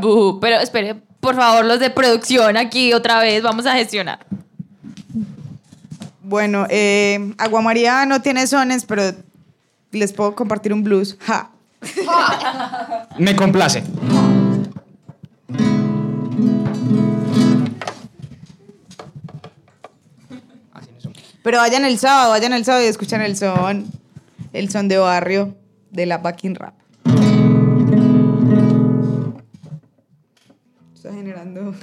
Bu, 0.00 0.38
pero 0.40 0.58
espere, 0.58 0.96
por 1.20 1.36
favor, 1.36 1.64
los 1.64 1.78
de 1.80 1.90
producción 1.90 2.56
aquí 2.56 2.92
otra 2.92 3.20
vez, 3.20 3.42
vamos 3.42 3.66
a 3.66 3.74
gestionar. 3.74 4.26
Bueno, 6.22 6.66
eh, 6.70 7.32
Agua 7.38 7.60
María 7.60 8.06
no 8.06 8.20
tiene 8.22 8.46
sones, 8.46 8.84
pero 8.86 9.12
les 9.94 10.12
puedo 10.12 10.34
compartir 10.34 10.72
un 10.72 10.82
blues. 10.84 11.16
Ja. 11.20 11.50
Me 13.18 13.36
complace. 13.36 13.82
Pero 21.42 21.58
vayan 21.58 21.84
el 21.84 21.98
sábado, 21.98 22.30
vayan 22.30 22.54
el 22.54 22.64
sábado 22.64 22.84
y 22.84 22.88
escuchan 22.88 23.20
el 23.20 23.36
son, 23.36 23.84
el 24.54 24.70
son 24.70 24.88
de 24.88 24.96
barrio 24.96 25.54
de 25.90 26.06
la 26.06 26.16
backing 26.16 26.54
rap. 26.54 26.74
Está 30.94 31.12
generando. 31.12 31.74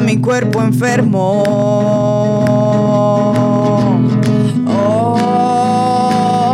Mi 0.00 0.20
cuerpo 0.20 0.60
enfermo. 0.60 1.42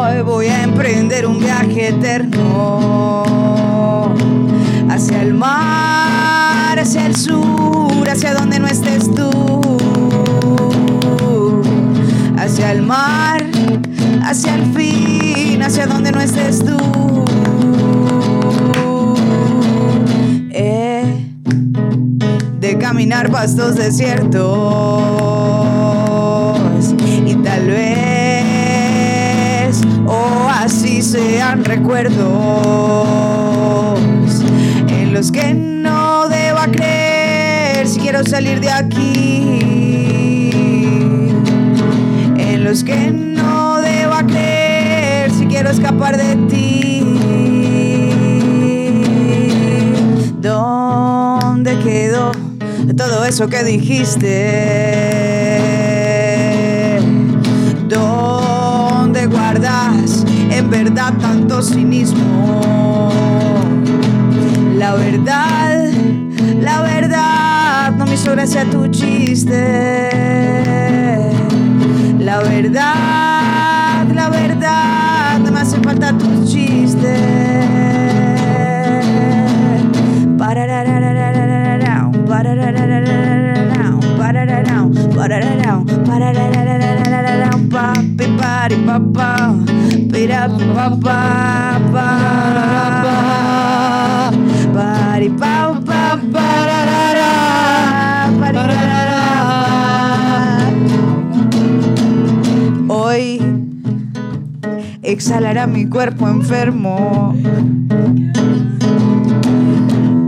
Hoy 0.03 0.23
voy 0.23 0.47
a 0.47 0.63
emprender 0.63 1.27
un 1.27 1.39
viaje 1.39 1.89
eterno 1.89 3.25
hacia 4.91 5.23
el 5.23 5.35
mar, 5.35 6.79
hacia 6.79 7.07
el 7.07 7.17
sur, 7.17 8.09
hacia 8.09 8.35
donde 8.35 8.59
no 8.59 8.67
estés 8.67 9.11
tú. 9.15 9.79
Hacia 12.37 12.73
el 12.73 12.83
mar, 12.83 13.45
hacia 14.23 14.55
el 14.55 14.67
fin, 14.75 15.63
hacia 15.63 15.87
donde 15.87 16.13
no 16.13 16.21
estés 16.21 16.59
tú. 16.65 17.20
Caminar 23.11 23.33
pastos 23.33 23.75
desiertos 23.75 24.23
y 27.27 27.35
tal 27.43 27.67
vez 27.67 29.01
oasis 30.07 31.11
sean 31.11 31.65
recuerdos 31.65 32.21
en 34.87 35.13
los 35.13 35.33
que 35.33 35.55
no 35.55 36.29
deba 36.29 36.69
creer 36.69 37.89
si 37.89 37.99
quiero 37.99 38.23
salir 38.25 38.61
de 38.61 38.71
aquí 38.71 39.59
en 42.39 42.63
los 42.63 42.85
que 42.85 43.11
no 43.11 43.81
deba 43.81 44.25
creer 44.25 45.33
si 45.33 45.47
quiero 45.47 45.71
escapar 45.71 46.17
de 46.17 46.37
ti. 46.47 46.70
Eso 53.31 53.47
que 53.49 53.63
dijiste? 53.63 54.27
¿Dónde 57.87 59.27
guardas 59.27 60.27
en 60.51 60.69
verdad 60.69 61.13
tanto 61.21 61.63
cinismo? 61.63 63.13
La 64.77 64.95
verdad, 64.95 65.93
la 66.61 66.83
verdad, 66.83 67.93
no 67.93 68.05
me 68.07 68.15
hizo 68.15 68.33
gracia 68.33 68.69
tu 68.69 68.89
chiste. 68.89 70.80
Exhalará 105.21 105.67
mi 105.67 105.87
cuerpo 105.87 106.27
enfermo. 106.27 107.35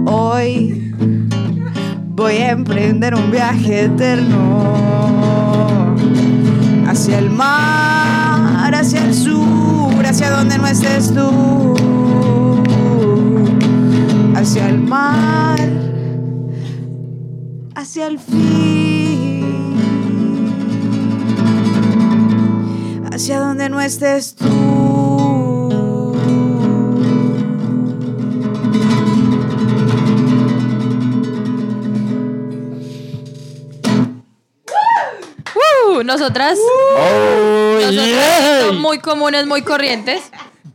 Hoy 0.04 0.94
voy 2.08 2.34
a 2.34 2.50
emprender 2.50 3.14
un 3.14 3.30
viaje 3.30 3.84
eterno 3.86 4.74
hacia 6.86 7.20
el 7.20 7.30
mar, 7.30 8.74
hacia 8.74 9.02
el 9.06 9.14
sur, 9.14 10.04
hacia 10.04 10.30
donde 10.30 10.58
no 10.58 10.66
estés 10.66 11.14
tú, 11.14 11.74
hacia 14.36 14.68
el 14.68 14.78
mar, 14.78 15.58
hacia 17.74 18.08
el 18.08 18.18
fin, 18.18 19.74
hacia 23.10 23.40
donde 23.40 23.70
no 23.70 23.80
estés 23.80 24.34
tú. 24.34 24.61
Nosotras, 36.12 36.58
Oh, 36.96 37.74
nosotras 37.80 38.06
yeah. 38.06 38.60
son 38.66 38.78
muy 38.80 38.98
comunes, 38.98 39.46
muy 39.46 39.62
corrientes. 39.62 40.22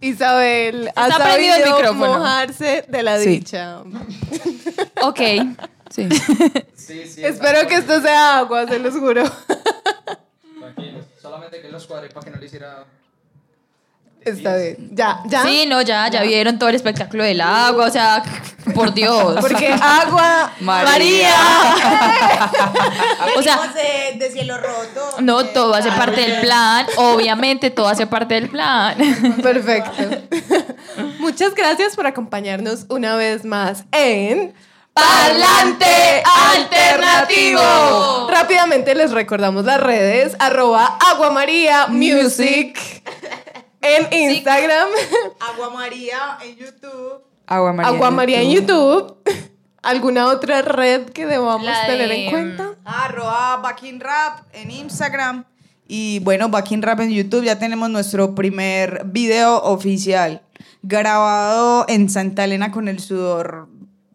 Isabel 0.01 0.91
ha 0.95 1.07
prendido 1.17 1.55
el 1.55 1.61
sabido 1.61 1.77
micrófono. 1.77 2.17
mojarse 2.19 2.85
de 2.88 3.03
la 3.03 3.19
Sí. 3.19 3.29
dicha. 3.29 3.79
Ok. 5.01 5.19
Sí. 5.89 6.07
Espero 7.23 7.67
que 7.67 7.75
esto 7.75 8.01
sea 8.01 8.38
agua, 8.39 8.67
se 8.67 8.77
los 8.79 8.93
juro. 8.95 9.23
Tranquilos. 10.59 11.05
Solamente 11.21 11.61
que 11.61 11.69
los 11.69 11.85
cuadré 11.88 12.09
para 12.09 12.25
que 12.25 12.31
no 12.31 12.38
le 12.38 12.45
hiciera. 12.45 12.85
Está 14.28 14.57
bien. 14.57 14.78
Ya, 14.91 15.21
ya. 15.25 15.43
Sí, 15.43 15.65
no, 15.67 15.82
ya, 15.82 16.09
ya 16.09 16.21
vieron 16.21 16.59
todo 16.59 16.69
el 16.69 16.75
espectáculo 16.75 17.23
del 17.23 17.39
agua, 17.41 17.86
o 17.86 17.89
sea, 17.89 18.21
por 18.73 18.93
Dios. 18.93 19.38
Porque 19.41 19.67
agua. 19.67 20.51
María. 20.59 21.34
o 23.38 23.41
sea, 23.41 23.59
de, 23.73 24.17
de 24.19 24.32
cielo 24.32 24.57
roto. 24.57 25.21
no, 25.21 25.45
todo 25.45 25.73
hace 25.73 25.91
parte 25.91 26.21
del 26.21 26.41
plan. 26.41 26.86
Obviamente, 26.97 27.69
todo 27.69 27.88
hace 27.88 28.05
parte 28.05 28.36
del 28.36 28.49
plan. 28.49 28.97
Perfecto. 29.41 29.91
Muchas 31.19 31.55
gracias 31.55 31.95
por 31.95 32.05
acompañarnos 32.07 32.86
una 32.89 33.15
vez 33.15 33.45
más 33.45 33.86
en 33.91 34.53
Parlante 34.93 36.23
Alternativo. 36.55 38.28
Rápidamente 38.30 38.95
les 38.95 39.11
recordamos 39.11 39.65
las 39.65 39.80
redes, 39.80 40.36
arroba 40.39 40.97
Aguamaría 41.11 41.88
Music 41.88 42.78
en 43.95 44.31
Instagram, 44.31 44.88
Agua 45.39 45.69
María 45.71 46.38
en 46.43 46.55
YouTube. 46.57 47.21
Agua 47.45 47.73
María. 47.73 47.89
Aguamaría 47.91 48.41
en 48.41 48.51
YouTube. 48.51 49.15
¿Alguna 49.83 50.27
otra 50.27 50.61
red 50.61 51.05
que 51.11 51.25
debamos 51.25 51.63
La 51.65 51.81
de- 51.81 51.88
tener 51.88 52.11
en 52.11 52.29
cuenta? 52.29 52.75
Arroba 52.83 53.57
Backing 53.57 53.99
Rap 54.01 54.41
en 54.53 54.71
Instagram. 54.71 55.45
Y 55.88 56.19
bueno, 56.19 56.49
Backing 56.49 56.81
Rap 56.81 56.99
en 56.99 57.11
YouTube. 57.11 57.45
Ya 57.45 57.57
tenemos 57.57 57.89
nuestro 57.89 58.35
primer 58.35 59.03
video 59.05 59.61
oficial. 59.63 60.41
Grabado 60.81 61.85
en 61.88 62.09
Santa 62.09 62.43
Elena 62.43 62.71
con 62.71 62.88
el 62.89 62.99
sudor 62.99 63.69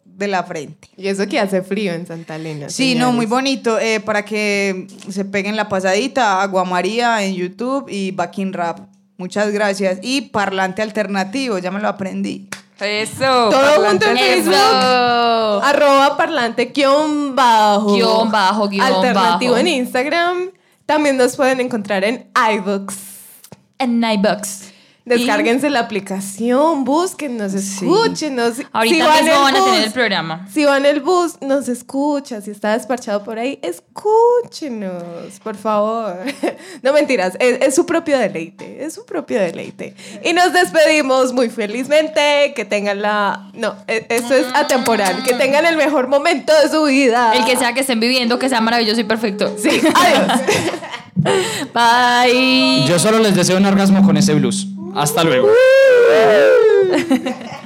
de 0.05 0.27
la 0.27 0.43
frente. 0.43 0.89
Y 0.95 1.07
eso 1.07 1.27
que 1.27 1.39
hace 1.39 1.63
frío 1.63 1.93
en 1.93 2.05
Santa 2.05 2.35
Elena. 2.35 2.69
Sí, 2.69 2.93
no, 2.93 3.11
muy 3.11 3.25
bonito. 3.25 3.79
eh, 3.79 3.99
para 3.99 4.23
que 4.25 4.85
se 5.09 5.25
peguen 5.25 5.55
la 5.55 5.69
pasadita, 5.69 6.41
Agua 6.43 6.65
María 6.65 7.23
en 7.23 7.33
YouTube 7.33 7.87
y 7.89 8.11
Backing 8.11 8.53
Rap. 8.53 8.79
Muchas 9.17 9.51
gracias. 9.51 9.99
Y 10.01 10.21
Parlante 10.21 10.81
Alternativo, 10.81 11.57
ya 11.57 11.71
me 11.71 11.79
lo 11.79 11.87
aprendí. 11.87 12.49
Eso. 12.79 13.49
Todo 13.49 13.85
junto 13.87 14.07
en 14.07 14.17
Eso. 14.17 14.51
Facebook. 14.51 15.63
Arroba 15.63 16.17
parlante 16.17 16.65
guion 16.65 17.35
bajo. 17.35 17.93
Guión 17.93 18.31
bajo, 18.31 18.67
guion 18.67 18.85
Alternativo 18.85 19.53
bajo. 19.53 19.61
en 19.61 19.67
Instagram. 19.67 20.49
También 20.85 21.15
nos 21.17 21.35
pueden 21.35 21.61
encontrar 21.61 22.03
en 22.03 22.29
iBooks. 22.55 22.95
En 23.77 23.99
Nightbox. 23.99 24.62
Descárguense 25.05 25.69
la 25.69 25.81
aplicación, 25.81 26.85
búsquennos, 26.85 27.53
escúchenos. 27.53 28.61
Ahorita 28.71 29.05
van 29.05 29.25
mismo 29.25 29.37
en 29.37 29.43
van 29.43 29.55
a 29.55 29.65
tener 29.65 29.83
el 29.83 29.91
programa. 29.91 30.47
Si 30.53 30.63
va 30.63 30.77
en 30.77 30.85
el 30.85 31.01
bus, 31.01 31.33
nos 31.41 31.67
escucha. 31.67 32.39
Si 32.39 32.51
está 32.51 32.71
desparchado 32.71 33.21
por 33.23 33.37
ahí, 33.37 33.59
escúchenos, 33.61 35.03
por 35.43 35.55
favor. 35.55 36.17
No 36.81 36.91
mentiras, 36.93 37.35
es, 37.39 37.61
es 37.61 37.75
su 37.75 37.85
propio 37.85 38.17
deleite, 38.17 38.83
es 38.85 38.93
su 38.93 39.05
propio 39.05 39.39
deleite. 39.39 39.95
Y 40.23 40.33
nos 40.33 40.51
despedimos 40.53 41.33
muy 41.33 41.49
felizmente. 41.49 42.53
Que 42.55 42.65
tengan 42.65 43.01
la. 43.01 43.49
No, 43.53 43.75
e- 43.87 44.05
esto 44.09 44.33
es 44.33 44.45
atemporal. 44.53 45.23
Que 45.23 45.33
tengan 45.33 45.65
el 45.65 45.77
mejor 45.77 46.07
momento 46.07 46.53
de 46.61 46.69
su 46.69 46.83
vida. 46.83 47.33
El 47.35 47.45
que 47.45 47.55
sea 47.57 47.73
que 47.73 47.81
estén 47.81 47.99
viviendo, 47.99 48.39
que 48.39 48.49
sea 48.49 48.61
maravilloso 48.61 48.99
y 49.01 49.03
perfecto. 49.05 49.55
Sí, 49.57 49.69
adiós. 49.95 50.41
Bye. 51.73 52.85
Yo 52.87 52.99
solo 52.99 53.19
les 53.19 53.35
deseo 53.35 53.57
un 53.57 53.65
orgasmo 53.65 54.05
con 54.05 54.17
ese 54.17 54.33
blues. 54.33 54.67
Hasta 54.93 55.23
luego. 55.23 55.49